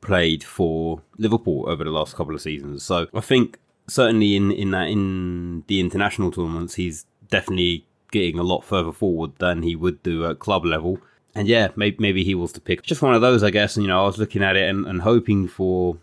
played 0.02 0.44
for 0.44 1.02
Liverpool 1.18 1.66
over 1.68 1.84
the 1.84 1.90
last 1.90 2.16
couple 2.16 2.36
of 2.36 2.42
seasons. 2.42 2.84
So 2.84 3.08
I 3.14 3.22
think 3.22 3.60
certainly 3.92 4.36
in, 4.36 4.52
in 4.52 4.72
that 4.72 4.88
in 4.88 5.64
the 5.68 5.80
international 5.80 6.32
tournaments 6.32 6.76
he's 6.76 7.06
definitely 7.30 7.86
getting 8.12 8.38
a 8.38 8.44
lot 8.44 8.64
further 8.64 8.92
forward 8.92 9.32
than 9.40 9.64
he 9.64 9.76
would 9.76 10.02
do 10.04 10.26
at 10.26 10.40
club 10.40 10.66
level. 10.66 11.00
And 11.34 11.48
yeah, 11.48 11.70
maybe, 11.78 11.96
maybe 12.00 12.24
he 12.24 12.36
was 12.36 12.52
the 12.52 12.60
pick. 12.60 12.84
Just 12.84 13.02
one 13.02 13.14
of 13.14 13.22
those, 13.22 13.42
I 13.42 13.52
guess. 13.52 13.78
And, 13.78 13.86
you 13.86 13.88
know, 13.88 14.04
I 14.04 14.06
was 14.06 14.18
looking 14.18 14.44
at 14.44 14.58
it 14.58 14.70
and, 14.70 14.86
and 14.86 15.02
hoping 15.02 15.48
for 15.48 15.98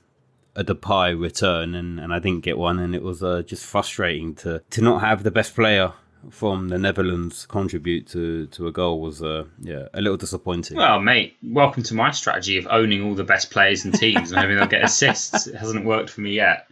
a 0.56 0.64
Depay 0.64 1.20
return, 1.20 1.74
and, 1.74 2.00
and 2.00 2.12
I 2.12 2.18
didn't 2.18 2.42
get 2.42 2.58
one, 2.58 2.78
and 2.78 2.94
it 2.94 3.02
was 3.02 3.22
uh, 3.22 3.42
just 3.42 3.64
frustrating 3.64 4.34
to 4.36 4.62
to 4.70 4.82
not 4.82 5.00
have 5.00 5.22
the 5.22 5.30
best 5.30 5.54
player 5.54 5.92
from 6.30 6.68
the 6.68 6.78
Netherlands 6.78 7.46
contribute 7.46 8.08
to 8.08 8.46
to 8.46 8.66
a 8.66 8.72
goal 8.72 9.00
was 9.00 9.22
uh, 9.22 9.44
yeah 9.60 9.86
a 9.94 10.00
little 10.00 10.16
disappointing. 10.16 10.76
Well, 10.76 11.00
mate, 11.00 11.36
welcome 11.44 11.84
to 11.84 11.94
my 11.94 12.10
strategy 12.10 12.58
of 12.58 12.66
owning 12.68 13.04
all 13.04 13.14
the 13.14 13.22
best 13.22 13.50
players 13.50 13.84
and 13.84 13.94
teams 13.94 14.32
and 14.32 14.40
hoping 14.40 14.56
they'll 14.56 14.66
get 14.66 14.82
assists. 14.82 15.46
It 15.46 15.54
hasn't 15.54 15.84
worked 15.84 16.10
for 16.10 16.22
me 16.22 16.32
yet, 16.32 16.67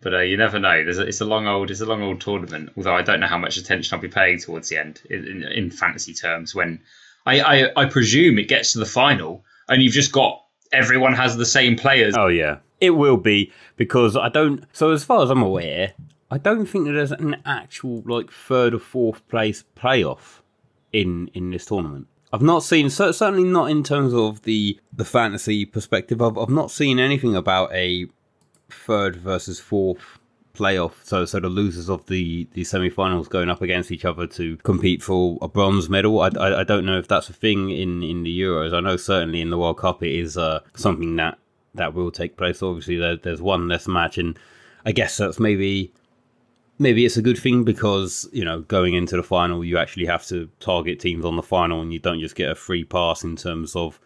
but 0.00 0.14
uh, 0.14 0.20
you 0.20 0.36
never 0.36 0.58
know. 0.58 0.70
A, 0.70 1.00
it's 1.02 1.20
a 1.20 1.24
long 1.24 1.46
old 1.46 1.70
it's 1.70 1.80
a 1.80 1.86
long 1.86 2.02
old 2.02 2.20
tournament. 2.20 2.70
Although 2.76 2.94
I 2.94 3.02
don't 3.02 3.20
know 3.20 3.26
how 3.26 3.38
much 3.38 3.56
attention 3.56 3.94
I'll 3.94 4.00
be 4.00 4.08
paying 4.08 4.38
towards 4.38 4.68
the 4.68 4.78
end 4.78 5.02
in, 5.10 5.26
in, 5.26 5.42
in 5.44 5.70
fantasy 5.70 6.14
terms. 6.14 6.54
When 6.54 6.80
I, 7.26 7.40
I 7.40 7.70
I 7.76 7.84
presume 7.86 8.38
it 8.38 8.48
gets 8.48 8.72
to 8.72 8.78
the 8.78 8.86
final 8.86 9.44
and 9.68 9.82
you've 9.82 9.92
just 9.92 10.12
got 10.12 10.42
everyone 10.72 11.14
has 11.14 11.36
the 11.36 11.46
same 11.46 11.76
players. 11.76 12.14
Oh 12.16 12.28
yeah, 12.28 12.58
it 12.80 12.90
will 12.90 13.16
be 13.16 13.52
because 13.76 14.16
I 14.16 14.28
don't. 14.28 14.64
So 14.72 14.90
as 14.90 15.04
far 15.04 15.22
as 15.22 15.30
I'm 15.30 15.42
aware, 15.42 15.92
I 16.30 16.38
don't 16.38 16.66
think 16.66 16.86
that 16.86 16.92
there's 16.92 17.12
an 17.12 17.36
actual 17.44 18.02
like 18.06 18.30
third 18.30 18.74
or 18.74 18.78
fourth 18.78 19.26
place 19.28 19.64
playoff 19.76 20.40
in 20.92 21.30
in 21.34 21.50
this 21.50 21.66
tournament. 21.66 22.06
I've 22.32 22.42
not 22.42 22.62
seen 22.62 22.90
certainly 22.90 23.44
not 23.44 23.70
in 23.70 23.82
terms 23.82 24.14
of 24.14 24.42
the 24.42 24.78
the 24.92 25.04
fantasy 25.04 25.66
perspective. 25.66 26.22
I've 26.22 26.38
I've 26.38 26.48
not 26.48 26.70
seen 26.70 26.98
anything 26.98 27.34
about 27.36 27.72
a 27.74 28.06
third 28.72 29.16
versus 29.16 29.60
fourth 29.60 30.18
playoff. 30.54 30.92
So 31.04 31.24
so 31.24 31.40
the 31.40 31.48
losers 31.48 31.88
of 31.88 32.06
the 32.06 32.46
the 32.52 32.64
semi-finals 32.64 33.28
going 33.28 33.50
up 33.50 33.62
against 33.62 33.90
each 33.90 34.04
other 34.04 34.26
to 34.28 34.56
compete 34.58 35.02
for 35.02 35.38
a 35.40 35.48
bronze 35.48 35.88
medal. 35.88 36.20
I, 36.20 36.28
I, 36.38 36.60
I 36.60 36.64
don't 36.64 36.84
know 36.84 36.98
if 36.98 37.08
that's 37.08 37.28
a 37.28 37.32
thing 37.32 37.70
in 37.70 38.02
in 38.02 38.22
the 38.22 38.40
Euros. 38.40 38.74
I 38.74 38.80
know 38.80 38.96
certainly 38.96 39.40
in 39.40 39.50
the 39.50 39.58
World 39.58 39.78
Cup 39.78 40.02
it 40.02 40.14
is 40.14 40.36
uh, 40.36 40.60
something 40.74 41.16
that 41.16 41.38
that 41.74 41.94
will 41.94 42.10
take 42.10 42.36
place. 42.36 42.62
Obviously 42.62 42.96
there, 42.96 43.16
there's 43.16 43.42
one 43.42 43.68
less 43.68 43.86
match, 43.86 44.18
and 44.18 44.38
I 44.84 44.92
guess 44.92 45.16
that's 45.16 45.38
maybe 45.38 45.92
maybe 46.78 47.04
it's 47.04 47.16
a 47.16 47.22
good 47.22 47.38
thing 47.38 47.62
because 47.62 48.28
you 48.32 48.44
know 48.44 48.60
going 48.62 48.94
into 48.94 49.16
the 49.16 49.22
final 49.22 49.64
you 49.64 49.78
actually 49.78 50.06
have 50.06 50.26
to 50.26 50.48
target 50.60 50.98
teams 50.98 51.24
on 51.24 51.36
the 51.36 51.42
final 51.42 51.80
and 51.80 51.92
you 51.92 51.98
don't 51.98 52.20
just 52.20 52.34
get 52.34 52.50
a 52.50 52.54
free 52.54 52.84
pass 52.84 53.22
in 53.22 53.36
terms 53.36 53.76
of 53.76 54.00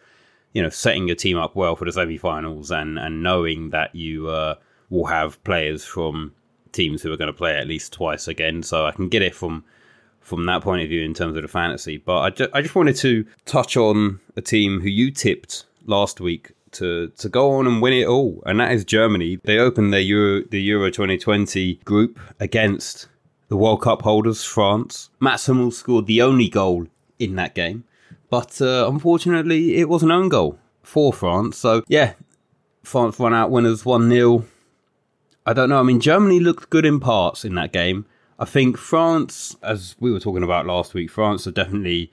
you 0.55 0.61
know 0.63 0.69
setting 0.69 1.05
your 1.05 1.15
team 1.15 1.37
up 1.37 1.55
well 1.55 1.75
for 1.75 1.85
the 1.85 1.91
semi-finals 1.91 2.71
and 2.71 2.97
and 2.97 3.21
knowing 3.21 3.69
that 3.69 3.93
you 3.93 4.27
uh, 4.27 4.55
will 4.89 5.05
have 5.05 5.41
players 5.43 5.85
from 5.85 6.33
teams 6.71 7.03
who 7.03 7.11
are 7.13 7.17
going 7.17 7.27
to 7.27 7.33
play 7.33 7.55
at 7.55 7.67
least 7.67 7.93
twice 7.93 8.27
again 8.27 8.63
so 8.63 8.85
i 8.87 8.91
can 8.91 9.07
get 9.07 9.21
it 9.21 9.35
from 9.35 9.63
from 10.19 10.45
that 10.47 10.63
point 10.63 10.81
of 10.81 10.89
view 10.89 11.03
in 11.03 11.13
terms 11.13 11.35
of 11.37 11.43
the 11.43 11.47
fantasy 11.47 11.97
but 11.97 12.19
i, 12.19 12.29
ju- 12.31 12.49
I 12.53 12.61
just 12.61 12.75
wanted 12.75 12.95
to 12.97 13.25
touch 13.45 13.77
on 13.77 14.19
a 14.35 14.41
team 14.41 14.79
who 14.81 14.89
you 14.89 15.11
tipped 15.11 15.65
last 15.85 16.19
week 16.19 16.51
to 16.75 17.09
to 17.09 17.29
go 17.29 17.51
on 17.53 17.67
and 17.67 17.81
win 17.81 17.93
it 17.93 18.05
all, 18.05 18.43
and 18.45 18.59
that 18.59 18.71
is 18.71 18.83
Germany. 18.85 19.39
They 19.43 19.57
opened 19.57 19.93
their 19.93 20.01
Euro 20.01 20.43
the 20.49 20.61
Euro 20.63 20.89
2020 20.89 21.75
group 21.85 22.19
against 22.39 23.07
the 23.47 23.57
World 23.57 23.81
Cup 23.81 24.01
holders 24.01 24.43
France. 24.43 25.09
Mats 25.19 25.45
Hummels 25.47 25.77
scored 25.77 26.05
the 26.05 26.21
only 26.21 26.49
goal 26.49 26.87
in 27.17 27.35
that 27.35 27.55
game, 27.55 27.85
but 28.29 28.61
uh, 28.61 28.87
unfortunately, 28.89 29.77
it 29.77 29.89
was 29.89 30.03
an 30.03 30.11
own 30.11 30.29
goal 30.29 30.57
for 30.83 31.13
France. 31.13 31.57
So 31.57 31.83
yeah, 31.87 32.13
France 32.83 33.19
won 33.19 33.33
out 33.33 33.51
winners 33.51 33.85
one 33.85 34.09
0 34.09 34.45
I 35.45 35.53
don't 35.53 35.69
know. 35.69 35.79
I 35.79 35.83
mean, 35.83 35.99
Germany 35.99 36.39
looked 36.39 36.69
good 36.69 36.85
in 36.85 36.99
parts 36.99 37.45
in 37.45 37.53
that 37.55 37.71
game. 37.71 38.05
I 38.39 38.45
think 38.45 38.77
France, 38.77 39.55
as 39.61 39.95
we 39.99 40.11
were 40.11 40.19
talking 40.19 40.43
about 40.43 40.65
last 40.65 40.93
week, 40.93 41.11
France 41.11 41.45
are 41.45 41.51
definitely 41.51 42.11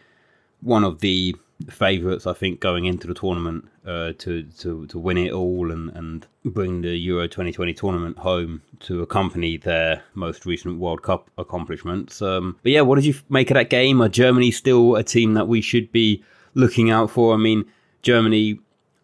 one 0.60 0.84
of 0.84 1.00
the 1.00 1.34
favourites, 1.68 2.26
I 2.26 2.34
think, 2.34 2.60
going 2.60 2.84
into 2.84 3.06
the 3.06 3.14
tournament 3.14 3.68
uh, 3.86 4.12
to, 4.18 4.44
to 4.58 4.86
to 4.86 4.98
win 4.98 5.18
it 5.18 5.32
all 5.32 5.72
and, 5.72 5.90
and 5.90 6.26
bring 6.44 6.82
the 6.82 6.96
Euro 6.96 7.26
2020 7.26 7.74
tournament 7.74 8.18
home 8.18 8.62
to 8.80 9.02
accompany 9.02 9.56
their 9.56 10.02
most 10.14 10.46
recent 10.46 10.78
World 10.78 11.02
Cup 11.02 11.30
accomplishments. 11.38 12.22
Um, 12.22 12.58
but 12.62 12.72
yeah, 12.72 12.82
what 12.82 12.96
did 12.96 13.04
you 13.04 13.14
make 13.28 13.50
of 13.50 13.54
that 13.54 13.70
game? 13.70 14.00
Are 14.00 14.08
Germany 14.08 14.50
still 14.50 14.96
a 14.96 15.02
team 15.02 15.34
that 15.34 15.48
we 15.48 15.60
should 15.60 15.90
be 15.90 16.22
looking 16.54 16.90
out 16.90 17.10
for? 17.10 17.34
I 17.34 17.38
mean, 17.38 17.64
Germany 18.02 18.58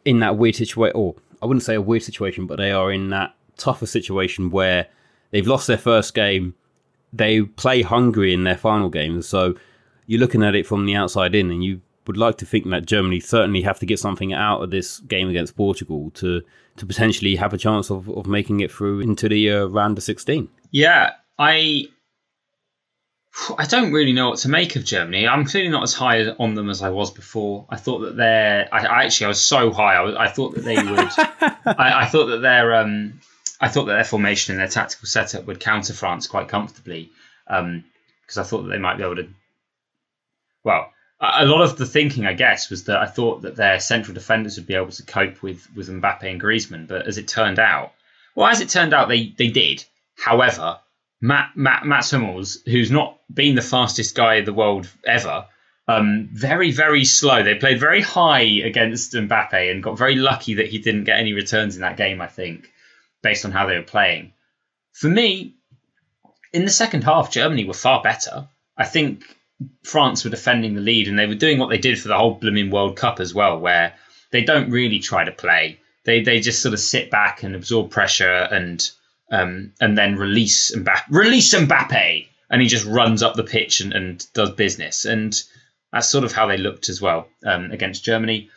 in 0.05 0.21
that 0.21 0.39
weird 0.39 0.57
situation, 0.57 0.97
or 0.97 1.17
I 1.43 1.47
wouldn't 1.47 1.65
say 1.65 1.75
a 1.75 1.83
weird 1.83 2.03
situation, 2.03 2.47
but 2.47 2.57
they 2.57 2.71
are 2.71 2.93
in 2.93 3.11
that 3.11 3.35
tougher 3.57 3.87
situation 3.87 4.51
where 4.51 4.87
they've 5.31 5.47
lost 5.47 5.67
their 5.67 5.79
first 5.79 6.15
game. 6.15 6.55
They 7.13 7.43
play 7.43 7.83
Hungary 7.83 8.33
in 8.33 8.45
their 8.45 8.57
final 8.57 8.91
games, 8.91 9.27
so 9.27 9.55
you're 10.07 10.21
looking 10.21 10.43
at 10.43 10.55
it 10.55 10.67
from 10.67 10.87
the 10.87 10.95
outside 10.95 11.35
in, 11.35 11.51
and 11.51 11.65
you 11.65 11.81
would 12.09 12.17
like 12.17 12.39
to 12.39 12.47
think 12.47 12.69
that 12.71 12.87
Germany 12.87 13.21
certainly 13.21 13.63
have 13.63 13.79
to 13.79 13.87
get 13.87 14.01
something 14.01 14.33
out 14.33 14.63
of 14.63 14.71
this 14.71 14.99
game 15.01 15.29
against 15.29 15.55
Portugal 15.57 16.11
to 16.15 16.43
to 16.79 16.87
potentially 16.87 17.37
have 17.37 17.53
a 17.53 17.59
chance 17.59 17.91
of, 17.91 18.09
of 18.09 18.27
making 18.27 18.61
it 18.61 18.71
through 18.71 19.01
into 19.01 19.29
the 19.29 19.51
uh, 19.51 19.65
round 19.67 19.99
of 19.99 20.05
16. 20.05 20.49
Yeah, 20.71 21.11
I 21.39 21.89
I 23.57 23.67
don't 23.67 23.93
really 23.93 24.13
know 24.13 24.31
what 24.31 24.39
to 24.41 24.49
make 24.49 24.75
of 24.75 24.85
Germany. 24.85 25.29
I'm 25.29 25.45
clearly 25.45 25.71
not 25.71 25.83
as 25.83 25.95
high 25.95 26.27
on 26.27 26.55
them 26.55 26.71
as 26.71 26.83
I 26.83 26.91
was 26.91 27.11
before. 27.11 27.67
I 27.69 27.77
thought 27.77 28.01
that 28.01 28.17
they're. 28.17 28.69
I, 28.73 28.87
I 28.87 29.05
actually 29.05 29.27
I 29.27 29.29
was 29.29 29.41
so 29.41 29.71
high. 29.71 29.95
I, 29.95 30.01
was, 30.01 30.15
I 30.17 30.29
thought 30.29 30.55
that 30.55 30.65
they 30.65 30.77
would. 30.77 30.99
I, 31.79 32.03
I, 32.03 32.07
thought 32.07 32.27
that 32.27 32.43
their 32.43 32.75
um, 32.75 33.21
I 33.61 33.69
thought 33.69 33.85
that 33.85 33.95
their 33.95 34.05
formation 34.05 34.53
and 34.53 34.61
their 34.61 34.69
tactical 34.69 35.07
setup 35.07 35.47
would 35.47 35.61
counter 35.61 35.93
France 35.93 36.27
quite 36.27 36.49
comfortably. 36.49 37.11
Because 37.47 37.61
um, 37.61 37.85
I 38.37 38.43
thought 38.43 38.63
that 38.63 38.71
they 38.71 38.79
might 38.79 38.97
be 38.97 39.05
able 39.05 39.17
to. 39.17 39.29
Well, 40.65 40.91
a 41.21 41.45
lot 41.47 41.63
of 41.63 41.77
the 41.77 41.87
thinking, 41.87 42.27
I 42.27 42.33
guess, 42.33 42.71
was 42.71 42.85
that 42.85 42.99
I 42.99 43.07
thought 43.07 43.43
that 43.43 43.57
their 43.57 43.81
central 43.81 44.15
defenders 44.15 44.57
would 44.57 44.67
be 44.67 44.75
able 44.75 44.93
to 44.93 45.03
cope 45.03 45.43
with 45.43 45.69
with 45.75 45.89
Mbappe 45.89 46.23
and 46.23 46.41
Griezmann, 46.41 46.87
but 46.87 47.07
as 47.07 47.19
it 47.19 47.27
turned 47.27 47.59
out, 47.59 47.93
well, 48.35 48.49
as 48.49 48.61
it 48.61 48.69
turned 48.69 48.95
out, 48.95 49.09
they 49.09 49.35
they 49.37 49.49
did. 49.49 49.85
However, 50.17 50.79
Matt 51.21 51.57
Matt 51.57 51.85
Mats 51.85 52.13
Hummels, 52.13 52.59
who's 52.67 52.91
not 52.91 53.19
been 53.33 53.57
the 53.57 53.63
fastest 53.63 54.15
guy 54.15 54.37
in 54.37 54.45
the 54.45 54.53
world 54.53 54.89
ever, 55.05 55.47
um, 55.89 56.29
very 56.33 56.71
very 56.71 57.05
slow. 57.05 57.43
They 57.43 57.57
played 57.57 57.81
very 57.81 58.01
high 58.01 58.63
against 58.65 59.13
Mbappe 59.15 59.71
and 59.71 59.83
got 59.83 59.99
very 59.99 60.15
lucky 60.15 60.55
that 60.55 60.69
he 60.69 60.79
didn't 60.79 61.05
get 61.05 61.19
any 61.19 61.33
returns 61.33 61.75
in 61.75 61.83
that 61.83 61.97
game. 61.97 62.21
I 62.21 62.29
think, 62.29 62.71
based 63.23 63.45
on 63.45 63.51
how 63.51 63.67
they 63.67 63.77
were 63.77 63.83
playing. 63.83 64.35
For 64.93 65.09
me, 65.09 65.55
in 66.53 66.65
the 66.65 66.71
second 66.71 67.03
half, 67.03 67.33
Germany 67.33 67.65
were 67.65 67.75
far 67.75 68.03
better. 68.03 68.49
I 68.77 68.85
think 68.85 69.25
France 69.83 70.25
were 70.25 70.31
defending 70.31 70.75
the 70.75 70.81
lead 70.81 71.09
and 71.09 71.19
they 71.19 71.27
were 71.27 71.35
doing 71.35 71.59
what 71.59 71.69
they 71.69 71.79
did 71.79 72.01
for 72.01 72.09
the 72.09 72.17
whole 72.17 72.35
blooming 72.35 72.71
World 72.71 72.97
Cup 72.97 73.21
as 73.21 73.35
well, 73.35 73.59
where 73.59 73.95
they 74.31 74.43
don't 74.43 74.71
really 74.71 74.99
try 74.99 75.25
to 75.25 75.33
play. 75.33 75.81
They 76.05 76.23
they 76.23 76.41
just 76.41 76.63
sort 76.63 76.75
of 76.75 76.81
sit 76.81 77.11
back 77.11 77.43
and 77.43 77.55
absorb 77.55 77.91
pressure 77.91 78.49
and 78.51 78.89
um, 79.31 79.73
and 79.81 79.97
then 79.97 80.17
release 80.17 80.75
Mbappe, 80.75 81.05
release 81.11 81.55
Mbappe, 81.55 82.27
and 82.51 82.63
he 82.63 82.69
just 82.69 82.87
runs 82.87 83.23
up 83.23 83.35
the 83.35 83.45
pitch 83.45 83.81
and, 83.81 83.93
and 83.93 84.27
does 84.33 84.51
business. 84.53 85.05
And 85.05 85.35
that's 85.93 86.09
sort 86.09 86.25
of 86.25 86.33
how 86.33 86.47
they 86.47 86.57
looked 86.57 86.89
as 86.89 87.01
well 87.01 87.29
um, 87.45 87.71
against 87.71 88.05
Germany. 88.05 88.51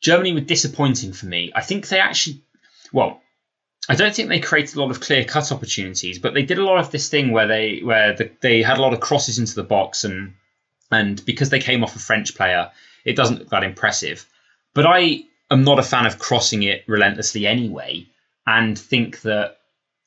Germany 0.00 0.32
were 0.32 0.40
disappointing 0.40 1.12
for 1.12 1.26
me. 1.26 1.52
I 1.54 1.62
think 1.62 1.88
they 1.88 1.98
actually, 1.98 2.42
well, 2.92 3.20
I 3.88 3.94
don't 3.94 4.14
think 4.14 4.28
they 4.28 4.40
created 4.40 4.76
a 4.76 4.80
lot 4.80 4.90
of 4.90 5.00
clear 5.00 5.24
cut 5.24 5.50
opportunities, 5.50 6.18
but 6.18 6.34
they 6.34 6.42
did 6.42 6.58
a 6.58 6.64
lot 6.64 6.78
of 6.78 6.90
this 6.90 7.08
thing 7.08 7.30
where 7.30 7.46
they 7.46 7.80
where 7.80 8.14
the, 8.14 8.30
they 8.40 8.62
had 8.62 8.78
a 8.78 8.82
lot 8.82 8.92
of 8.92 9.00
crosses 9.00 9.38
into 9.38 9.54
the 9.54 9.62
box 9.62 10.04
and 10.04 10.34
and 10.90 11.24
because 11.24 11.50
they 11.50 11.60
came 11.60 11.82
off 11.82 11.96
a 11.96 11.98
French 11.98 12.34
player, 12.34 12.70
it 13.04 13.16
doesn't 13.16 13.38
look 13.38 13.48
that 13.50 13.64
impressive. 13.64 14.26
But 14.74 14.86
I 14.86 15.22
am 15.50 15.64
not 15.64 15.78
a 15.78 15.82
fan 15.82 16.06
of 16.06 16.18
crossing 16.18 16.62
it 16.62 16.84
relentlessly 16.86 17.46
anyway, 17.46 18.06
and 18.46 18.78
think 18.78 19.22
that 19.22 19.58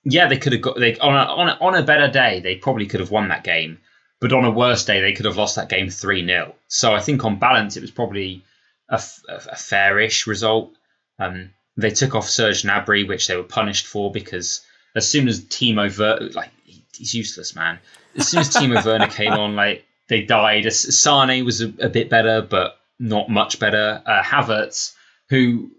yeah, 0.03 0.27
they 0.27 0.37
could 0.37 0.53
have 0.53 0.61
got 0.61 0.79
they 0.79 0.97
on 0.99 1.15
a, 1.15 1.31
on 1.31 1.49
a, 1.49 1.57
on 1.61 1.75
a 1.75 1.83
better 1.83 2.07
day 2.07 2.39
they 2.39 2.55
probably 2.55 2.85
could 2.85 2.99
have 2.99 3.11
won 3.11 3.29
that 3.29 3.43
game, 3.43 3.79
but 4.19 4.31
on 4.31 4.45
a 4.45 4.51
worse 4.51 4.85
day 4.85 5.01
they 5.01 5.13
could 5.13 5.25
have 5.25 5.37
lost 5.37 5.55
that 5.55 5.69
game 5.69 5.89
three 5.89 6.25
0 6.25 6.53
So 6.67 6.93
I 6.93 7.01
think 7.01 7.25
on 7.25 7.39
balance 7.39 7.77
it 7.77 7.81
was 7.81 7.91
probably 7.91 8.43
a, 8.89 9.01
a, 9.27 9.35
a 9.35 9.55
fairish 9.55 10.27
result. 10.27 10.75
Um, 11.17 11.51
they 11.77 11.91
took 11.91 12.15
off 12.15 12.29
Serge 12.29 12.63
Gnabry, 12.63 13.07
which 13.07 13.27
they 13.27 13.35
were 13.35 13.43
punished 13.43 13.87
for 13.87 14.11
because 14.11 14.61
as 14.95 15.07
soon 15.09 15.27
as 15.27 15.41
Timo 15.41 15.97
Werner, 15.97 16.29
like 16.31 16.51
he's 16.65 17.13
useless, 17.13 17.55
man. 17.55 17.79
As 18.15 18.27
soon 18.27 18.41
as 18.41 18.49
Timo 18.49 18.83
Werner 18.85 19.07
came 19.07 19.33
on, 19.33 19.55
like 19.55 19.85
they 20.09 20.21
died. 20.23 20.71
Sane 20.71 21.45
was 21.45 21.61
a, 21.61 21.73
a 21.79 21.89
bit 21.89 22.09
better, 22.09 22.41
but 22.41 22.77
not 22.99 23.29
much 23.29 23.59
better. 23.59 24.01
Uh, 24.05 24.21
Havertz, 24.21 24.93
who 25.29 25.71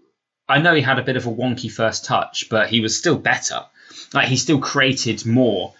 I 0.49 0.59
know 0.59 0.73
he 0.73 0.81
had 0.81 0.99
a 0.99 1.03
bit 1.03 1.15
of 1.15 1.27
a 1.27 1.31
wonky 1.31 1.71
first 1.71 2.05
touch, 2.05 2.49
but 2.49 2.69
he 2.69 2.79
was 2.79 2.97
still 2.97 3.17
better. 3.17 3.63
Like 4.13 4.27
he 4.27 4.37
still 4.37 4.59
created 4.59 5.25
more. 5.25 5.73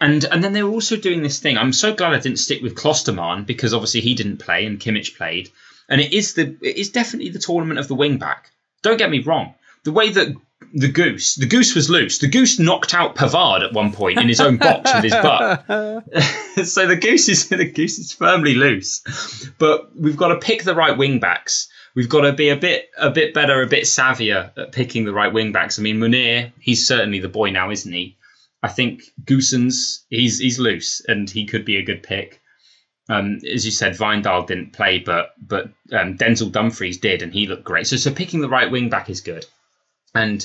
And 0.00 0.24
and 0.24 0.42
then 0.42 0.52
they 0.52 0.62
were 0.62 0.70
also 0.70 0.96
doing 0.96 1.22
this 1.22 1.38
thing. 1.38 1.58
I'm 1.58 1.72
so 1.72 1.94
glad 1.94 2.12
I 2.12 2.18
didn't 2.18 2.38
stick 2.38 2.62
with 2.62 2.74
Klostermann 2.74 3.46
because 3.46 3.72
obviously 3.72 4.00
he 4.00 4.14
didn't 4.14 4.38
play 4.38 4.66
and 4.66 4.80
Kimmich 4.80 5.16
played. 5.16 5.50
And 5.88 6.00
it 6.00 6.12
is 6.12 6.34
the 6.34 6.56
it 6.62 6.76
is 6.76 6.90
definitely 6.90 7.30
the 7.30 7.38
tournament 7.38 7.78
of 7.78 7.88
the 7.88 7.94
wing 7.94 8.18
back. 8.18 8.50
Don't 8.84 8.98
get 8.98 9.10
me 9.10 9.20
wrong. 9.20 9.54
The 9.82 9.92
way 9.92 10.10
that 10.10 10.34
the 10.74 10.88
goose. 10.88 11.36
The 11.36 11.46
goose 11.46 11.74
was 11.74 11.88
loose. 11.88 12.18
The 12.18 12.26
goose 12.26 12.58
knocked 12.58 12.94
out 12.94 13.14
Pavard 13.14 13.62
at 13.62 13.72
one 13.72 13.92
point 13.92 14.18
in 14.18 14.28
his 14.28 14.40
own 14.40 14.56
box 14.56 14.92
with 14.92 15.04
his 15.04 15.12
butt. 15.12 15.64
so 16.66 16.86
the 16.86 16.96
goose 16.96 17.28
is 17.28 17.48
the 17.48 17.64
goose 17.64 17.98
is 17.98 18.12
firmly 18.12 18.54
loose. 18.54 19.02
But 19.58 19.96
we've 19.98 20.16
got 20.16 20.28
to 20.28 20.38
pick 20.38 20.64
the 20.64 20.74
right 20.74 20.96
wing 20.96 21.20
backs. 21.20 21.68
We've 21.94 22.08
got 22.08 22.22
to 22.22 22.32
be 22.32 22.48
a 22.48 22.56
bit 22.56 22.90
a 22.98 23.10
bit 23.10 23.34
better, 23.34 23.62
a 23.62 23.66
bit 23.66 23.84
savvier 23.84 24.50
at 24.56 24.72
picking 24.72 25.04
the 25.04 25.12
right 25.12 25.32
wing 25.32 25.52
backs. 25.52 25.78
I 25.78 25.82
mean, 25.82 25.98
Meunier, 25.98 26.52
he's 26.60 26.86
certainly 26.86 27.20
the 27.20 27.28
boy 27.28 27.50
now, 27.50 27.70
isn't 27.70 27.92
he? 27.92 28.16
I 28.62 28.68
think 28.68 29.04
Gosens, 29.24 30.04
he's 30.10 30.38
he's 30.40 30.58
loose 30.58 31.02
and 31.06 31.30
he 31.30 31.46
could 31.46 31.64
be 31.64 31.76
a 31.76 31.84
good 31.84 32.02
pick. 32.02 32.42
Um, 33.08 33.38
as 33.52 33.66
you 33.66 33.70
said, 33.70 33.96
Wijndal 33.96 34.46
didn't 34.46 34.72
play, 34.72 34.98
but 34.98 35.34
but 35.38 35.66
um, 35.92 36.16
Denzel 36.16 36.50
Dumfries 36.50 36.98
did, 36.98 37.22
and 37.22 37.32
he 37.32 37.46
looked 37.46 37.64
great. 37.64 37.86
So 37.86 37.96
so 37.96 38.12
picking 38.12 38.40
the 38.40 38.48
right 38.48 38.70
wing 38.70 38.88
back 38.88 39.10
is 39.10 39.20
good. 39.20 39.44
And 40.14 40.44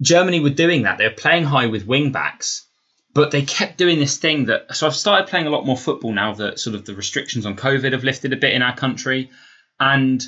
Germany 0.00 0.40
were 0.40 0.50
doing 0.50 0.82
that. 0.82 0.98
They 0.98 1.08
were 1.08 1.14
playing 1.14 1.44
high 1.44 1.66
with 1.66 1.86
wing 1.86 2.12
backs, 2.12 2.66
but 3.12 3.30
they 3.30 3.42
kept 3.42 3.78
doing 3.78 3.98
this 3.98 4.18
thing 4.18 4.46
that. 4.46 4.76
So 4.76 4.86
I've 4.86 4.94
started 4.94 5.28
playing 5.28 5.46
a 5.46 5.50
lot 5.50 5.66
more 5.66 5.76
football 5.76 6.12
now 6.12 6.34
that 6.34 6.60
sort 6.60 6.76
of 6.76 6.84
the 6.84 6.94
restrictions 6.94 7.44
on 7.44 7.56
COVID 7.56 7.92
have 7.92 8.04
lifted 8.04 8.32
a 8.32 8.36
bit 8.36 8.54
in 8.54 8.62
our 8.62 8.76
country. 8.76 9.30
And 9.80 10.22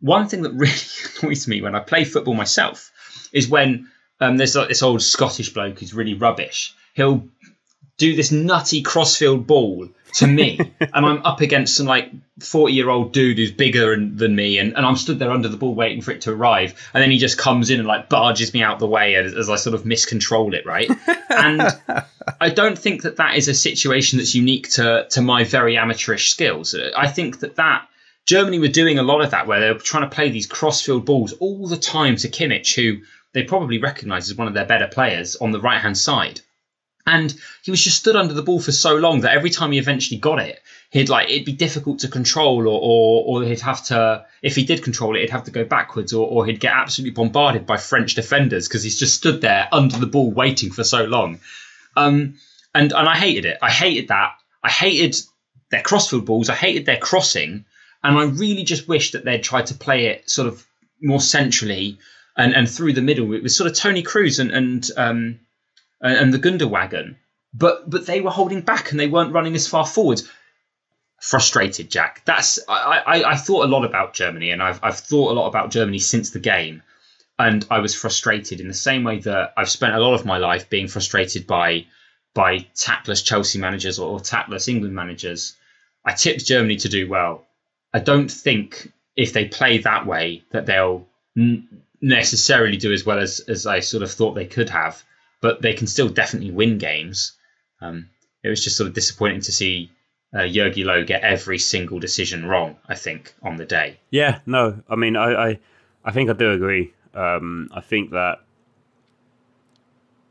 one 0.00 0.28
thing 0.28 0.42
that 0.42 0.52
really 0.54 0.72
annoys 1.22 1.46
me 1.46 1.62
when 1.62 1.76
I 1.76 1.80
play 1.80 2.04
football 2.04 2.34
myself 2.34 2.90
is 3.32 3.48
when 3.48 3.88
um, 4.20 4.36
there's 4.36 4.56
like 4.56 4.68
this 4.68 4.82
old 4.82 5.02
Scottish 5.02 5.52
bloke 5.54 5.78
who's 5.78 5.94
really 5.94 6.14
rubbish. 6.14 6.74
He'll 6.94 7.28
do 7.98 8.16
this 8.16 8.32
nutty 8.32 8.82
crossfield 8.82 9.46
ball 9.46 9.88
to 10.14 10.26
me, 10.26 10.58
and 10.80 11.06
I'm 11.06 11.24
up 11.24 11.40
against 11.40 11.76
some 11.76 11.86
like 11.86 12.10
40 12.40 12.72
year 12.72 12.88
old 12.88 13.12
dude 13.12 13.38
who's 13.38 13.52
bigger 13.52 13.96
than 13.96 14.34
me, 14.34 14.58
and, 14.58 14.76
and 14.76 14.84
I'm 14.84 14.96
stood 14.96 15.18
there 15.18 15.30
under 15.30 15.48
the 15.48 15.56
ball 15.56 15.74
waiting 15.74 16.02
for 16.02 16.10
it 16.10 16.22
to 16.22 16.32
arrive, 16.32 16.74
and 16.94 17.02
then 17.02 17.10
he 17.10 17.18
just 17.18 17.38
comes 17.38 17.70
in 17.70 17.78
and 17.78 17.88
like 17.88 18.08
barges 18.08 18.52
me 18.52 18.62
out 18.62 18.78
the 18.78 18.86
way 18.86 19.14
as, 19.14 19.34
as 19.34 19.50
I 19.50 19.56
sort 19.56 19.74
of 19.74 19.84
miscontrol 19.84 20.54
it, 20.54 20.66
right? 20.66 20.90
and 21.30 21.62
I 22.40 22.50
don't 22.50 22.78
think 22.78 23.02
that 23.02 23.16
that 23.16 23.36
is 23.36 23.48
a 23.48 23.54
situation 23.54 24.18
that's 24.18 24.34
unique 24.34 24.70
to 24.70 25.06
to 25.10 25.22
my 25.22 25.44
very 25.44 25.76
amateurish 25.76 26.30
skills. 26.30 26.74
I 26.96 27.08
think 27.08 27.40
that 27.40 27.56
that 27.56 27.88
Germany 28.26 28.58
were 28.58 28.68
doing 28.68 28.98
a 28.98 29.02
lot 29.02 29.22
of 29.22 29.30
that, 29.30 29.46
where 29.46 29.60
they 29.60 29.72
were 29.72 29.78
trying 29.78 30.08
to 30.08 30.14
play 30.14 30.30
these 30.30 30.46
crossfield 30.46 31.04
balls 31.04 31.32
all 31.34 31.66
the 31.66 31.76
time 31.76 32.16
to 32.16 32.28
Kimmich, 32.28 32.74
who 32.74 33.02
they 33.32 33.42
probably 33.42 33.78
recognise 33.78 34.30
as 34.30 34.36
one 34.36 34.46
of 34.46 34.54
their 34.54 34.66
better 34.66 34.86
players 34.86 35.36
on 35.36 35.52
the 35.52 35.60
right 35.60 35.80
hand 35.80 35.98
side. 35.98 36.40
And 37.06 37.34
he 37.62 37.70
was 37.72 37.82
just 37.82 37.98
stood 37.98 38.14
under 38.14 38.34
the 38.34 38.42
ball 38.42 38.60
for 38.60 38.72
so 38.72 38.94
long 38.94 39.22
that 39.22 39.34
every 39.34 39.50
time 39.50 39.72
he 39.72 39.78
eventually 39.78 40.18
got 40.18 40.38
it, 40.38 40.62
he'd 40.90 41.08
like 41.08 41.30
it'd 41.30 41.44
be 41.44 41.52
difficult 41.52 42.00
to 42.00 42.08
control, 42.08 42.68
or 42.68 42.80
or, 42.80 43.24
or 43.42 43.44
he'd 43.44 43.60
have 43.60 43.84
to 43.86 44.24
if 44.40 44.54
he 44.54 44.64
did 44.64 44.84
control 44.84 45.16
it, 45.16 45.20
he'd 45.20 45.30
have 45.30 45.44
to 45.44 45.50
go 45.50 45.64
backwards, 45.64 46.12
or, 46.12 46.28
or 46.28 46.46
he'd 46.46 46.60
get 46.60 46.72
absolutely 46.72 47.12
bombarded 47.12 47.66
by 47.66 47.76
French 47.76 48.14
defenders 48.14 48.68
because 48.68 48.84
he's 48.84 48.98
just 48.98 49.16
stood 49.16 49.40
there 49.40 49.68
under 49.72 49.98
the 49.98 50.06
ball 50.06 50.30
waiting 50.30 50.70
for 50.70 50.84
so 50.84 51.04
long. 51.04 51.40
Um, 51.96 52.34
and 52.74 52.92
and 52.92 53.08
I 53.08 53.16
hated 53.16 53.46
it. 53.46 53.58
I 53.60 53.70
hated 53.70 54.08
that. 54.08 54.34
I 54.62 54.70
hated 54.70 55.16
their 55.70 55.82
crossfield 55.82 56.24
balls. 56.24 56.48
I 56.48 56.54
hated 56.54 56.86
their 56.86 56.98
crossing, 56.98 57.64
and 58.04 58.18
I 58.18 58.24
really 58.24 58.62
just 58.62 58.86
wish 58.86 59.10
that 59.12 59.24
they'd 59.24 59.42
tried 59.42 59.66
to 59.66 59.74
play 59.74 60.06
it 60.06 60.30
sort 60.30 60.46
of 60.46 60.64
more 61.02 61.20
centrally 61.20 61.98
and 62.36 62.54
and 62.54 62.70
through 62.70 62.92
the 62.92 63.02
middle. 63.02 63.32
It 63.32 63.42
was 63.42 63.56
sort 63.56 63.70
of 63.70 63.76
Toni 63.76 64.02
Kroos 64.02 64.38
and 64.38 64.52
and 64.52 64.90
um, 64.96 65.40
Uh, 66.02 66.08
and 66.08 66.32
the 66.34 66.38
Gundogan, 66.38 67.16
but 67.54 67.88
but 67.88 68.06
they 68.06 68.20
were 68.20 68.30
holding 68.30 68.62
back 68.62 68.90
and 68.90 68.98
they 68.98 69.08
weren't 69.08 69.32
running 69.32 69.54
as 69.54 69.68
far 69.68 69.86
forwards. 69.86 70.28
Frustrated, 71.20 71.88
Jack. 71.88 72.22
That's 72.24 72.58
I, 72.68 73.02
I, 73.06 73.30
I 73.32 73.36
thought 73.36 73.64
a 73.64 73.68
lot 73.68 73.84
about 73.84 74.12
Germany, 74.14 74.50
and 74.50 74.62
I've 74.62 74.80
I've 74.82 74.98
thought 74.98 75.30
a 75.30 75.38
lot 75.38 75.46
about 75.46 75.70
Germany 75.70 76.00
since 76.00 76.30
the 76.30 76.40
game, 76.40 76.82
and 77.38 77.64
I 77.70 77.78
was 77.78 77.94
frustrated 77.94 78.60
in 78.60 78.66
the 78.66 78.74
same 78.74 79.04
way 79.04 79.20
that 79.20 79.52
I've 79.56 79.70
spent 79.70 79.94
a 79.94 80.00
lot 80.00 80.14
of 80.14 80.26
my 80.26 80.38
life 80.38 80.68
being 80.68 80.88
frustrated 80.88 81.46
by 81.46 81.86
by 82.34 82.66
tactless 82.74 83.22
Chelsea 83.22 83.58
managers 83.58 83.98
or, 83.98 84.10
or 84.10 84.20
tactless 84.20 84.66
England 84.66 84.94
managers. 84.94 85.56
I 86.04 86.14
tipped 86.14 86.44
Germany 86.44 86.76
to 86.76 86.88
do 86.88 87.08
well. 87.08 87.46
I 87.94 88.00
don't 88.00 88.30
think 88.30 88.90
if 89.14 89.32
they 89.32 89.46
play 89.46 89.78
that 89.78 90.06
way 90.06 90.42
that 90.50 90.66
they'll 90.66 91.06
necessarily 92.00 92.76
do 92.76 92.92
as 92.92 93.06
well 93.06 93.18
as, 93.18 93.40
as 93.40 93.66
I 93.66 93.80
sort 93.80 94.02
of 94.02 94.10
thought 94.10 94.34
they 94.34 94.46
could 94.46 94.70
have 94.70 95.04
but 95.42 95.60
they 95.60 95.74
can 95.74 95.86
still 95.86 96.08
definitely 96.08 96.52
win 96.52 96.78
games. 96.78 97.32
Um, 97.82 98.08
it 98.42 98.48
was 98.48 98.64
just 98.64 98.78
sort 98.78 98.88
of 98.88 98.94
disappointing 98.94 99.42
to 99.42 99.52
see 99.52 99.90
uh, 100.32 100.38
Jogi 100.38 100.84
Löw 100.84 101.06
get 101.06 101.22
every 101.22 101.58
single 101.58 101.98
decision 101.98 102.46
wrong. 102.46 102.76
I 102.88 102.94
think 102.94 103.34
on 103.42 103.56
the 103.56 103.66
day. 103.66 103.98
Yeah, 104.10 104.38
no, 104.46 104.82
I 104.88 104.96
mean, 104.96 105.16
I, 105.16 105.50
I, 105.50 105.58
I 106.04 106.12
think 106.12 106.30
I 106.30 106.32
do 106.32 106.52
agree. 106.52 106.94
Um, 107.12 107.68
I 107.74 107.82
think 107.82 108.12
that 108.12 108.38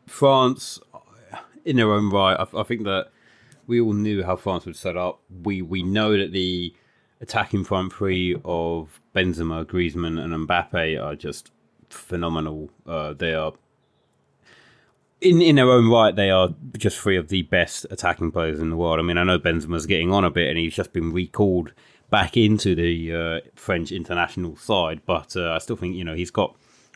France, 0.07 0.79
in 1.63 1.75
their 1.75 1.91
own 1.91 2.09
right, 2.09 2.35
I, 2.39 2.59
I 2.59 2.63
think 2.63 2.85
that 2.85 3.11
we 3.67 3.79
all 3.79 3.93
knew 3.93 4.23
how 4.23 4.35
France 4.35 4.65
would 4.65 4.75
set 4.75 4.97
up. 4.97 5.19
We 5.43 5.61
we 5.61 5.83
know 5.83 6.17
that 6.17 6.31
the 6.31 6.73
attacking 7.19 7.65
front 7.65 7.93
three 7.93 8.35
of 8.43 8.99
Benzema, 9.15 9.65
Griezmann, 9.65 10.19
and 10.19 10.47
Mbappe 10.47 11.01
are 11.01 11.15
just 11.15 11.51
phenomenal. 11.89 12.69
Uh, 12.87 13.13
they 13.13 13.33
are 13.33 13.53
in 15.21 15.41
in 15.41 15.55
their 15.55 15.69
own 15.69 15.89
right, 15.89 16.15
they 16.15 16.31
are 16.31 16.49
just 16.77 16.99
three 16.99 17.15
of 17.15 17.29
the 17.29 17.43
best 17.43 17.85
attacking 17.91 18.31
players 18.31 18.59
in 18.59 18.69
the 18.69 18.75
world. 18.75 18.99
I 18.99 19.03
mean, 19.03 19.17
I 19.17 19.23
know 19.23 19.39
Benzema's 19.39 19.85
getting 19.85 20.11
on 20.11 20.25
a 20.25 20.31
bit, 20.31 20.49
and 20.49 20.57
he's 20.57 20.75
just 20.75 20.93
been 20.93 21.13
recalled 21.13 21.71
back 22.09 22.35
into 22.35 22.75
the 22.75 23.15
uh, 23.15 23.49
French 23.55 23.91
international 23.91 24.57
side. 24.57 25.01
But 25.05 25.35
uh, 25.35 25.51
I 25.51 25.59
still 25.59 25.75
think 25.75 25.95
you 25.95 26.03
know 26.03 26.15
he's 26.15 26.31
got 26.31 26.55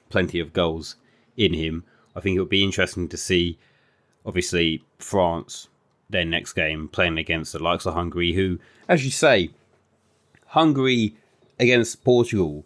plenty 0.10 0.40
of 0.40 0.54
goals 0.54 0.96
in 1.38 1.54
him. 1.54 1.84
I 2.16 2.20
think 2.20 2.36
it 2.36 2.40
would 2.40 2.50
be 2.50 2.64
interesting 2.64 3.08
to 3.10 3.18
see, 3.18 3.58
obviously, 4.26 4.84
France 5.00 5.68
their 6.10 6.26
next 6.26 6.54
game 6.54 6.88
playing 6.88 7.18
against 7.18 7.54
the 7.54 7.62
likes 7.62 7.86
of 7.86 7.94
Hungary, 7.94 8.34
who, 8.34 8.60
as 8.88 9.04
you 9.04 9.12
say, 9.12 9.50
Hungary 10.48 11.16
against 11.60 12.04
Portugal. 12.04 12.66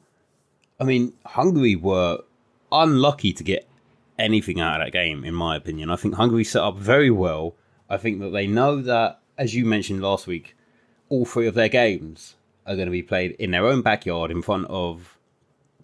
I 0.79 0.83
mean, 0.83 1.13
Hungary 1.25 1.75
were 1.75 2.19
unlucky 2.71 3.33
to 3.33 3.43
get 3.43 3.68
anything 4.19 4.59
out 4.59 4.79
of 4.79 4.85
that 4.85 4.91
game, 4.91 5.23
in 5.23 5.33
my 5.33 5.55
opinion. 5.55 5.89
I 5.89 5.95
think 5.95 6.15
Hungary 6.15 6.43
set 6.43 6.61
up 6.61 6.77
very 6.77 7.09
well. 7.09 7.55
I 7.89 7.97
think 7.97 8.19
that 8.19 8.31
they 8.31 8.45
know 8.45 8.81
that, 8.81 9.19
as 9.37 9.55
you 9.55 9.65
mentioned 9.65 10.01
last 10.01 10.27
week, 10.27 10.55
all 11.07 11.25
three 11.25 11.47
of 11.47 11.55
their 11.55 11.69
games 11.69 12.35
are 12.67 12.75
going 12.75 12.87
to 12.87 12.91
be 12.91 13.01
played 13.01 13.31
in 13.39 13.51
their 13.51 13.65
own 13.65 13.81
backyard 13.81 14.29
in 14.29 14.41
front 14.41 14.67
of 14.67 15.17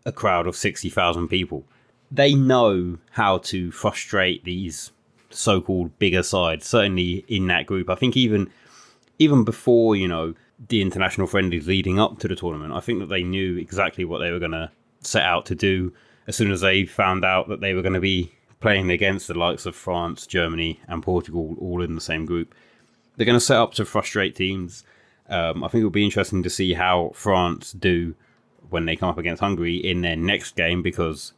a 0.05 0.11
crowd 0.11 0.45
of 0.45 0.55
60,000 0.55 1.27
people. 1.27 1.63
They 2.11 2.35
know 2.35 2.99
how 3.11 3.39
to 3.39 3.71
frustrate 3.71 4.43
these 4.43 4.91
so 5.31 5.61
called 5.61 5.97
bigger 5.97 6.21
sides, 6.21 6.67
certainly 6.67 7.25
in 7.27 7.47
that 7.47 7.65
group. 7.65 7.89
I 7.89 7.95
think 7.95 8.15
even 8.15 8.51
even 9.17 9.43
before, 9.43 9.95
you 9.95 10.07
know, 10.07 10.33
the 10.67 10.81
international 10.81 11.27
friendlies 11.27 11.67
leading 11.67 11.99
up 11.99 12.19
to 12.19 12.27
the 12.27 12.35
tournament, 12.35 12.73
I 12.73 12.81
think 12.81 12.99
that 12.99 13.07
they 13.07 13.23
knew 13.23 13.57
exactly 13.57 14.05
what 14.05 14.19
they 14.19 14.31
were 14.31 14.39
going 14.39 14.51
to 14.51 14.71
set 15.01 15.23
out 15.23 15.45
to 15.47 15.55
do 15.55 15.93
as 16.27 16.35
soon 16.35 16.51
as 16.51 16.61
they 16.61 16.85
found 16.85 17.23
out 17.23 17.47
that 17.49 17.61
they 17.61 17.73
were 17.73 17.81
going 17.81 17.93
to 17.93 17.99
be 17.99 18.31
playing 18.59 18.89
against 18.89 19.27
the 19.27 19.37
likes 19.37 19.65
of 19.65 19.75
France, 19.75 20.25
Germany, 20.25 20.79
and 20.87 21.03
Portugal 21.03 21.55
all 21.59 21.81
in 21.81 21.95
the 21.95 22.01
same 22.01 22.25
group, 22.25 22.55
they're 23.15 23.25
going 23.25 23.37
to 23.37 23.45
set 23.45 23.57
up 23.57 23.73
to 23.75 23.85
frustrate 23.85 24.35
teams. 24.35 24.83
Um, 25.29 25.63
I 25.63 25.67
think 25.67 25.81
it'll 25.81 25.91
be 25.91 26.03
interesting 26.03 26.43
to 26.43 26.49
see 26.49 26.73
how 26.73 27.11
France 27.13 27.71
do 27.71 28.15
when 28.69 28.85
they 28.85 28.95
come 28.95 29.09
up 29.09 29.17
against 29.17 29.41
Hungary 29.41 29.75
in 29.75 30.01
their 30.01 30.15
next 30.15 30.55
game 30.55 30.81
because 30.81 31.33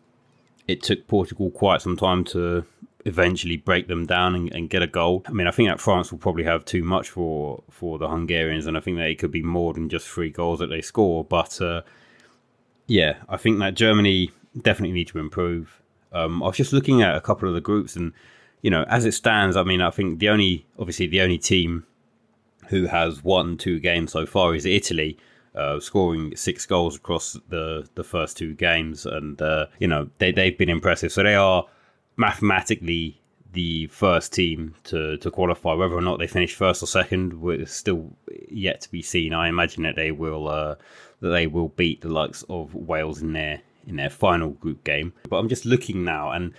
it 0.68 0.82
took 0.82 1.08
Portugal 1.08 1.50
quite 1.52 1.82
some 1.82 1.98
time 1.98 2.24
to 2.26 2.66
eventually 3.06 3.58
break 3.58 3.88
them 3.88 4.06
down 4.06 4.36
and, 4.36 4.54
and, 4.54 4.70
get 4.70 4.82
a 4.82 4.88
goal. 4.88 5.24
I 5.28 5.32
mean, 5.32 5.48
I 5.48 5.52
think 5.52 5.70
that 5.70 5.80
France 5.80 6.12
will 6.12 6.20
probably 6.20 6.44
have 6.44 6.66
too 6.66 6.84
much 6.84 7.10
for 7.10 7.64
for 7.70 7.98
the 7.98 8.08
Hungarians, 8.08 8.68
and 8.68 8.76
I 8.76 8.82
think 8.82 8.98
that 8.98 9.10
it 9.10 9.20
could 9.20 9.32
be 9.32 9.44
more 9.44 9.74
than 9.74 9.88
just 9.88 10.08
three 10.08 10.30
goals 10.30 10.60
that 10.60 10.68
they 10.68 10.82
score. 10.82 11.24
But 11.24 11.62
uh, 11.62 11.84
yeah, 12.88 13.18
I 13.30 13.38
think 13.38 13.60
that 13.60 13.76
Germany 13.76 14.32
definitely 14.62 14.94
need 14.94 15.08
to 15.10 15.20
improve. 15.20 15.82
Um, 16.12 16.42
I 16.42 16.48
was 16.48 16.58
just 16.58 16.74
looking 16.74 17.02
at 17.02 17.16
a 17.16 17.22
couple 17.22 17.48
of 17.48 17.56
the 17.56 17.62
groups, 17.62 17.96
and 17.96 18.14
you 18.62 18.72
know, 18.72 18.84
as 18.90 19.06
it 19.06 19.14
stands, 19.14 19.56
I 19.56 19.64
mean, 19.64 19.82
I 19.82 19.92
think 19.92 20.20
the 20.20 20.30
only, 20.30 20.66
obviously, 20.80 21.08
the 21.08 21.22
only 21.22 21.38
team 21.38 21.86
who 22.70 22.86
has 22.88 23.24
won 23.24 23.58
two 23.58 23.80
games 23.80 24.12
so 24.12 24.26
far 24.26 24.56
is 24.56 24.66
Italy, 24.66 25.18
uh, 25.56 25.80
scoring 25.80 26.36
six 26.36 26.66
goals 26.66 26.96
across 26.96 27.38
the 27.50 27.88
the 27.96 28.04
first 28.04 28.38
two 28.38 28.54
games, 28.54 29.06
and 29.06 29.42
uh, 29.42 29.68
you 29.80 29.88
know, 29.88 30.10
they 30.20 30.32
they've 30.32 30.58
been 30.58 30.70
impressive. 30.70 31.12
So 31.12 31.24
they 31.24 31.36
are 31.36 31.66
mathematically 32.16 33.22
the 33.54 33.88
first 33.88 34.34
team 34.34 34.76
to, 34.84 35.18
to 35.18 35.32
qualify. 35.32 35.74
Whether 35.74 35.96
or 35.96 36.02
not 36.02 36.20
they 36.20 36.28
finish 36.28 36.54
first 36.54 36.84
or 36.84 36.88
second, 36.88 37.42
is 37.60 37.72
still 37.72 38.16
yet 38.50 38.82
to 38.82 38.92
be 38.92 39.02
seen. 39.02 39.34
I 39.34 39.48
imagine 39.48 39.84
that 39.84 39.96
they 39.96 40.12
will 40.12 40.48
uh, 40.48 40.76
that 41.22 41.30
they 41.30 41.48
will 41.48 41.70
beat 41.70 42.02
the 42.02 42.10
likes 42.10 42.44
of 42.50 42.76
Wales 42.76 43.22
in 43.22 43.34
their 43.34 43.62
in 43.88 43.96
their 43.96 44.10
final 44.10 44.52
group 44.52 44.84
game. 44.84 45.14
But 45.30 45.38
I'm 45.38 45.50
just 45.50 45.66
looking 45.66 46.04
now, 46.04 46.32
and 46.32 46.54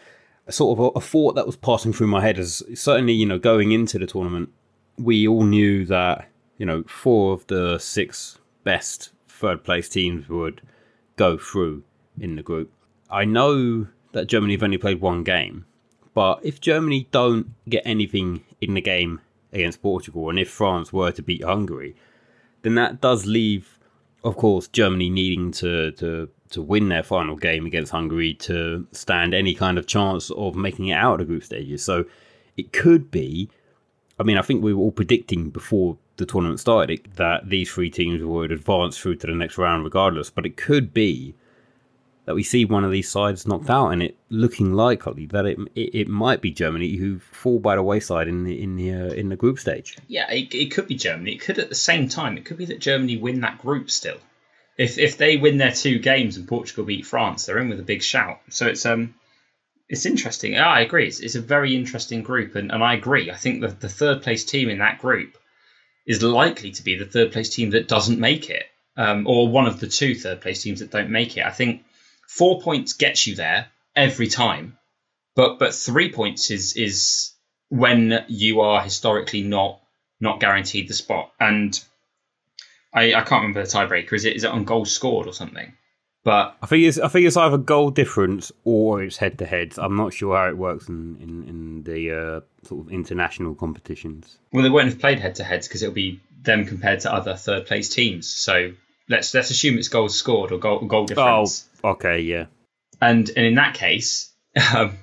a 0.47 0.53
sort 0.53 0.79
of 0.79 0.97
a, 0.97 1.01
thought 1.01 1.35
that 1.35 1.47
was 1.47 1.57
passing 1.57 1.93
through 1.93 2.09
my 2.09 2.22
head 2.22 2.39
is 2.39 2.62
certainly, 2.74 3.12
you 3.12 3.26
know, 3.26 3.39
going 3.39 3.70
into 3.70 3.99
the 3.99 4.07
tournament, 4.07 4.51
we 4.97 5.29
all 5.29 5.45
knew 5.45 5.85
that 5.85 6.29
you 6.57 6.66
know 6.66 6.83
four 6.85 7.35
of 7.35 7.47
the 7.47 7.79
six 7.79 8.39
best 8.64 9.11
third 9.29 9.62
place 9.62 9.89
teams 9.89 10.29
would 10.29 10.61
go 11.16 11.39
through 11.39 11.85
in 12.18 12.35
the 12.35 12.43
group. 12.43 12.72
I 13.11 13.24
know 13.24 13.87
that 14.12 14.26
Germany 14.26 14.55
have 14.55 14.62
only 14.62 14.79
played 14.79 15.01
one 15.01 15.22
game. 15.22 15.66
But 16.14 16.41
if 16.43 16.61
Germany 16.61 17.07
don't 17.12 17.55
get 17.68 17.83
anything 17.87 18.45
in 18.61 18.74
the 18.74 18.81
game 18.81 19.20
against 19.53 19.83
Portugal, 19.83 20.29
and 20.29 20.39
if 20.39 20.51
France 20.51 20.93
were 20.93 21.12
to 21.12 21.22
beat 21.22 21.45
Hungary, 21.45 21.95
then 22.62 22.74
that 22.74 23.01
does 23.01 23.24
leave, 23.24 23.79
of 24.24 24.37
course, 24.37 24.66
Germany 24.66 25.11
needing 25.11 25.53
to 25.53 25.93
to 25.93 26.29
to 26.51 26.63
win 26.63 26.89
their 26.89 27.03
final 27.03 27.37
game 27.37 27.67
against 27.67 27.93
Hungary 27.93 28.35
to 28.35 28.87
stand 28.93 29.35
any 29.35 29.55
kind 29.55 29.79
of 29.79 29.87
chance 29.87 30.31
of 30.31 30.55
making 30.55 30.89
it 30.89 30.95
out 30.95 31.15
of 31.15 31.19
the 31.21 31.25
group 31.25 31.45
stages. 31.45 31.85
So 31.85 32.05
it 32.57 32.73
could 32.73 33.11
be. 33.11 33.51
I 34.21 34.25
mean, 34.25 34.37
I 34.37 34.43
think 34.43 34.63
we 34.63 34.75
were 34.75 34.83
all 34.83 34.93
predicting 34.93 35.51
before 35.51 35.97
the 36.17 36.27
tournament 36.27 36.61
started 36.61 37.09
that 37.17 37.49
these 37.49 37.71
three 37.71 37.91
teams 37.91 38.23
would 38.23 38.53
advance 38.53 38.99
through 38.99 39.17
to 39.17 39.27
the 39.27 39.35
next 39.35 39.59
round 39.59 39.85
regardless. 39.85 40.31
But 40.31 40.47
it 40.47 40.57
could 40.57 40.93
be 40.93 41.35
that 42.29 42.35
we 42.35 42.43
see 42.43 42.67
one 42.67 42.85
of 42.85 42.91
these 42.91 43.09
sides 43.09 43.47
knocked 43.47 43.71
out, 43.71 43.89
and 43.89 44.03
it 44.03 44.15
looking 44.29 44.75
likely 44.75 45.25
that 45.25 45.47
it 45.47 45.59
it, 45.75 45.95
it 45.95 46.09
might 46.09 46.43
be 46.43 46.51
Germany 46.51 46.97
who 46.97 47.19
fall 47.19 47.59
by 47.59 47.75
the 47.75 47.83
wayside 47.83 48.29
in 48.29 48.45
the 48.45 48.63
in 48.63 48.77
the 48.77 48.93
uh, 48.93 49.13
in 49.15 49.31
the 49.31 49.37
group 49.37 49.59
stage. 49.59 49.97
Yeah, 50.09 50.31
it, 50.31 50.55
it 50.55 50.71
could 50.71 50.89
be 50.89 50.95
Germany. 50.95 51.33
It 51.33 51.41
could 51.41 51.59
at 51.59 51.71
the 51.71 51.75
same 51.75 52.07
time. 52.07 52.37
It 52.37 52.45
could 52.45 52.59
be 52.59 52.67
that 52.67 52.81
Germany 52.81 53.17
win 53.17 53.41
that 53.41 53.59
group 53.59 53.91
still. 53.91 54.19
If 54.79 54.97
if 54.97 55.18
they 55.18 55.37
win 55.37 55.59
their 55.59 55.72
two 55.72 55.99
games 55.99 56.37
and 56.37 56.47
Portugal 56.49 56.85
beat 56.85 57.05
France, 57.05 57.45
they're 57.45 57.59
in 57.59 57.68
with 57.68 57.81
a 57.81 57.85
big 57.85 58.03
shout. 58.03 58.41
So 58.49 58.66
it's 58.68 58.87
um 58.87 59.14
it's 59.89 60.07
interesting. 60.07 60.53
Yeah, 60.53 60.68
I 60.68 60.81
agree. 60.81 61.09
It's, 61.09 61.20
it's 61.20 61.35
a 61.35 61.41
very 61.41 61.74
interesting 61.74 62.22
group, 62.22 62.55
and, 62.55 62.70
and 62.70 62.85
I 62.85 62.95
agree. 62.95 63.31
I 63.31 63.37
think 63.37 63.62
that 63.62 63.81
the 63.81 63.89
third 63.89 64.22
place 64.22 64.45
team 64.45 64.68
in 64.68 64.79
that 64.79 65.01
group 65.01 65.37
is 66.07 66.22
likely 66.22 66.70
to 66.72 66.83
be 66.85 66.97
the 66.97 67.07
third 67.07 67.33
place 67.33 67.49
team 67.55 67.70
that 67.70 67.89
doesn't 67.89 68.20
make 68.20 68.51
it, 68.51 68.64
um, 68.97 69.26
or 69.26 69.49
one 69.49 69.66
of 69.66 69.81
the 69.81 69.89
two 69.89 70.14
third 70.14 70.41
place 70.41 70.62
teams 70.62 70.81
that 70.81 70.91
don't 70.91 71.11
make 71.11 71.37
it. 71.37 71.45
I 71.45 71.51
think 71.51 71.85
four 72.29 72.61
points 72.61 72.93
gets 72.93 73.26
you 73.26 73.35
there 73.35 73.68
every 73.97 74.29
time, 74.29 74.79
but 75.35 75.59
but 75.59 75.74
three 75.74 76.12
points 76.12 76.51
is 76.51 76.76
is 76.76 77.33
when 77.68 78.24
you 78.29 78.61
are 78.61 78.83
historically 78.83 79.43
not 79.43 79.81
not 80.20 80.41
guaranteed 80.41 80.89
the 80.89 80.95
spot. 80.95 81.33
And 81.41 81.79
I, 82.93 83.14
I 83.14 83.22
can't 83.22 83.43
remember 83.43 83.62
the 83.62 83.68
tiebreaker. 83.68 84.14
Is 84.14 84.24
it 84.24 84.36
is 84.36 84.45
it 84.45 84.51
on 84.51 84.64
goals 84.64 84.91
scored 84.91 85.26
or 85.26 85.32
something? 85.32 85.72
But 86.24 86.57
I 86.62 86.66
think 86.66 86.84
it's 86.84 86.99
I 86.99 87.09
think 87.09 87.26
it's 87.26 87.36
either 87.36 87.59
goal 87.59 87.91
difference 87.91 88.53
or 88.64 89.03
it's 89.03 89.16
head 89.16 89.39
to 89.39 89.47
heads. 89.47 89.78
I'm 89.78 89.97
not 89.97 90.12
sure 90.12 90.36
how 90.36 90.49
it 90.49 90.57
works 90.57 90.89
in 90.89 91.16
in, 91.20 91.49
in 91.49 91.82
the 91.84 92.12
uh, 92.12 92.41
sort 92.66 92.86
of 92.86 92.93
international 92.93 93.55
competitions. 93.55 94.39
Well, 94.53 94.62
they 94.62 94.70
won't 94.70 94.89
have 94.89 94.99
played 94.99 95.20
head 95.20 95.36
to 95.36 95.45
heads 95.45 95.68
because 95.68 95.82
it'll 95.82 95.95
be 95.95 96.20
them 96.43 96.66
compared 96.66 97.01
to 97.01 97.12
other 97.12 97.34
third 97.34 97.66
place 97.66 97.89
teams. 97.89 98.28
So 98.28 98.72
let's 99.09 99.32
let's 99.32 99.51
assume 99.51 99.78
it's 99.78 99.89
goals 99.89 100.18
scored 100.18 100.53
or 100.53 100.59
goal 100.59 100.80
goal 100.80 101.07
difference. 101.07 101.68
Oh, 101.84 101.91
okay, 101.91 102.20
yeah. 102.20 102.47
And 103.01 103.28
and 103.28 103.47
in 103.47 103.55
that 103.55 103.74
case, 103.74 104.30
um, 104.74 104.99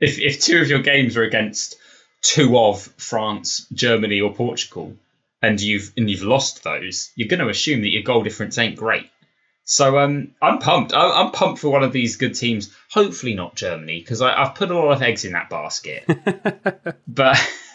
if 0.00 0.18
if 0.18 0.40
two 0.40 0.60
of 0.60 0.68
your 0.68 0.80
games 0.80 1.16
are 1.16 1.22
against 1.22 1.76
two 2.22 2.58
of 2.58 2.82
France, 2.96 3.66
Germany, 3.72 4.20
or 4.20 4.34
Portugal, 4.34 4.96
and 5.42 5.60
you've 5.60 5.92
and 5.96 6.08
you've 6.10 6.22
lost 6.22 6.64
those, 6.64 7.10
you're 7.14 7.28
going 7.28 7.40
to 7.40 7.48
assume 7.48 7.82
that 7.82 7.92
your 7.92 8.02
goal 8.02 8.22
difference 8.22 8.58
ain't 8.58 8.76
great. 8.76 9.10
So 9.68 9.98
um, 9.98 10.32
I'm 10.40 10.60
pumped. 10.60 10.94
I'm 10.94 11.32
pumped 11.32 11.60
for 11.60 11.70
one 11.70 11.82
of 11.82 11.92
these 11.92 12.16
good 12.16 12.36
teams. 12.36 12.72
Hopefully 12.88 13.34
not 13.34 13.56
Germany, 13.56 13.98
because 13.98 14.22
I've 14.22 14.54
put 14.54 14.70
a 14.70 14.78
lot 14.78 14.92
of 14.92 15.02
eggs 15.02 15.24
in 15.24 15.32
that 15.32 15.50
basket. 15.50 16.04
but 17.08 17.36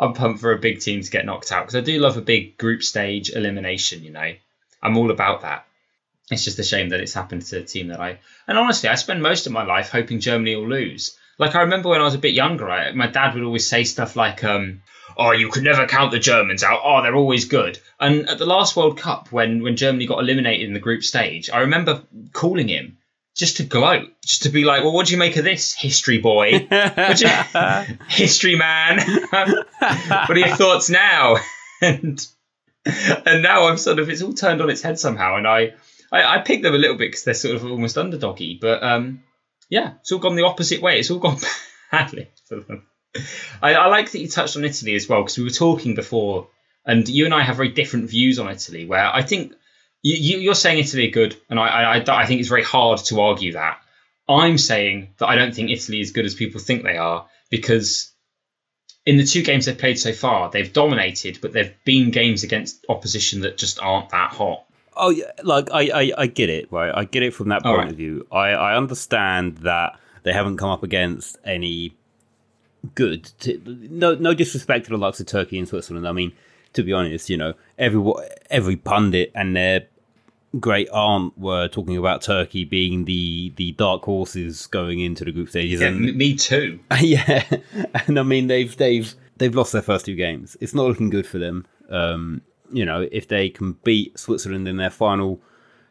I'm 0.00 0.14
pumped 0.14 0.40
for 0.40 0.52
a 0.52 0.58
big 0.58 0.78
team 0.78 1.02
to 1.02 1.10
get 1.10 1.26
knocked 1.26 1.50
out 1.50 1.64
because 1.64 1.74
I 1.74 1.80
do 1.80 1.98
love 1.98 2.16
a 2.16 2.22
big 2.22 2.56
group 2.58 2.84
stage 2.84 3.30
elimination. 3.30 4.04
You 4.04 4.12
know, 4.12 4.32
I'm 4.80 4.96
all 4.96 5.10
about 5.10 5.42
that. 5.42 5.66
It's 6.30 6.44
just 6.44 6.60
a 6.60 6.64
shame 6.64 6.90
that 6.90 7.00
it's 7.00 7.12
happened 7.12 7.42
to 7.46 7.58
a 7.58 7.64
team 7.64 7.88
that 7.88 8.00
I. 8.00 8.20
And 8.46 8.56
honestly, 8.56 8.88
I 8.88 8.94
spend 8.94 9.20
most 9.20 9.46
of 9.46 9.52
my 9.52 9.64
life 9.64 9.90
hoping 9.90 10.20
Germany 10.20 10.54
will 10.54 10.68
lose. 10.68 11.18
Like 11.38 11.56
I 11.56 11.62
remember 11.62 11.88
when 11.88 12.00
I 12.00 12.04
was 12.04 12.14
a 12.14 12.18
bit 12.18 12.34
younger, 12.34 12.70
I, 12.70 12.92
my 12.92 13.08
dad 13.08 13.34
would 13.34 13.42
always 13.42 13.66
say 13.66 13.82
stuff 13.82 14.14
like, 14.14 14.44
um, 14.44 14.82
"Oh, 15.16 15.32
you 15.32 15.48
could 15.48 15.62
never 15.62 15.86
count 15.86 16.10
the 16.12 16.18
Germans 16.18 16.62
out. 16.62 16.80
Oh, 16.84 17.02
they're 17.02 17.14
always 17.14 17.46
good." 17.46 17.78
And 18.00 18.28
at 18.28 18.38
the 18.38 18.46
last 18.46 18.76
World 18.76 18.98
Cup, 18.98 19.32
when 19.32 19.62
when 19.62 19.76
Germany 19.76 20.06
got 20.06 20.20
eliminated 20.20 20.66
in 20.66 20.74
the 20.74 20.80
group 20.80 21.02
stage, 21.02 21.50
I 21.50 21.60
remember 21.60 22.02
calling 22.32 22.68
him 22.68 22.98
just 23.34 23.56
to 23.58 23.64
gloat, 23.64 24.10
just 24.24 24.42
to 24.42 24.48
be 24.50 24.64
like, 24.64 24.82
"Well, 24.82 24.92
what 24.92 25.06
do 25.06 25.12
you 25.12 25.18
make 25.18 25.36
of 25.36 25.44
this, 25.44 25.74
history 25.74 26.18
boy? 26.18 26.66
you, 26.70 27.96
history 28.08 28.56
man? 28.56 29.00
what 29.30 30.30
are 30.30 30.38
your 30.38 30.56
thoughts 30.56 30.90
now?" 30.90 31.36
and 31.80 32.26
and 32.84 33.42
now 33.42 33.68
I'm 33.68 33.78
sort 33.78 33.98
of 33.98 34.08
it's 34.08 34.22
all 34.22 34.34
turned 34.34 34.60
on 34.60 34.70
its 34.70 34.82
head 34.82 34.98
somehow, 34.98 35.36
and 35.36 35.46
I 35.46 35.74
I, 36.10 36.36
I 36.36 36.38
pick 36.38 36.62
them 36.62 36.74
a 36.74 36.78
little 36.78 36.96
bit 36.96 37.10
because 37.10 37.24
they're 37.24 37.34
sort 37.34 37.56
of 37.56 37.64
almost 37.64 37.96
underdoggy, 37.96 38.60
but 38.60 38.82
um, 38.82 39.22
yeah, 39.68 39.94
it's 40.00 40.12
all 40.12 40.18
gone 40.18 40.36
the 40.36 40.44
opposite 40.44 40.82
way. 40.82 40.98
It's 40.98 41.10
all 41.10 41.18
gone 41.18 41.38
badly 41.90 42.30
for 42.46 42.60
them. 42.60 42.86
I, 43.60 43.74
I 43.74 43.86
like 43.86 44.10
that 44.10 44.20
you 44.20 44.28
touched 44.28 44.56
on 44.56 44.64
Italy 44.64 44.94
as 44.94 45.08
well 45.08 45.22
because 45.22 45.38
we 45.38 45.44
were 45.44 45.50
talking 45.50 45.94
before, 45.94 46.48
and 46.86 47.08
you 47.08 47.24
and 47.24 47.34
I 47.34 47.42
have 47.42 47.56
very 47.56 47.68
different 47.68 48.10
views 48.10 48.38
on 48.38 48.48
Italy. 48.48 48.86
Where 48.86 49.04
I 49.04 49.22
think 49.22 49.54
you, 50.02 50.38
you, 50.40 50.50
are 50.50 50.54
saying 50.54 50.78
Italy 50.78 51.08
are 51.08 51.12
good, 51.12 51.36
and 51.48 51.58
I, 51.58 51.98
I, 51.98 52.22
I 52.22 52.26
think 52.26 52.40
it's 52.40 52.48
very 52.48 52.64
hard 52.64 52.98
to 53.06 53.20
argue 53.20 53.52
that. 53.52 53.78
I'm 54.28 54.58
saying 54.58 55.14
that 55.18 55.28
I 55.28 55.36
don't 55.36 55.54
think 55.54 55.70
Italy 55.70 56.00
is 56.00 56.12
good 56.12 56.24
as 56.24 56.34
people 56.34 56.60
think 56.60 56.84
they 56.84 56.96
are 56.96 57.26
because 57.50 58.12
in 59.04 59.16
the 59.16 59.24
two 59.24 59.42
games 59.42 59.66
they've 59.66 59.76
played 59.76 59.98
so 59.98 60.12
far, 60.12 60.50
they've 60.50 60.72
dominated, 60.72 61.38
but 61.42 61.52
they've 61.52 61.74
been 61.84 62.10
games 62.10 62.44
against 62.44 62.84
opposition 62.88 63.40
that 63.40 63.58
just 63.58 63.80
aren't 63.80 64.10
that 64.10 64.32
hot. 64.32 64.64
Oh, 64.96 65.10
yeah, 65.10 65.32
like 65.42 65.70
I, 65.72 65.88
I, 65.88 66.12
I 66.18 66.26
get 66.26 66.50
it, 66.50 66.70
right? 66.70 66.92
I 66.94 67.04
get 67.04 67.22
it 67.22 67.34
from 67.34 67.48
that 67.48 67.62
point 67.62 67.78
right. 67.78 67.90
of 67.90 67.96
view. 67.96 68.26
I, 68.30 68.50
I 68.50 68.76
understand 68.76 69.58
that 69.58 69.98
they 70.22 70.32
haven't 70.32 70.58
come 70.58 70.70
up 70.70 70.82
against 70.82 71.38
any 71.44 71.96
good. 72.94 73.30
T- 73.40 73.60
no, 73.64 74.14
no 74.14 74.34
disrespect 74.34 74.86
to 74.86 74.90
the 74.90 74.98
likes 74.98 75.20
of 75.20 75.26
Turkey 75.26 75.58
and 75.58 75.68
Switzerland. 75.68 76.06
I 76.06 76.12
mean, 76.12 76.32
to 76.72 76.82
be 76.82 76.92
honest, 76.92 77.30
you 77.30 77.36
know, 77.36 77.54
every 77.78 78.12
every 78.50 78.76
pundit 78.76 79.30
and 79.34 79.54
their 79.56 79.86
great 80.60 80.88
aunt 80.90 81.36
were 81.38 81.68
talking 81.68 81.96
about 81.96 82.22
Turkey 82.22 82.64
being 82.64 83.04
the 83.04 83.52
the 83.56 83.72
dark 83.72 84.02
horses 84.02 84.66
going 84.66 85.00
into 85.00 85.24
the 85.24 85.32
group 85.32 85.48
stages. 85.48 85.80
Yeah, 85.80 85.88
and, 85.88 86.16
me 86.16 86.34
too. 86.34 86.80
yeah, 87.00 87.44
and 88.06 88.18
I 88.18 88.22
mean 88.22 88.46
they've 88.48 88.74
they've 88.76 89.14
they've 89.38 89.54
lost 89.54 89.72
their 89.72 89.82
first 89.82 90.06
two 90.06 90.16
games. 90.16 90.56
It's 90.60 90.74
not 90.74 90.86
looking 90.86 91.10
good 91.10 91.26
for 91.26 91.38
them. 91.38 91.66
Um, 91.88 92.42
you 92.72 92.84
know, 92.84 93.06
if 93.12 93.28
they 93.28 93.50
can 93.50 93.72
beat 93.84 94.18
Switzerland 94.18 94.66
in 94.66 94.76
their 94.76 94.90
final 94.90 95.40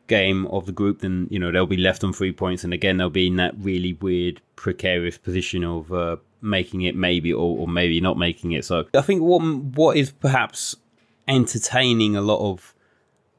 game 0.07 0.47
of 0.47 0.65
the 0.65 0.71
group, 0.71 0.99
then 0.99 1.27
you 1.29 1.39
know 1.39 1.51
they'll 1.51 1.65
be 1.65 1.77
left 1.77 2.03
on 2.03 2.13
three 2.13 2.31
points, 2.31 2.63
and 2.63 2.73
again 2.73 2.97
they'll 2.97 3.09
be 3.09 3.27
in 3.27 3.37
that 3.37 3.53
really 3.57 3.93
weird, 3.93 4.41
precarious 4.55 5.17
position 5.17 5.63
of 5.63 5.91
uh, 5.93 6.17
making 6.41 6.81
it 6.81 6.95
maybe 6.95 7.31
or, 7.31 7.59
or 7.59 7.67
maybe 7.67 8.01
not 8.01 8.17
making 8.17 8.51
it. 8.51 8.65
So 8.65 8.85
I 8.93 9.01
think 9.01 9.21
what 9.21 9.41
what 9.41 9.97
is 9.97 10.11
perhaps 10.11 10.75
entertaining 11.27 12.15
a 12.15 12.21
lot 12.21 12.39
of 12.39 12.73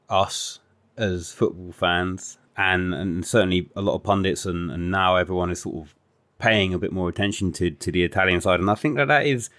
us 0.09 0.59
as 0.97 1.31
football 1.31 1.71
fans, 1.71 2.37
and 2.57 2.93
and 2.93 3.25
certainly 3.25 3.69
a 3.75 3.81
lot 3.81 3.95
of 3.95 4.03
pundits, 4.03 4.45
and, 4.45 4.71
and 4.71 4.91
now 4.91 5.15
everyone 5.15 5.51
is 5.51 5.61
sort 5.61 5.75
of 5.75 5.95
paying 6.39 6.73
a 6.73 6.79
bit 6.79 6.91
more 6.91 7.09
attention 7.09 7.51
to 7.53 7.71
to 7.71 7.91
the 7.91 8.03
Italian 8.03 8.41
side, 8.41 8.59
and 8.59 8.69
I 8.69 8.75
think 8.75 8.97
that 8.97 9.07
that 9.07 9.25
is 9.25 9.49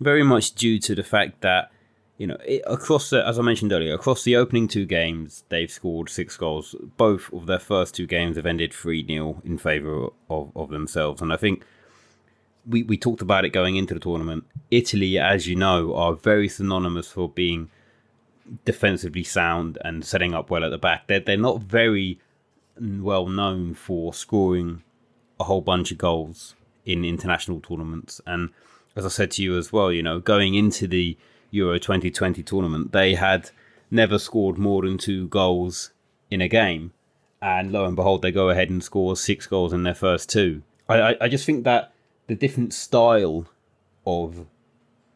very 0.00 0.24
much 0.24 0.54
due 0.54 0.78
to 0.80 0.94
the 0.94 1.04
fact 1.04 1.40
that 1.42 1.70
you 2.16 2.28
know, 2.28 2.36
it, 2.44 2.62
across 2.66 3.10
the, 3.10 3.26
as 3.26 3.38
I 3.38 3.42
mentioned 3.42 3.72
earlier, 3.72 3.94
across 3.94 4.22
the 4.22 4.36
opening 4.36 4.68
two 4.68 4.86
games, 4.86 5.44
they've 5.48 5.70
scored 5.70 6.08
six 6.08 6.36
goals. 6.36 6.74
Both 6.96 7.32
of 7.32 7.46
their 7.46 7.58
first 7.58 7.94
two 7.94 8.06
games 8.06 8.36
have 8.36 8.46
ended 8.46 8.72
3 8.72 9.04
0 9.06 9.42
in 9.44 9.58
favour 9.58 10.08
of, 10.30 10.52
of 10.54 10.70
themselves. 10.70 11.20
And 11.20 11.32
I 11.32 11.36
think 11.36 11.64
we, 12.66 12.82
we 12.82 12.96
talked 12.96 13.22
about 13.22 13.44
it 13.44 13.50
going 13.50 13.76
into 13.76 13.94
the 13.94 14.00
tournament. 14.00 14.44
Italy, 14.70 15.18
as 15.18 15.46
you 15.46 15.56
know, 15.56 15.94
are 15.94 16.14
very 16.14 16.48
synonymous 16.48 17.08
for 17.08 17.28
being 17.28 17.70
defensively 18.64 19.24
sound 19.24 19.78
and 19.84 20.04
setting 20.04 20.34
up 20.34 20.50
well 20.50 20.64
at 20.64 20.70
the 20.70 20.78
back. 20.78 21.06
They're, 21.06 21.20
they're 21.20 21.36
not 21.36 21.60
very 21.60 22.18
well 22.78 23.26
known 23.26 23.74
for 23.74 24.12
scoring 24.12 24.82
a 25.38 25.44
whole 25.44 25.60
bunch 25.60 25.92
of 25.92 25.98
goals 25.98 26.54
in 26.84 27.04
international 27.04 27.60
tournaments. 27.60 28.20
And 28.26 28.50
as 28.96 29.04
I 29.04 29.08
said 29.08 29.30
to 29.32 29.42
you 29.42 29.58
as 29.58 29.72
well, 29.72 29.92
you 29.92 30.02
know, 30.02 30.20
going 30.20 30.54
into 30.54 30.86
the 30.86 31.16
Euro 31.50 31.78
2020 31.78 32.42
tournament, 32.42 32.92
they 32.92 33.14
had 33.14 33.50
never 33.90 34.18
scored 34.18 34.58
more 34.58 34.82
than 34.82 34.98
two 34.98 35.28
goals 35.28 35.92
in 36.30 36.40
a 36.40 36.48
game. 36.48 36.92
And 37.40 37.72
lo 37.72 37.84
and 37.84 37.96
behold, 37.96 38.22
they 38.22 38.32
go 38.32 38.48
ahead 38.48 38.70
and 38.70 38.82
score 38.82 39.16
six 39.16 39.46
goals 39.46 39.72
in 39.72 39.82
their 39.82 39.94
first 39.94 40.30
two. 40.30 40.62
I, 40.88 41.00
I, 41.00 41.16
I 41.22 41.28
just 41.28 41.44
think 41.44 41.64
that 41.64 41.93
the 42.26 42.34
different 42.34 42.72
style 42.72 43.46
of 44.06 44.46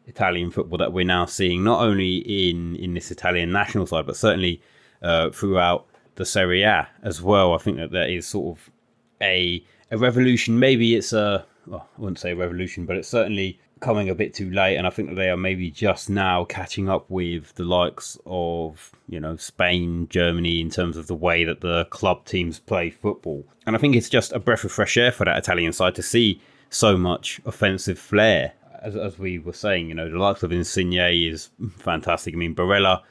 Italian 0.05 0.51
football 0.51 0.77
that 0.79 0.93
we're 0.93 1.05
now 1.05 1.25
seeing, 1.25 1.63
not 1.63 1.81
only 1.81 2.17
in, 2.17 2.75
in 2.75 2.93
this 2.93 3.11
Italian 3.11 3.51
national 3.51 3.85
side, 3.85 4.05
but 4.05 4.15
certainly 4.17 4.61
uh, 5.01 5.29
throughout 5.29 5.87
the 6.15 6.25
Serie 6.25 6.63
A 6.63 6.87
as 7.03 7.21
well. 7.21 7.53
I 7.53 7.57
think 7.57 7.77
that 7.77 7.91
there 7.91 8.09
is 8.09 8.27
sort 8.27 8.57
of 8.57 8.69
a 9.21 9.63
a 9.91 9.97
revolution. 9.97 10.59
Maybe 10.59 10.95
it's 10.95 11.13
a 11.13 11.45
well, 11.65 11.87
I 11.97 12.01
wouldn't 12.01 12.19
say 12.19 12.31
a 12.31 12.35
revolution, 12.35 12.85
but 12.85 12.97
it's 12.97 13.07
certainly 13.07 13.59
coming 13.79 14.09
a 14.09 14.15
bit 14.15 14.33
too 14.33 14.49
late, 14.49 14.75
and 14.75 14.85
I 14.85 14.89
think 14.89 15.09
that 15.09 15.15
they 15.15 15.29
are 15.29 15.37
maybe 15.37 15.71
just 15.71 16.09
now 16.09 16.43
catching 16.43 16.89
up 16.89 17.09
with 17.09 17.55
the 17.55 17.63
likes 17.63 18.17
of 18.25 18.91
you 19.07 19.19
know 19.19 19.35
Spain, 19.37 20.07
Germany 20.09 20.61
in 20.61 20.69
terms 20.69 20.97
of 20.97 21.07
the 21.07 21.15
way 21.15 21.43
that 21.43 21.61
the 21.61 21.85
club 21.85 22.25
teams 22.25 22.59
play 22.59 22.89
football. 22.89 23.45
And 23.65 23.75
I 23.75 23.79
think 23.79 23.95
it's 23.95 24.09
just 24.09 24.33
a 24.33 24.39
breath 24.39 24.63
of 24.63 24.71
fresh 24.71 24.97
air 24.97 25.11
for 25.11 25.25
that 25.25 25.37
Italian 25.37 25.73
side 25.73 25.95
to 25.95 26.03
see 26.03 26.41
so 26.69 26.97
much 26.97 27.41
offensive 27.45 27.99
flair. 27.99 28.53
As, 28.81 28.95
as 28.95 29.19
we 29.19 29.39
were 29.39 29.53
saying, 29.53 29.89
you 29.89 29.95
know, 29.95 30.09
the 30.09 30.17
likes 30.17 30.43
of 30.43 30.51
Insigne 30.51 30.93
is 30.93 31.49
fantastic. 31.77 32.33
I 32.33 32.37
mean, 32.37 32.55
Barella 32.55 33.01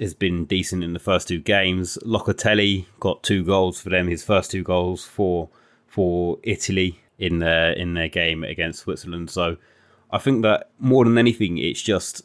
has 0.00 0.14
been 0.14 0.44
decent 0.44 0.82
in 0.82 0.92
the 0.92 0.98
first 0.98 1.28
two 1.28 1.40
games. 1.40 1.98
Locatelli 2.04 2.86
got 3.00 3.22
two 3.22 3.44
goals 3.44 3.80
for 3.80 3.90
them, 3.90 4.08
his 4.08 4.24
first 4.24 4.50
two 4.50 4.62
goals 4.62 5.04
for 5.04 5.48
for 5.86 6.38
Italy 6.42 7.00
in 7.18 7.38
their 7.38 7.72
in 7.72 7.94
their 7.94 8.08
game 8.08 8.44
against 8.44 8.80
Switzerland. 8.80 9.30
So 9.30 9.56
I 10.10 10.18
think 10.18 10.42
that 10.42 10.70
more 10.78 11.04
than 11.04 11.18
anything, 11.18 11.58
it's 11.58 11.82
just 11.82 12.22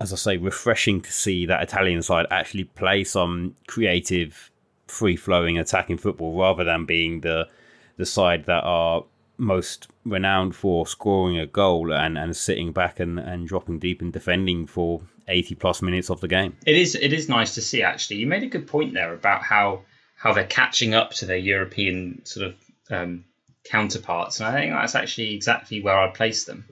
as 0.00 0.12
I 0.12 0.16
say, 0.16 0.36
refreshing 0.36 1.00
to 1.02 1.12
see 1.12 1.46
that 1.46 1.62
Italian 1.62 2.02
side 2.02 2.26
actually 2.30 2.64
play 2.64 3.02
some 3.04 3.54
creative, 3.66 4.50
free 4.86 5.16
flowing 5.16 5.58
attacking 5.58 5.98
football 5.98 6.38
rather 6.38 6.64
than 6.64 6.84
being 6.84 7.20
the 7.20 7.48
the 7.96 8.06
side 8.06 8.44
that 8.44 8.62
are 8.62 9.04
most 9.38 9.88
renowned 10.06 10.54
for 10.54 10.86
scoring 10.86 11.38
a 11.38 11.46
goal 11.46 11.92
and, 11.92 12.16
and 12.16 12.36
sitting 12.36 12.72
back 12.72 13.00
and, 13.00 13.18
and 13.18 13.46
dropping 13.46 13.78
deep 13.78 14.00
and 14.00 14.12
defending 14.12 14.66
for 14.66 15.02
80 15.28 15.54
plus 15.56 15.82
minutes 15.82 16.10
of 16.10 16.20
the 16.20 16.28
game. 16.28 16.56
It 16.64 16.76
is 16.76 16.94
it 16.94 17.12
is 17.12 17.28
nice 17.28 17.54
to 17.54 17.62
see 17.62 17.82
actually. 17.82 18.16
You 18.16 18.26
made 18.26 18.42
a 18.42 18.48
good 18.48 18.66
point 18.66 18.94
there 18.94 19.12
about 19.12 19.42
how 19.42 19.82
how 20.16 20.32
they're 20.32 20.46
catching 20.46 20.94
up 20.94 21.10
to 21.12 21.26
their 21.26 21.36
European 21.36 22.24
sort 22.24 22.46
of 22.46 22.54
um, 22.90 23.24
counterparts, 23.64 24.40
and 24.40 24.48
I 24.48 24.60
think 24.60 24.72
that's 24.72 24.94
actually 24.94 25.34
exactly 25.34 25.82
where 25.82 25.98
I 25.98 26.08
place 26.08 26.44
them. 26.44 26.64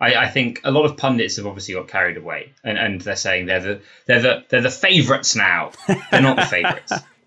I, 0.00 0.14
I, 0.14 0.28
think 0.28 0.60
a 0.62 0.70
lot 0.70 0.84
of 0.84 0.96
pundits 0.96 1.36
have 1.36 1.46
obviously 1.46 1.74
got 1.74 1.88
carried 1.88 2.16
away, 2.16 2.52
and, 2.62 2.78
and 2.78 3.00
they're 3.00 3.16
saying 3.16 3.46
they're 3.46 3.60
the 3.60 3.80
they're 4.06 4.22
the 4.22 4.44
they're 4.48 4.60
the 4.62 4.70
favourites 4.70 5.34
now. 5.34 5.72
They're 6.10 6.22
not 6.22 6.36
the 6.36 6.46
favourites, 6.46 6.92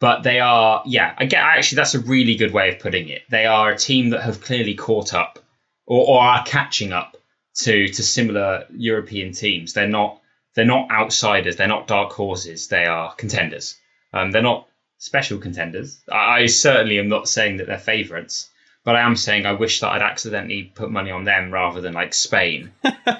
but 0.00 0.22
they 0.22 0.40
are. 0.40 0.82
Yeah, 0.86 1.14
I 1.16 1.26
get. 1.26 1.40
Actually, 1.40 1.76
that's 1.76 1.94
a 1.94 2.00
really 2.00 2.34
good 2.34 2.52
way 2.52 2.70
of 2.70 2.80
putting 2.80 3.08
it. 3.08 3.22
They 3.30 3.46
are 3.46 3.70
a 3.70 3.78
team 3.78 4.10
that 4.10 4.22
have 4.22 4.40
clearly 4.40 4.74
caught 4.74 5.14
up, 5.14 5.38
or, 5.86 6.08
or 6.08 6.20
are 6.20 6.44
catching 6.44 6.92
up 6.92 7.16
to 7.56 7.88
to 7.88 8.02
similar 8.02 8.64
European 8.70 9.32
teams. 9.32 9.74
They're 9.74 9.86
not 9.86 10.20
they're 10.54 10.64
not 10.64 10.90
outsiders. 10.90 11.56
They're 11.56 11.68
not 11.68 11.86
dark 11.86 12.12
horses. 12.12 12.68
They 12.68 12.86
are 12.86 13.14
contenders. 13.14 13.76
Um, 14.12 14.32
they're 14.32 14.42
not 14.42 14.66
special 14.98 15.38
contenders. 15.38 16.00
I, 16.10 16.40
I 16.42 16.46
certainly 16.46 16.98
am 16.98 17.08
not 17.08 17.28
saying 17.28 17.58
that 17.58 17.66
they're 17.66 17.78
favourites. 17.78 18.48
But 18.82 18.96
I 18.96 19.02
am 19.02 19.14
saying 19.14 19.44
I 19.44 19.52
wish 19.52 19.80
that 19.80 19.90
I'd 19.90 20.00
accidentally 20.00 20.72
put 20.74 20.90
money 20.90 21.10
on 21.10 21.24
them 21.24 21.50
rather 21.52 21.82
than 21.82 21.92
like 21.92 22.14
Spain, 22.14 22.72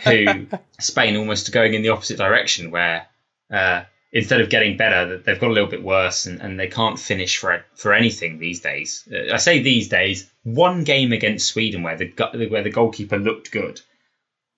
who 0.04 0.46
Spain 0.80 1.16
almost 1.16 1.52
going 1.52 1.74
in 1.74 1.82
the 1.82 1.90
opposite 1.90 2.16
direction, 2.16 2.70
where 2.70 3.06
uh, 3.52 3.82
instead 4.12 4.40
of 4.40 4.50
getting 4.50 4.76
better, 4.76 5.18
they've 5.18 5.40
got 5.40 5.50
a 5.50 5.52
little 5.52 5.68
bit 5.68 5.82
worse 5.82 6.26
and, 6.26 6.40
and 6.40 6.58
they 6.58 6.66
can't 6.66 6.98
finish 6.98 7.38
for 7.38 7.64
for 7.74 7.94
anything 7.94 8.38
these 8.38 8.60
days. 8.60 9.08
Uh, 9.12 9.32
I 9.32 9.36
say 9.36 9.62
these 9.62 9.88
days, 9.88 10.30
one 10.42 10.84
game 10.84 11.12
against 11.12 11.48
Sweden 11.48 11.82
where 11.82 11.96
the 11.96 12.08
where 12.50 12.62
the 12.62 12.70
goalkeeper 12.70 13.18
looked 13.18 13.50
good. 13.50 13.80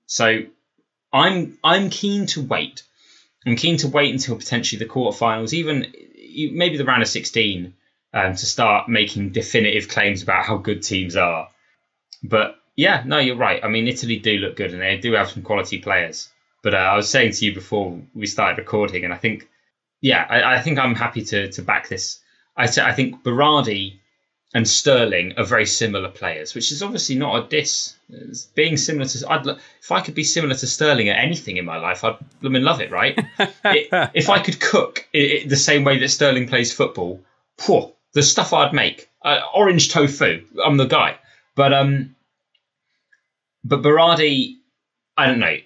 So 0.07 0.42
I'm 1.12 1.59
I'm 1.62 1.90
keen 1.90 2.26
to 2.26 2.42
wait. 2.42 2.82
I'm 3.46 3.57
keen 3.57 3.76
to 3.78 3.88
wait 3.88 4.12
until 4.12 4.36
potentially 4.36 4.78
the 4.78 4.90
quarterfinals, 4.90 5.53
even 5.53 5.92
maybe 6.53 6.76
the 6.76 6.84
round 6.84 7.03
of 7.03 7.09
16 7.09 7.74
um, 8.14 8.34
to 8.34 8.46
start 8.46 8.88
making 8.88 9.30
definitive 9.30 9.88
claims 9.88 10.22
about 10.22 10.44
how 10.44 10.59
good 10.59 10.82
teams 10.82 11.16
are. 11.16 11.48
But 12.22 12.57
yeah, 12.76 13.03
no, 13.05 13.18
you're 13.18 13.36
right. 13.36 13.62
I 13.62 13.68
mean, 13.68 13.88
Italy 13.88 14.18
do 14.18 14.38
look 14.38 14.57
good 14.57 14.72
and 14.72 14.80
they 14.80 14.96
do 14.96 15.12
have 15.12 15.30
some 15.30 15.42
quality 15.42 15.78
players. 15.78 16.28
But 16.62 16.74
uh, 16.74 16.78
I 16.78 16.96
was 16.96 17.10
saying 17.10 17.32
to 17.32 17.44
you 17.44 17.54
before 17.54 18.00
we 18.14 18.26
started 18.26 18.58
recording, 18.58 19.04
and 19.04 19.12
I 19.12 19.16
think, 19.16 19.48
yeah, 20.00 20.26
I, 20.28 20.56
I 20.56 20.62
think 20.62 20.78
I'm 20.78 20.94
happy 20.94 21.24
to 21.24 21.50
to 21.52 21.62
back 21.62 21.88
this. 21.88 22.20
I, 22.56 22.64
I 22.64 22.92
think 22.92 23.22
Berardi 23.22 23.98
and 24.54 24.68
Sterling 24.68 25.34
are 25.38 25.44
very 25.44 25.66
similar 25.66 26.10
players, 26.10 26.54
which 26.54 26.72
is 26.72 26.82
obviously 26.82 27.14
not 27.14 27.44
a 27.44 27.48
diss. 27.48 27.96
It's 28.10 28.44
being 28.44 28.76
similar 28.76 29.06
to, 29.06 29.30
I'd, 29.30 29.46
if 29.46 29.90
I 29.90 30.00
could 30.02 30.14
be 30.14 30.24
similar 30.24 30.54
to 30.54 30.66
Sterling 30.66 31.08
at 31.08 31.18
anything 31.18 31.56
in 31.56 31.64
my 31.64 31.78
life, 31.78 32.04
I'd 32.04 32.16
love 32.42 32.80
it, 32.80 32.90
right? 32.90 33.18
it, 33.38 34.10
if 34.14 34.28
I 34.28 34.40
could 34.40 34.60
cook 34.60 35.08
it, 35.12 35.18
it, 35.18 35.48
the 35.48 35.56
same 35.56 35.84
way 35.84 35.98
that 35.98 36.08
Sterling 36.08 36.48
plays 36.48 36.72
football, 36.72 37.20
whew, 37.64 37.92
the 38.12 38.22
stuff 38.22 38.52
I'd 38.52 38.74
make. 38.74 39.08
Uh, 39.22 39.40
orange 39.54 39.90
tofu. 39.90 40.44
I'm 40.62 40.76
the 40.76 40.84
guy. 40.84 41.16
But 41.54 41.72
um, 41.72 42.16
but 43.64 43.82
Berardi, 43.82 44.56
I 45.16 45.26
don't 45.26 45.38
know. 45.38 45.56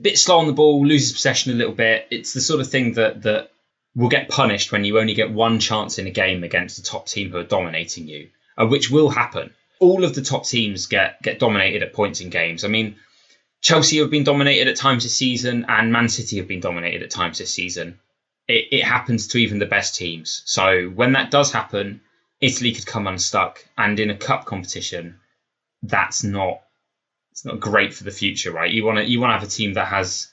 Bit 0.00 0.18
slow 0.18 0.38
on 0.38 0.46
the 0.46 0.52
ball, 0.52 0.86
loses 0.86 1.12
possession 1.12 1.52
a 1.52 1.56
little 1.56 1.74
bit. 1.74 2.06
It's 2.10 2.32
the 2.32 2.40
sort 2.40 2.60
of 2.60 2.70
thing 2.70 2.94
that 2.94 3.22
that 3.22 3.50
will 3.94 4.08
get 4.08 4.28
punished 4.28 4.72
when 4.72 4.84
you 4.84 4.98
only 4.98 5.14
get 5.14 5.30
one 5.30 5.58
chance 5.58 5.98
in 5.98 6.06
a 6.06 6.10
game 6.10 6.44
against 6.44 6.76
the 6.76 6.82
top 6.82 7.06
team 7.06 7.30
who 7.30 7.38
are 7.38 7.44
dominating 7.44 8.06
you, 8.06 8.30
uh, 8.56 8.66
which 8.66 8.90
will 8.90 9.10
happen. 9.10 9.52
All 9.80 10.04
of 10.04 10.14
the 10.14 10.22
top 10.22 10.46
teams 10.46 10.86
get 10.86 11.20
get 11.22 11.38
dominated 11.38 11.82
at 11.82 11.92
points 11.92 12.20
in 12.20 12.30
games. 12.30 12.64
I 12.64 12.68
mean, 12.68 12.96
Chelsea 13.62 13.98
have 13.98 14.10
been 14.10 14.24
dominated 14.24 14.68
at 14.68 14.76
times 14.76 15.02
this 15.02 15.16
season, 15.16 15.66
and 15.68 15.92
Man 15.92 16.08
City 16.08 16.38
have 16.38 16.48
been 16.48 16.60
dominated 16.60 17.02
at 17.02 17.10
times 17.10 17.38
this 17.38 17.52
season 17.52 17.98
it, 18.50 18.68
it 18.72 18.84
happens 18.84 19.28
to 19.28 19.38
even 19.38 19.58
the 19.58 19.66
best 19.66 19.94
teams. 19.94 20.42
So 20.44 20.88
when 20.88 21.12
that 21.12 21.30
does 21.30 21.52
happen, 21.52 22.00
Italy 22.40 22.72
could 22.72 22.86
come 22.86 23.06
unstuck, 23.06 23.64
and 23.78 23.98
in 24.00 24.10
a 24.10 24.16
cup 24.16 24.44
competition, 24.44 25.20
that's 25.82 26.24
not 26.24 26.60
it's 27.32 27.44
not 27.44 27.60
great 27.60 27.94
for 27.94 28.04
the 28.04 28.10
future, 28.10 28.50
right? 28.50 28.70
You 28.70 28.84
want 28.84 28.98
to 28.98 29.04
you 29.04 29.20
want 29.20 29.30
to 29.30 29.38
have 29.38 29.46
a 29.46 29.50
team 29.50 29.74
that 29.74 29.88
has 29.88 30.28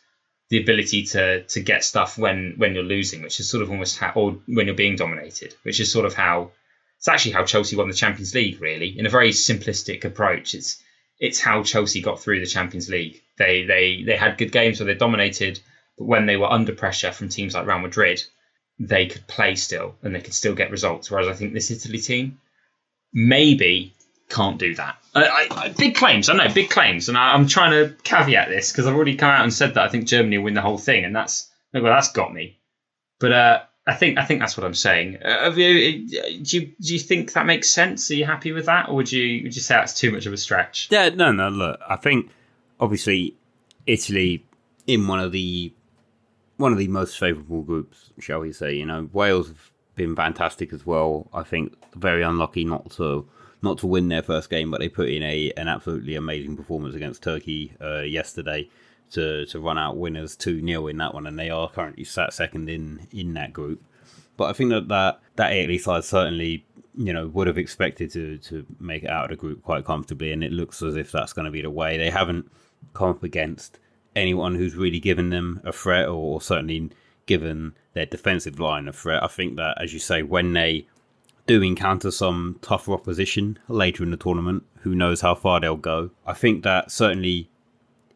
the 0.49 0.61
ability 0.61 1.03
to 1.03 1.43
to 1.43 1.59
get 1.61 1.83
stuff 1.83 2.17
when 2.17 2.55
when 2.57 2.73
you're 2.73 2.83
losing, 2.83 3.21
which 3.21 3.39
is 3.39 3.49
sort 3.49 3.63
of 3.63 3.69
almost 3.69 3.97
how, 3.97 4.11
or 4.15 4.31
when 4.47 4.65
you're 4.65 4.75
being 4.75 4.95
dominated, 4.95 5.53
which 5.63 5.79
is 5.79 5.91
sort 5.91 6.05
of 6.05 6.13
how 6.13 6.51
it's 6.97 7.07
actually 7.07 7.33
how 7.33 7.43
Chelsea 7.43 7.75
won 7.75 7.87
the 7.87 7.93
Champions 7.93 8.33
League, 8.33 8.59
really, 8.59 8.97
in 8.97 9.05
a 9.05 9.09
very 9.09 9.29
simplistic 9.29 10.03
approach. 10.03 10.55
It's 10.55 10.81
it's 11.19 11.39
how 11.39 11.63
Chelsea 11.63 12.01
got 12.01 12.21
through 12.21 12.39
the 12.39 12.45
Champions 12.45 12.89
League. 12.89 13.21
They 13.37 13.63
they 13.63 14.03
they 14.03 14.17
had 14.17 14.37
good 14.37 14.51
games 14.51 14.79
where 14.79 14.87
they 14.87 14.95
dominated, 14.95 15.59
but 15.97 16.05
when 16.05 16.25
they 16.25 16.37
were 16.37 16.51
under 16.51 16.73
pressure 16.73 17.11
from 17.11 17.29
teams 17.29 17.53
like 17.53 17.67
Real 17.67 17.79
Madrid, 17.79 18.23
they 18.79 19.07
could 19.07 19.27
play 19.27 19.55
still 19.55 19.95
and 20.01 20.15
they 20.15 20.21
could 20.21 20.33
still 20.33 20.55
get 20.55 20.71
results. 20.71 21.11
Whereas 21.11 21.27
I 21.27 21.33
think 21.33 21.53
this 21.53 21.71
Italy 21.71 21.99
team 21.99 22.39
maybe 23.13 23.93
can't 24.29 24.57
do 24.59 24.75
that. 24.75 24.97
I, 25.23 25.47
I, 25.51 25.69
big 25.69 25.95
claims, 25.95 26.29
I 26.29 26.33
know, 26.33 26.53
big 26.53 26.69
claims, 26.69 27.09
and 27.09 27.17
I, 27.17 27.33
am 27.35 27.47
trying 27.47 27.71
to 27.71 27.95
caveat 28.03 28.49
this 28.49 28.71
because 28.71 28.87
I've 28.87 28.95
already 28.95 29.15
come 29.15 29.29
out 29.29 29.43
and 29.43 29.53
said 29.53 29.73
that 29.75 29.83
I 29.83 29.89
think 29.89 30.07
Germany 30.07 30.37
will 30.37 30.45
win 30.45 30.53
the 30.53 30.61
whole 30.61 30.77
thing, 30.77 31.05
and 31.05 31.15
that's 31.15 31.49
well, 31.73 31.83
that's 31.83 32.11
got 32.11 32.33
me. 32.33 32.59
But 33.19 33.31
uh, 33.31 33.63
I 33.87 33.93
think 33.93 34.17
I 34.17 34.25
think 34.25 34.41
that's 34.41 34.57
what 34.57 34.65
I'm 34.65 34.73
saying. 34.73 35.17
Uh, 35.23 35.51
you, 35.55 36.07
do 36.07 36.57
you 36.57 36.71
do 36.81 36.93
you 36.93 36.99
think 36.99 37.33
that 37.33 37.45
makes 37.45 37.69
sense? 37.69 38.11
Are 38.11 38.15
you 38.15 38.25
happy 38.25 38.51
with 38.51 38.65
that, 38.65 38.89
or 38.89 38.95
would 38.95 39.11
you 39.11 39.43
would 39.43 39.55
you 39.55 39.61
say 39.61 39.75
that's 39.75 39.97
too 39.97 40.11
much 40.11 40.25
of 40.25 40.33
a 40.33 40.37
stretch? 40.37 40.89
Yeah, 40.91 41.09
no, 41.09 41.31
no. 41.31 41.49
Look, 41.49 41.79
I 41.87 41.95
think 41.95 42.29
obviously 42.79 43.35
Italy 43.85 44.45
in 44.85 45.07
one 45.07 45.19
of 45.19 45.31
the 45.31 45.73
one 46.57 46.71
of 46.71 46.77
the 46.77 46.87
most 46.87 47.17
favourable 47.17 47.61
groups, 47.61 48.11
shall 48.19 48.39
we 48.39 48.51
say? 48.51 48.73
You 48.73 48.85
know, 48.85 49.09
Wales 49.13 49.47
have 49.47 49.71
been 49.95 50.15
fantastic 50.15 50.73
as 50.73 50.85
well. 50.85 51.29
I 51.33 51.43
think 51.43 51.73
very 51.95 52.23
unlucky 52.23 52.65
not 52.65 52.91
to 52.91 53.27
not 53.61 53.79
to 53.79 53.87
win 53.87 54.07
their 54.07 54.21
first 54.21 54.49
game, 54.49 54.71
but 54.71 54.79
they 54.79 54.89
put 54.89 55.09
in 55.09 55.23
a 55.23 55.51
an 55.57 55.67
absolutely 55.67 56.15
amazing 56.15 56.55
performance 56.55 56.95
against 56.95 57.23
Turkey 57.23 57.73
uh, 57.81 58.01
yesterday 58.01 58.69
to 59.11 59.45
to 59.47 59.59
run 59.59 59.77
out 59.77 59.97
winners 59.97 60.35
two 60.35 60.65
0 60.65 60.87
in 60.87 60.97
that 60.97 61.13
one, 61.13 61.27
and 61.27 61.37
they 61.37 61.49
are 61.49 61.69
currently 61.69 62.03
sat 62.03 62.33
second 62.33 62.69
in 62.69 63.07
in 63.11 63.33
that 63.33 63.53
group. 63.53 63.83
But 64.35 64.49
I 64.49 64.53
think 64.53 64.69
that 64.71 64.87
that 64.89 65.19
that 65.35 65.53
Italy 65.53 65.77
side 65.77 66.03
certainly 66.03 66.65
you 66.95 67.13
know 67.13 67.27
would 67.27 67.47
have 67.47 67.57
expected 67.57 68.11
to 68.11 68.37
to 68.39 68.65
make 68.79 69.03
it 69.03 69.09
out 69.09 69.25
of 69.25 69.29
the 69.31 69.35
group 69.35 69.63
quite 69.63 69.85
comfortably, 69.85 70.31
and 70.31 70.43
it 70.43 70.51
looks 70.51 70.81
as 70.81 70.95
if 70.95 71.11
that's 71.11 71.33
going 71.33 71.45
to 71.45 71.51
be 71.51 71.61
the 71.61 71.71
way. 71.71 71.97
They 71.97 72.09
haven't 72.09 72.51
come 72.93 73.09
up 73.09 73.23
against 73.23 73.79
anyone 74.15 74.55
who's 74.55 74.75
really 74.75 74.99
given 74.99 75.29
them 75.29 75.61
a 75.63 75.71
threat, 75.71 76.07
or 76.07 76.41
certainly 76.41 76.91
given 77.25 77.73
their 77.93 78.05
defensive 78.05 78.59
line 78.59 78.87
a 78.87 78.93
threat. 78.93 79.23
I 79.23 79.27
think 79.27 79.57
that, 79.57 79.81
as 79.81 79.93
you 79.93 79.99
say, 79.99 80.23
when 80.23 80.53
they 80.53 80.87
do 81.47 81.63
encounter 81.63 82.11
some 82.11 82.59
tougher 82.61 82.93
opposition 82.93 83.57
later 83.67 84.03
in 84.03 84.11
the 84.11 84.17
tournament, 84.17 84.63
who 84.81 84.93
knows 84.93 85.21
how 85.21 85.33
far 85.33 85.59
they'll 85.59 85.75
go. 85.75 86.11
I 86.25 86.33
think 86.33 86.63
that 86.63 86.91
certainly 86.91 87.49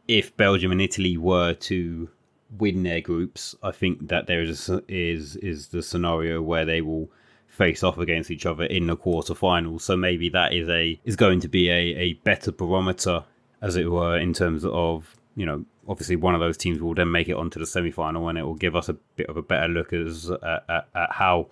if 0.07 0.35
Belgium 0.37 0.71
and 0.71 0.81
Italy 0.81 1.17
were 1.17 1.53
to 1.53 2.09
win 2.57 2.83
their 2.83 3.01
groups, 3.01 3.55
I 3.63 3.71
think 3.71 4.09
that 4.09 4.27
there 4.27 4.41
is 4.41 4.69
a, 4.69 4.83
is 4.87 5.37
is 5.37 5.69
the 5.69 5.81
scenario 5.81 6.41
where 6.41 6.65
they 6.65 6.81
will 6.81 7.09
face 7.47 7.83
off 7.83 7.97
against 7.97 8.31
each 8.31 8.45
other 8.45 8.65
in 8.65 8.87
the 8.87 8.97
quarterfinals. 8.97 9.81
So 9.81 9.95
maybe 9.95 10.29
that 10.29 10.53
is 10.53 10.67
a 10.69 10.99
is 11.05 11.15
going 11.15 11.39
to 11.41 11.47
be 11.47 11.69
a, 11.69 11.95
a 11.97 12.13
better 12.25 12.51
barometer, 12.51 13.23
as 13.61 13.75
it 13.75 13.89
were, 13.89 14.17
in 14.17 14.33
terms 14.33 14.65
of 14.65 15.15
you 15.35 15.45
know 15.45 15.65
obviously 15.87 16.15
one 16.15 16.35
of 16.35 16.41
those 16.41 16.57
teams 16.57 16.81
will 16.81 16.93
then 16.93 17.11
make 17.11 17.29
it 17.29 17.35
onto 17.35 17.59
the 17.59 17.65
semi 17.65 17.91
final, 17.91 18.27
and 18.27 18.37
it 18.37 18.43
will 18.43 18.55
give 18.55 18.75
us 18.75 18.89
a 18.89 18.93
bit 19.15 19.27
of 19.27 19.37
a 19.37 19.41
better 19.41 19.69
look 19.69 19.93
as 19.93 20.29
at, 20.29 20.65
at, 20.69 20.87
at 20.93 21.11
how 21.11 21.47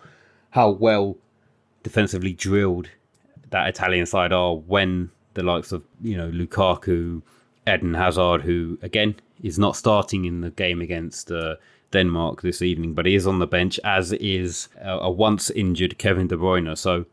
how 0.51 0.69
well 0.69 1.17
defensively 1.83 2.33
drilled 2.33 2.89
that 3.49 3.67
Italian 3.67 4.05
side 4.05 4.31
are 4.31 4.55
when 4.55 5.09
the 5.33 5.43
likes 5.43 5.71
of 5.71 5.83
you 6.01 6.17
know 6.17 6.29
Lukaku, 6.31 7.21
Eden 7.67 7.93
Hazard, 7.93 8.41
who 8.41 8.77
again 8.81 9.15
is 9.41 9.57
not 9.57 9.75
starting 9.75 10.25
in 10.25 10.41
the 10.41 10.49
game 10.49 10.81
against 10.81 11.31
uh, 11.31 11.55
Denmark 11.91 12.41
this 12.41 12.61
evening, 12.61 12.93
but 12.93 13.05
he 13.05 13.15
is 13.15 13.25
on 13.25 13.39
the 13.39 13.47
bench, 13.47 13.79
as 13.83 14.11
is 14.13 14.67
a, 14.81 14.97
a 14.97 15.11
once 15.11 15.49
injured 15.49 15.97
Kevin 15.97 16.27
De 16.27 16.35
Bruyne. 16.35 16.77
So 16.77 17.05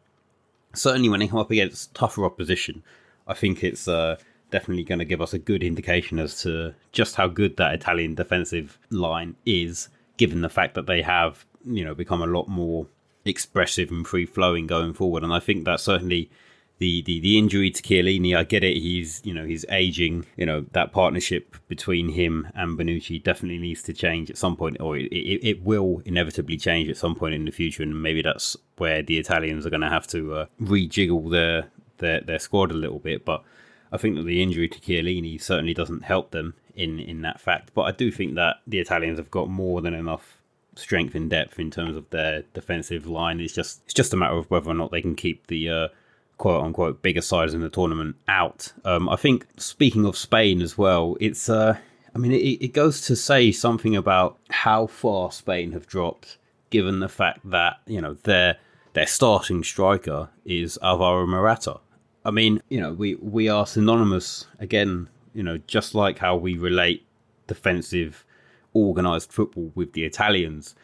certainly 0.74 1.08
when 1.08 1.20
they 1.20 1.28
come 1.28 1.38
up 1.38 1.50
against 1.50 1.94
tougher 1.94 2.24
opposition, 2.24 2.82
I 3.26 3.34
think 3.34 3.62
it's 3.62 3.88
uh, 3.88 4.16
definitely 4.50 4.84
going 4.84 4.98
to 4.98 5.04
give 5.04 5.22
us 5.22 5.32
a 5.32 5.38
good 5.38 5.62
indication 5.62 6.18
as 6.18 6.42
to 6.42 6.74
just 6.92 7.16
how 7.16 7.28
good 7.28 7.56
that 7.56 7.74
Italian 7.74 8.14
defensive 8.14 8.78
line 8.90 9.36
is, 9.46 9.88
given 10.16 10.42
the 10.42 10.48
fact 10.48 10.74
that 10.74 10.86
they 10.86 11.02
have 11.02 11.44
you 11.64 11.84
know 11.84 11.94
become 11.94 12.22
a 12.22 12.26
lot 12.26 12.48
more 12.48 12.86
expressive 13.28 13.90
and 13.90 14.06
free 14.06 14.26
flowing 14.26 14.66
going 14.66 14.92
forward. 14.92 15.22
And 15.22 15.32
I 15.32 15.40
think 15.40 15.64
that 15.64 15.80
certainly 15.80 16.30
the, 16.78 17.02
the 17.02 17.20
the 17.20 17.38
injury 17.38 17.70
to 17.70 17.82
Chiellini, 17.82 18.36
I 18.36 18.44
get 18.44 18.62
it. 18.62 18.76
He's 18.76 19.22
you 19.24 19.32
know 19.32 19.46
he's 19.46 19.64
aging. 19.70 20.26
You 20.36 20.44
know 20.46 20.66
that 20.72 20.92
partnership 20.92 21.56
between 21.68 22.10
him 22.10 22.48
and 22.54 22.78
Bonucci 22.78 23.22
definitely 23.22 23.58
needs 23.58 23.82
to 23.84 23.94
change 23.94 24.30
at 24.30 24.36
some 24.36 24.56
point, 24.56 24.80
or 24.80 24.96
it, 24.96 25.06
it, 25.06 25.46
it 25.46 25.62
will 25.62 26.02
inevitably 26.04 26.58
change 26.58 26.90
at 26.90 26.98
some 26.98 27.14
point 27.14 27.34
in 27.34 27.46
the 27.46 27.50
future. 27.50 27.82
And 27.82 28.02
maybe 28.02 28.20
that's 28.20 28.56
where 28.76 29.02
the 29.02 29.18
Italians 29.18 29.64
are 29.64 29.70
going 29.70 29.80
to 29.80 29.88
have 29.88 30.06
to 30.08 30.34
uh, 30.34 30.46
rejiggle 30.60 31.30
their, 31.30 31.68
their 31.98 32.20
their 32.20 32.38
squad 32.38 32.70
a 32.70 32.74
little 32.74 32.98
bit. 32.98 33.24
But 33.24 33.42
I 33.90 33.96
think 33.96 34.16
that 34.16 34.24
the 34.24 34.42
injury 34.42 34.68
to 34.68 34.78
Chiellini 34.78 35.40
certainly 35.40 35.72
doesn't 35.72 36.04
help 36.04 36.30
them 36.32 36.54
in 36.74 37.00
in 37.00 37.22
that 37.22 37.40
fact. 37.40 37.70
But 37.72 37.82
I 37.82 37.92
do 37.92 38.10
think 38.10 38.34
that 38.34 38.56
the 38.66 38.80
Italians 38.80 39.18
have 39.18 39.30
got 39.30 39.48
more 39.48 39.80
than 39.80 39.94
enough 39.94 40.35
strength 40.76 41.14
and 41.14 41.28
depth 41.28 41.58
in 41.58 41.70
terms 41.70 41.96
of 41.96 42.08
their 42.10 42.42
defensive 42.54 43.06
line. 43.06 43.40
It's 43.40 43.54
just 43.54 43.82
it's 43.84 43.94
just 43.94 44.14
a 44.14 44.16
matter 44.16 44.36
of 44.36 44.50
whether 44.50 44.70
or 44.70 44.74
not 44.74 44.90
they 44.90 45.02
can 45.02 45.16
keep 45.16 45.46
the 45.48 45.68
uh, 45.68 45.88
quote 46.38 46.64
unquote 46.64 47.02
bigger 47.02 47.20
sides 47.20 47.54
in 47.54 47.62
the 47.62 47.68
tournament 47.70 48.16
out. 48.28 48.72
Um, 48.84 49.08
I 49.08 49.16
think 49.16 49.46
speaking 49.56 50.04
of 50.06 50.16
Spain 50.16 50.62
as 50.62 50.78
well, 50.78 51.16
it's 51.20 51.48
uh, 51.48 51.76
I 52.14 52.18
mean 52.18 52.32
it, 52.32 52.36
it 52.36 52.72
goes 52.72 53.00
to 53.02 53.16
say 53.16 53.50
something 53.52 53.96
about 53.96 54.38
how 54.50 54.86
far 54.86 55.32
Spain 55.32 55.72
have 55.72 55.86
dropped, 55.86 56.38
given 56.70 57.00
the 57.00 57.08
fact 57.08 57.40
that 57.50 57.78
you 57.86 58.00
know 58.00 58.14
their 58.14 58.58
their 58.92 59.06
starting 59.06 59.62
striker 59.62 60.30
is 60.44 60.78
Alvaro 60.82 61.26
Morata. 61.26 61.80
I 62.24 62.30
mean, 62.32 62.60
you 62.68 62.80
know, 62.80 62.92
we 62.92 63.14
we 63.16 63.48
are 63.48 63.66
synonymous 63.66 64.46
again. 64.58 65.08
You 65.32 65.42
know, 65.42 65.58
just 65.66 65.94
like 65.94 66.18
how 66.18 66.34
we 66.36 66.56
relate 66.56 67.06
defensive, 67.46 68.24
organized 68.76 69.32
football 69.32 69.72
with 69.74 69.92
the 69.92 70.04
Italians. 70.04 70.74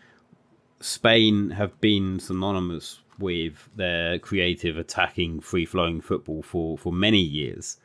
Spain 0.81 1.51
have 1.51 1.81
been 1.81 2.19
synonymous 2.19 3.01
with 3.19 3.69
their 3.77 4.19
creative, 4.19 4.77
attacking, 4.77 5.41
free 5.41 5.67
flowing 5.67 6.01
football 6.01 6.43
for, 6.43 6.77
for 6.77 6.93
many 6.93 7.21
years. 7.21 7.79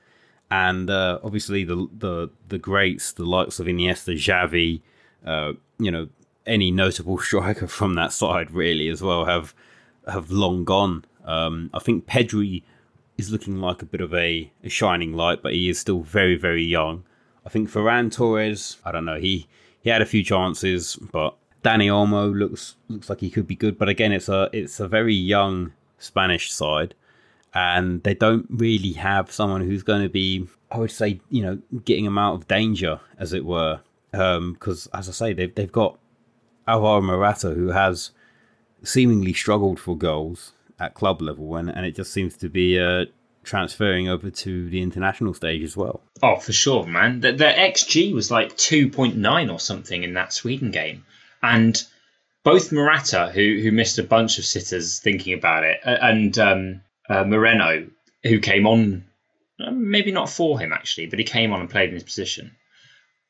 And 0.50 0.90
uh, 0.90 1.20
obviously, 1.24 1.66
the, 1.66 1.88
the 1.98 2.30
the 2.48 2.58
greats, 2.58 3.12
the 3.12 3.26
likes 3.26 3.60
of 3.60 3.68
Iniesta, 3.68 4.16
Xavi, 4.16 4.82
uh, 5.26 5.54
you 5.78 5.92
know, 5.92 6.08
any 6.46 6.72
notable 6.72 7.18
striker 7.28 7.68
from 7.68 7.96
that 7.96 8.14
side, 8.14 8.52
really, 8.52 8.88
as 8.88 9.02
well, 9.02 9.26
have 9.26 9.54
have 10.08 10.32
long 10.32 10.64
gone. 10.64 11.04
Um, 11.26 11.70
I 11.74 11.80
think 11.80 12.08
Pedri 12.08 12.64
is 13.18 13.32
looking 13.32 13.60
like 13.60 13.82
a 13.82 13.86
bit 13.86 14.00
of 14.00 14.14
a, 14.14 14.50
a, 14.64 14.70
shining 14.70 15.14
light, 15.14 15.42
but 15.42 15.52
he 15.54 15.68
is 15.68 15.80
still 15.80 16.02
very, 16.02 16.38
very 16.38 16.64
young. 16.64 17.04
I 17.46 17.50
think 17.50 17.70
Ferran 17.70 18.12
Torres, 18.12 18.78
I 18.86 18.92
don't 18.92 19.06
know, 19.06 19.20
he 19.20 19.48
he 19.88 19.92
had 19.92 20.02
a 20.02 20.06
few 20.06 20.22
chances, 20.22 20.98
but 21.14 21.34
Dani 21.64 21.88
Olmo 21.88 22.38
looks 22.38 22.76
looks 22.90 23.10
like 23.10 23.22
he 23.22 23.30
could 23.30 23.48
be 23.48 23.56
good, 23.56 23.78
but 23.78 23.88
again, 23.88 24.12
it's 24.12 24.28
a 24.28 24.50
it's 24.52 24.82
a 24.82 24.88
very 24.90 25.14
young 25.14 25.72
Spanish 25.98 26.52
side, 26.52 26.94
and 27.54 28.04
they 28.04 28.14
don't 28.14 28.46
really 28.50 28.92
have 28.92 29.32
someone 29.32 29.62
who's 29.62 29.84
going 29.84 30.02
to 30.02 30.10
be, 30.10 30.46
I 30.74 30.80
would 30.80 30.92
say, 30.92 31.22
you 31.30 31.42
know, 31.42 31.58
getting 31.86 32.04
them 32.04 32.18
out 32.18 32.34
of 32.34 32.50
danger, 32.50 33.00
as 33.18 33.32
it 33.32 33.46
were. 33.46 33.80
Because 34.12 34.88
um, 34.88 35.00
as 35.00 35.08
I 35.08 35.14
say, 35.14 35.32
they've 35.32 35.56
they've 35.56 35.72
got 35.72 35.98
Alvaro 36.68 37.00
Morata, 37.00 37.52
who 37.52 37.70
has 37.70 38.12
seemingly 38.84 39.32
struggled 39.32 39.80
for 39.80 39.98
goals 39.98 40.52
at 40.82 40.96
club 40.96 41.22
level, 41.22 41.56
and, 41.56 41.70
and 41.70 41.86
it 41.86 41.96
just 41.96 42.12
seems 42.12 42.36
to 42.36 42.50
be 42.50 42.78
uh, 42.78 43.06
transferring 43.48 44.10
over 44.10 44.30
to 44.30 44.70
the 44.70 44.82
international 44.82 45.34
stage 45.34 45.64
as 45.64 45.76
well. 45.76 46.02
Oh, 46.22 46.36
for 46.36 46.54
sure, 46.54 46.86
man. 46.86 47.22
The, 47.22 47.32
the 47.32 47.46
XG 47.46 48.14
was 48.14 48.30
like 48.30 48.56
2.9 48.58 49.52
or 49.52 49.60
something 49.60 50.04
in 50.04 50.14
that 50.14 50.34
Sweden 50.34 50.72
game. 50.72 51.06
And 51.42 51.82
both 52.44 52.72
Morata, 52.72 53.30
who 53.34 53.60
who 53.62 53.72
missed 53.72 54.00
a 54.00 54.04
bunch 54.04 54.38
of 54.38 54.46
sitters 54.46 55.00
thinking 55.00 55.34
about 55.34 55.64
it, 55.64 55.80
and 55.84 56.38
um, 56.38 56.82
uh, 57.10 57.26
Moreno, 57.26 57.88
who 58.24 58.40
came 58.40 58.66
on, 58.66 59.06
uh, 59.60 59.72
maybe 59.72 60.12
not 60.12 60.30
for 60.30 60.58
him 60.60 60.72
actually, 60.72 61.08
but 61.08 61.20
he 61.20 61.26
came 61.26 61.52
on 61.52 61.60
and 61.60 61.70
played 61.70 61.90
in 61.90 61.96
his 61.96 62.04
position, 62.04 62.56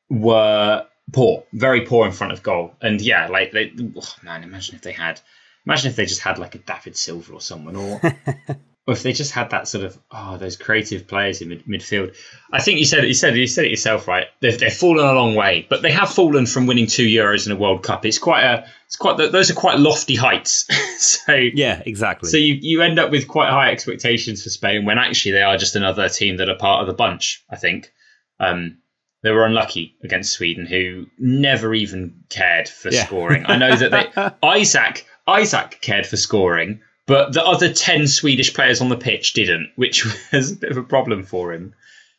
were 0.08 0.86
poor, 1.12 1.44
very 1.52 1.80
poor 1.80 2.06
in 2.06 2.12
front 2.12 2.32
of 2.32 2.42
goal. 2.44 2.74
And 2.80 3.00
yeah, 3.00 3.26
like 3.26 3.50
they, 3.50 3.72
oh 3.96 4.14
man, 4.22 4.44
imagine 4.44 4.76
if 4.76 4.82
they 4.82 4.92
had, 4.92 5.20
imagine 5.66 5.90
if 5.90 5.96
they 5.96 6.06
just 6.06 6.20
had 6.20 6.38
like 6.38 6.54
a 6.54 6.58
David 6.58 6.96
Silva 6.96 7.32
or 7.32 7.40
someone, 7.40 7.74
or 7.74 8.00
or 8.88 8.92
if 8.92 9.02
they 9.02 9.12
just 9.12 9.32
had 9.32 9.50
that 9.50 9.68
sort 9.68 9.84
of 9.84 9.98
oh 10.10 10.38
those 10.38 10.56
creative 10.56 11.06
players 11.06 11.42
in 11.42 11.50
mid- 11.50 11.66
midfield. 11.66 12.16
I 12.50 12.62
think 12.62 12.78
you 12.78 12.86
said 12.86 13.04
it, 13.04 13.08
you 13.08 13.14
said 13.14 13.36
you 13.36 13.46
said 13.46 13.66
it 13.66 13.70
yourself, 13.70 14.08
right? 14.08 14.24
They've, 14.40 14.58
they've 14.58 14.72
fallen 14.72 15.04
a 15.04 15.12
long 15.12 15.34
way, 15.34 15.66
but 15.68 15.82
they 15.82 15.92
have 15.92 16.10
fallen 16.10 16.46
from 16.46 16.66
winning 16.66 16.86
two 16.86 17.06
Euros 17.06 17.44
and 17.44 17.52
a 17.52 17.60
World 17.60 17.82
Cup. 17.82 18.06
It's 18.06 18.16
quite 18.16 18.44
a 18.44 18.66
it's 18.86 18.96
quite 18.96 19.18
those 19.18 19.50
are 19.50 19.54
quite 19.54 19.78
lofty 19.78 20.14
heights. 20.14 20.66
so 20.98 21.34
yeah, 21.34 21.82
exactly. 21.84 22.30
So 22.30 22.38
you 22.38 22.54
you 22.54 22.80
end 22.80 22.98
up 22.98 23.10
with 23.10 23.28
quite 23.28 23.50
high 23.50 23.72
expectations 23.72 24.42
for 24.42 24.48
Spain 24.48 24.86
when 24.86 24.98
actually 24.98 25.32
they 25.32 25.42
are 25.42 25.58
just 25.58 25.76
another 25.76 26.08
team 26.08 26.38
that 26.38 26.48
are 26.48 26.56
part 26.56 26.80
of 26.80 26.86
the 26.86 26.94
bunch. 26.94 27.44
I 27.50 27.56
think. 27.56 27.92
Um, 28.40 28.78
they 29.24 29.32
were 29.32 29.44
unlucky 29.44 29.96
against 30.04 30.32
Sweden, 30.32 30.64
who 30.64 31.06
never 31.18 31.74
even 31.74 32.22
cared 32.30 32.68
for 32.68 32.88
yeah. 32.88 33.04
scoring. 33.04 33.44
I 33.46 33.56
know 33.56 33.74
that 33.74 33.90
they 33.90 34.30
Isaac 34.48 35.04
Isak 35.28 35.80
cared 35.82 36.06
for 36.06 36.16
scoring, 36.16 36.80
but 37.08 37.32
the 37.32 37.44
other 37.44 37.72
10 37.72 38.06
Swedish 38.06 38.52
players 38.52 38.82
on 38.82 38.90
the 38.90 38.96
pitch 38.96 39.32
didn't, 39.32 39.72
which 39.74 40.04
was 40.32 40.52
a 40.52 40.56
bit 40.56 40.70
of 40.70 40.76
a 40.76 40.82
problem 40.84 41.24
for 41.24 41.52
him. 41.52 41.74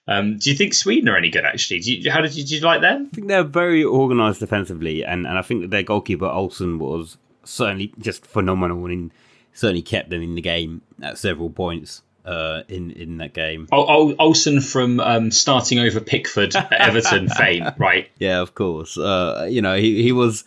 Um, 0.08 0.40
do 0.40 0.50
you 0.50 0.56
think 0.56 0.74
Sweden 0.74 1.08
are 1.08 1.16
any 1.16 1.30
good, 1.30 1.46
actually? 1.46 1.82
You, 1.82 2.12
how 2.12 2.22
did 2.22 2.36
you, 2.36 2.42
did 2.42 2.52
you 2.52 2.60
like 2.62 2.82
them? 2.82 3.10
I 3.12 3.16
think 3.16 3.28
they're 3.28 3.44
very 3.44 3.86
organised 3.86 4.40
defensively, 4.40 5.06
and, 5.06 5.28
and 5.28 5.38
I 5.38 5.44
think 5.44 5.62
that 5.62 5.70
their 5.70 5.84
goalkeeper, 5.84 6.26
Olsen, 6.26 6.80
was 6.80 7.18
certainly 7.44 7.94
just 8.00 8.26
phenomenal 8.26 8.88
and 8.88 9.12
certainly 9.54 9.84
kept 9.84 10.10
them 10.10 10.24
in 10.24 10.34
the 10.34 10.42
game 10.42 10.82
at 11.02 11.18
several 11.18 11.50
points. 11.50 12.02
Uh, 12.26 12.64
in 12.68 12.92
in 12.92 13.18
that 13.18 13.34
game. 13.34 13.68
Oh, 13.72 14.14
Olsen 14.20 14.62
from 14.62 15.00
um, 15.00 15.32
starting 15.32 15.80
over 15.80 16.00
Pickford 16.00 16.56
at 16.56 16.72
Everton 16.72 17.28
fame, 17.38 17.66
right? 17.80 18.08
Yeah, 18.20 18.42
of 18.42 18.54
course. 18.54 19.00
Uh, 19.00 19.48
you 19.50 19.64
know, 19.64 19.76
he 19.76 20.04
he 20.04 20.12
was 20.12 20.44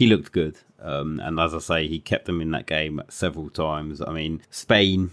he 0.00 0.06
looked 0.06 0.32
good. 0.32 0.56
Um, 0.80 1.20
and 1.22 1.38
as 1.38 1.54
I 1.54 1.58
say, 1.58 1.86
he 1.86 1.98
kept 1.98 2.24
them 2.24 2.40
in 2.40 2.52
that 2.52 2.64
game 2.64 3.02
several 3.10 3.50
times. 3.50 4.00
I 4.00 4.10
mean, 4.12 4.40
Spain 4.48 5.10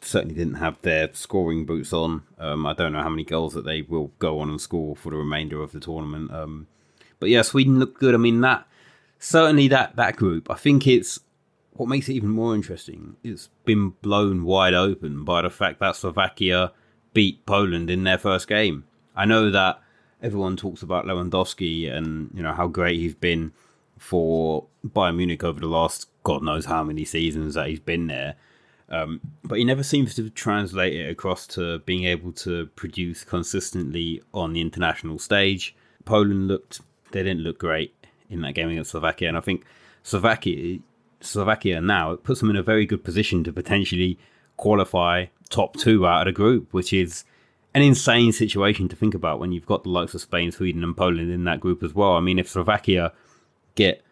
certainly 0.00 0.34
didn't 0.34 0.54
have 0.54 0.80
their 0.80 1.10
scoring 1.12 1.66
boots 1.66 1.92
on. 1.92 2.22
Um, 2.38 2.64
I 2.64 2.72
don't 2.72 2.94
know 2.94 3.02
how 3.02 3.10
many 3.10 3.24
goals 3.24 3.52
that 3.52 3.66
they 3.66 3.82
will 3.82 4.12
go 4.18 4.40
on 4.40 4.48
and 4.48 4.58
score 4.58 4.96
for 4.96 5.10
the 5.10 5.18
remainder 5.18 5.60
of 5.60 5.72
the 5.72 5.78
tournament. 5.78 6.32
Um, 6.32 6.68
but 7.18 7.28
yeah, 7.28 7.42
Sweden 7.42 7.78
looked 7.78 8.00
good. 8.00 8.14
I 8.14 8.16
mean, 8.16 8.40
that 8.40 8.66
certainly 9.18 9.68
that 9.68 9.96
that 9.96 10.16
group. 10.16 10.50
I 10.50 10.54
think 10.54 10.86
it's 10.86 11.20
what 11.74 11.90
makes 11.90 12.08
it 12.08 12.14
even 12.14 12.30
more 12.30 12.54
interesting. 12.54 13.16
It's 13.22 13.50
been 13.66 13.90
blown 14.00 14.44
wide 14.44 14.72
open 14.72 15.22
by 15.22 15.42
the 15.42 15.50
fact 15.50 15.80
that 15.80 15.96
Slovakia 15.96 16.72
beat 17.12 17.44
Poland 17.44 17.90
in 17.90 18.04
their 18.04 18.16
first 18.16 18.48
game. 18.48 18.84
I 19.14 19.26
know 19.26 19.50
that 19.50 19.82
everyone 20.22 20.56
talks 20.56 20.80
about 20.80 21.04
Lewandowski 21.04 21.94
and 21.94 22.30
you 22.32 22.42
know 22.42 22.54
how 22.54 22.68
great 22.68 22.98
he's 22.98 23.14
been 23.14 23.52
for 24.00 24.66
Bayern 24.84 25.16
Munich 25.16 25.44
over 25.44 25.60
the 25.60 25.66
last 25.66 26.08
God 26.24 26.42
knows 26.42 26.64
how 26.64 26.82
many 26.82 27.04
seasons 27.04 27.54
that 27.54 27.68
he's 27.68 27.80
been 27.80 28.06
there. 28.06 28.34
Um, 28.88 29.20
but 29.44 29.58
he 29.58 29.64
never 29.64 29.82
seems 29.82 30.14
to 30.14 30.30
translate 30.30 30.94
it 30.94 31.10
across 31.10 31.46
to 31.48 31.80
being 31.80 32.04
able 32.04 32.32
to 32.32 32.66
produce 32.74 33.24
consistently 33.24 34.22
on 34.32 34.54
the 34.54 34.62
international 34.62 35.18
stage. 35.18 35.76
Poland 36.06 36.48
looked, 36.48 36.80
they 37.12 37.22
didn't 37.22 37.42
look 37.42 37.58
great 37.58 37.94
in 38.30 38.40
that 38.40 38.54
game 38.54 38.70
against 38.70 38.92
Slovakia. 38.92 39.28
And 39.28 39.36
I 39.36 39.40
think 39.40 39.64
Slovakia, 40.02 40.78
Slovakia 41.20 41.80
now, 41.82 42.12
it 42.12 42.24
puts 42.24 42.40
them 42.40 42.50
in 42.50 42.56
a 42.56 42.62
very 42.62 42.86
good 42.86 43.04
position 43.04 43.44
to 43.44 43.52
potentially 43.52 44.18
qualify 44.56 45.26
top 45.50 45.76
two 45.76 46.06
out 46.06 46.26
of 46.26 46.32
the 46.32 46.36
group, 46.36 46.72
which 46.72 46.92
is 46.92 47.24
an 47.74 47.82
insane 47.82 48.32
situation 48.32 48.88
to 48.88 48.96
think 48.96 49.14
about 49.14 49.38
when 49.38 49.52
you've 49.52 49.66
got 49.66 49.84
the 49.84 49.90
likes 49.90 50.14
of 50.14 50.22
Spain, 50.22 50.50
Sweden, 50.50 50.82
and 50.82 50.96
Poland 50.96 51.30
in 51.30 51.44
that 51.44 51.60
group 51.60 51.82
as 51.82 51.94
well. 51.94 52.14
I 52.14 52.20
mean, 52.20 52.38
if 52.38 52.48
Slovakia 52.48 53.12
get 53.74 54.02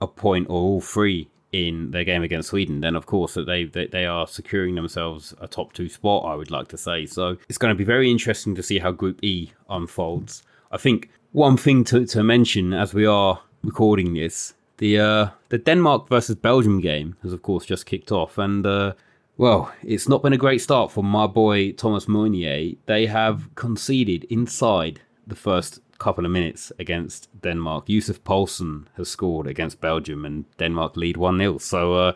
a 0.00 0.06
point 0.06 0.48
or 0.48 0.60
all 0.60 0.80
three 0.80 1.28
in 1.52 1.90
their 1.90 2.04
game 2.04 2.22
against 2.22 2.48
Sweden, 2.50 2.80
then 2.80 2.96
of 2.96 3.06
course 3.06 3.34
that 3.34 3.46
they, 3.46 3.64
they 3.64 3.86
they 3.86 4.04
are 4.04 4.26
securing 4.26 4.74
themselves 4.74 5.34
a 5.40 5.46
top 5.46 5.72
two 5.72 5.88
spot. 5.88 6.24
I 6.24 6.34
would 6.34 6.50
like 6.50 6.68
to 6.68 6.76
say 6.76 7.06
so. 7.06 7.36
It's 7.48 7.58
going 7.58 7.74
to 7.74 7.78
be 7.78 7.84
very 7.84 8.10
interesting 8.10 8.54
to 8.56 8.62
see 8.62 8.78
how 8.78 8.92
Group 8.92 9.24
E 9.24 9.52
unfolds. 9.70 10.42
I 10.70 10.76
think 10.76 11.08
one 11.32 11.56
thing 11.56 11.84
to, 11.84 12.04
to 12.06 12.22
mention 12.22 12.72
as 12.72 12.92
we 12.92 13.06
are 13.06 13.40
recording 13.62 14.14
this, 14.14 14.54
the 14.78 14.98
uh, 14.98 15.28
the 15.48 15.58
Denmark 15.58 16.08
versus 16.08 16.36
Belgium 16.36 16.80
game 16.80 17.16
has 17.22 17.32
of 17.32 17.42
course 17.42 17.64
just 17.64 17.86
kicked 17.86 18.12
off, 18.12 18.38
and 18.38 18.66
uh, 18.66 18.92
Well, 19.38 19.70
it's 19.82 20.08
not 20.08 20.22
been 20.22 20.32
a 20.32 20.38
great 20.38 20.62
start 20.62 20.90
for 20.90 21.04
my 21.04 21.26
boy 21.26 21.72
Thomas 21.72 22.08
Meunier. 22.08 22.74
They 22.86 23.06
have 23.06 23.54
conceded 23.54 24.24
inside 24.24 25.00
the 25.26 25.36
first 25.36 25.80
couple 26.06 26.24
of 26.24 26.30
minutes 26.30 26.70
against 26.78 27.28
Denmark. 27.42 27.88
Yusuf 27.88 28.22
Poulsen 28.22 28.86
has 28.96 29.08
scored 29.08 29.48
against 29.48 29.80
Belgium 29.80 30.24
and 30.24 30.44
Denmark 30.56 30.96
lead 30.96 31.16
1 31.16 31.36
0. 31.36 31.58
So 31.58 31.94
uh, 31.94 32.12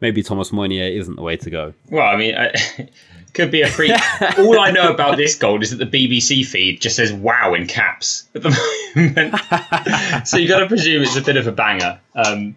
maybe 0.00 0.22
Thomas 0.22 0.52
Meunier 0.52 0.84
isn't 0.84 1.16
the 1.16 1.22
way 1.22 1.36
to 1.36 1.50
go. 1.50 1.74
Well, 1.90 2.06
I 2.06 2.16
mean, 2.16 2.36
I, 2.36 2.54
could 3.34 3.50
be 3.50 3.62
a 3.62 3.66
freak. 3.66 3.90
All 4.38 4.60
I 4.60 4.70
know 4.70 4.92
about 4.92 5.16
this 5.16 5.34
goal 5.34 5.60
is 5.60 5.76
that 5.76 5.84
the 5.84 6.06
BBC 6.06 6.46
feed 6.46 6.80
just 6.80 6.94
says 6.94 7.12
"wow" 7.12 7.54
in 7.54 7.66
caps 7.66 8.28
at 8.36 8.42
the 8.44 8.50
moment. 8.94 9.34
so 10.28 10.36
you've 10.36 10.48
got 10.48 10.60
to 10.60 10.68
presume 10.68 11.02
it's 11.02 11.16
a 11.16 11.20
bit 11.20 11.36
of 11.36 11.48
a 11.48 11.52
banger. 11.52 11.98
Um, 12.14 12.54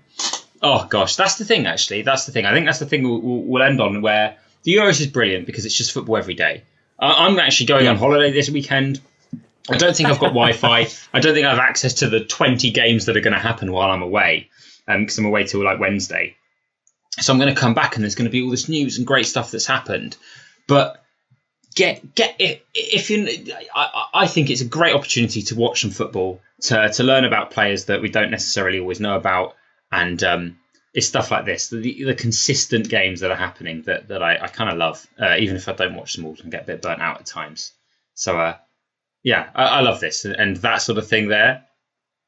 oh 0.61 0.85
gosh, 0.87 1.15
that's 1.15 1.39
the 1.39 1.45
thing. 1.45 1.65
Actually, 1.65 2.03
that's 2.03 2.27
the 2.27 2.31
thing. 2.31 2.45
I 2.45 2.53
think 2.53 2.67
that's 2.67 2.77
the 2.77 2.85
thing 2.85 3.01
we'll, 3.01 3.41
we'll 3.41 3.63
end 3.63 3.81
on 3.81 4.03
where 4.03 4.37
the 4.61 4.75
Euros 4.75 5.01
is 5.01 5.07
brilliant 5.07 5.47
because 5.47 5.65
it's 5.65 5.75
just 5.75 5.93
football 5.93 6.17
every 6.17 6.35
day. 6.35 6.61
I'm 6.99 7.39
actually 7.39 7.65
going 7.65 7.87
on 7.87 7.97
holiday 7.97 8.31
this 8.31 8.51
weekend. 8.51 9.01
I 9.69 9.77
don't 9.77 9.95
think 9.95 10.09
I've 10.09 10.19
got 10.19 10.27
Wi-Fi. 10.27 10.87
I 11.13 11.19
don't 11.19 11.33
think 11.33 11.45
I 11.45 11.49
have 11.49 11.59
access 11.59 11.95
to 11.95 12.09
the 12.09 12.23
20 12.23 12.71
games 12.71 13.05
that 13.05 13.17
are 13.17 13.21
going 13.21 13.33
to 13.33 13.39
happen 13.39 13.71
while 13.71 13.91
I'm 13.91 14.01
away, 14.01 14.49
because 14.87 15.19
um, 15.19 15.25
I'm 15.25 15.29
away 15.29 15.45
till 15.45 15.63
like 15.63 15.79
Wednesday. 15.79 16.35
So 17.19 17.33
I'm 17.33 17.39
going 17.39 17.53
to 17.53 17.59
come 17.59 17.73
back 17.73 17.95
and 17.95 18.03
there's 18.03 18.15
going 18.15 18.29
to 18.29 18.31
be 18.31 18.43
all 18.43 18.49
this 18.49 18.69
news 18.69 18.97
and 18.97 19.07
great 19.07 19.25
stuff 19.25 19.51
that's 19.51 19.65
happened. 19.65 20.15
But 20.67 21.03
get 21.75 22.15
get 22.15 22.35
if, 22.39 22.61
if 22.73 23.09
you, 23.09 23.53
I, 23.75 24.05
I 24.13 24.27
think 24.27 24.49
it's 24.49 24.61
a 24.61 24.65
great 24.65 24.95
opportunity 24.95 25.41
to 25.43 25.55
watch 25.55 25.81
some 25.81 25.91
football, 25.91 26.41
to 26.61 26.89
to 26.89 27.03
learn 27.03 27.25
about 27.25 27.51
players 27.51 27.85
that 27.85 28.01
we 28.01 28.09
don't 28.09 28.31
necessarily 28.31 28.79
always 28.79 28.99
know 28.99 29.15
about, 29.15 29.55
and 29.91 30.21
um, 30.23 30.59
it's 30.93 31.07
stuff 31.07 31.31
like 31.31 31.45
this, 31.45 31.69
the, 31.69 32.05
the 32.05 32.15
consistent 32.15 32.89
games 32.89 33.19
that 33.19 33.31
are 33.31 33.37
happening 33.37 33.83
that 33.83 34.07
that 34.07 34.23
I, 34.23 34.37
I 34.37 34.47
kind 34.47 34.69
of 34.69 34.77
love, 34.77 35.05
uh, 35.19 35.35
even 35.37 35.55
if 35.55 35.67
I 35.67 35.73
don't 35.73 35.95
watch 35.95 36.15
them 36.15 36.25
all 36.25 36.35
and 36.41 36.51
get 36.51 36.63
a 36.63 36.67
bit 36.67 36.81
burnt 36.81 37.01
out 37.01 37.19
at 37.19 37.25
times. 37.25 37.73
So 38.15 38.37
uh, 38.37 38.57
yeah, 39.27 39.49
I, 39.53 39.63
I 39.65 39.81
love 39.81 39.99
this 39.99 40.23
and 40.23 40.55
that 40.55 40.77
sort 40.81 40.97
of 40.97 41.05
thing. 41.05 41.27
There, 41.27 41.61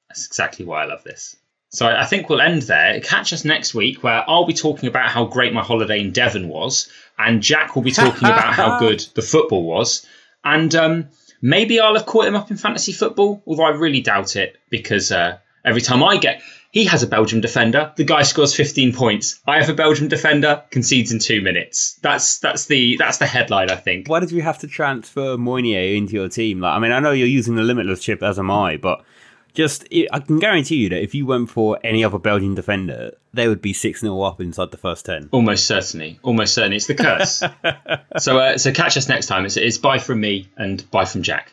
that's 0.09 0.27
exactly 0.27 0.65
why 0.65 0.83
I 0.83 0.85
love 0.85 1.01
this. 1.05 1.37
So 1.69 1.87
I 1.87 2.03
think 2.03 2.27
we'll 2.27 2.41
end 2.41 2.63
there. 2.63 2.99
Catch 2.99 3.31
us 3.31 3.45
next 3.45 3.73
week 3.73 4.03
where 4.03 4.29
I'll 4.29 4.45
be 4.45 4.53
talking 4.53 4.89
about 4.89 5.07
how 5.07 5.23
great 5.23 5.53
my 5.53 5.63
holiday 5.63 6.01
in 6.01 6.11
Devon 6.11 6.49
was, 6.49 6.91
and 7.17 7.41
Jack 7.41 7.73
will 7.73 7.83
be 7.83 7.91
talking 7.91 8.27
about 8.35 8.53
how 8.53 8.79
good 8.79 8.99
the 9.15 9.21
football 9.21 9.63
was. 9.63 10.05
And 10.43 10.75
um, 10.75 11.07
maybe 11.41 11.79
I'll 11.79 11.95
have 11.95 12.05
caught 12.05 12.25
him 12.25 12.35
up 12.35 12.51
in 12.51 12.57
fantasy 12.57 12.91
football, 12.91 13.41
although 13.47 13.63
I 13.63 13.69
really 13.69 14.01
doubt 14.01 14.35
it 14.35 14.57
because 14.69 15.13
uh, 15.13 15.37
every 15.63 15.81
time 15.81 16.03
I 16.03 16.17
get. 16.17 16.41
He 16.71 16.85
has 16.85 17.01
a 17.01 17.07
Belgium 17.07 17.41
defender. 17.41 17.91
The 17.95 18.03
guy 18.03 18.21
scores 18.21 18.55
15 18.55 18.93
points. 18.93 19.41
I 19.47 19.59
have 19.59 19.69
a 19.69 19.73
Belgium 19.73 20.07
defender, 20.07 20.63
concedes 20.69 21.11
in 21.11 21.19
two 21.19 21.41
minutes. 21.41 21.97
That's 22.01 22.39
that's 22.39 22.65
the 22.65 22.95
that's 22.97 23.17
the 23.17 23.25
headline, 23.25 23.71
I 23.71 23.75
think. 23.75 24.07
Why 24.07 24.19
did 24.19 24.31
you 24.31 24.43
have 24.43 24.59
to 24.59 24.67
transfer 24.67 25.35
Meunier 25.37 25.95
into 25.95 26.13
your 26.13 26.29
team? 26.29 26.59
Like, 26.59 26.75
I 26.75 26.79
mean, 26.79 26.91
I 26.91 26.99
know 26.99 27.11
you're 27.11 27.27
using 27.27 27.55
the 27.55 27.63
limitless 27.63 28.01
chip, 28.01 28.21
as 28.21 28.37
am 28.37 28.51
I, 28.51 28.77
but 28.77 29.03
just 29.53 29.87
I 30.11 30.19
can 30.19 30.39
guarantee 30.39 30.75
you 30.75 30.89
that 30.89 31.01
if 31.01 31.15
you 31.15 31.25
went 31.25 31.49
for 31.49 31.79
any 31.83 32.03
other 32.03 32.19
Belgian 32.19 32.55
defender, 32.55 33.13
they 33.33 33.47
would 33.47 33.61
be 33.61 33.73
six 33.73 34.01
0 34.01 34.21
up 34.21 34.39
inside 34.39 34.71
the 34.71 34.77
first 34.77 35.05
ten. 35.05 35.29
Almost 35.31 35.65
certainly, 35.65 36.19
almost 36.23 36.53
certainly, 36.53 36.77
it's 36.77 36.87
the 36.87 36.95
curse. 36.95 37.43
so, 38.23 38.39
uh, 38.39 38.57
so 38.57 38.71
catch 38.71 38.95
us 38.95 39.09
next 39.09 39.25
time. 39.25 39.45
It's, 39.45 39.57
it's 39.57 39.77
bye 39.77 39.97
from 39.97 40.21
me 40.21 40.49
and 40.57 40.89
bye 40.91 41.05
from 41.05 41.23
Jack. 41.23 41.47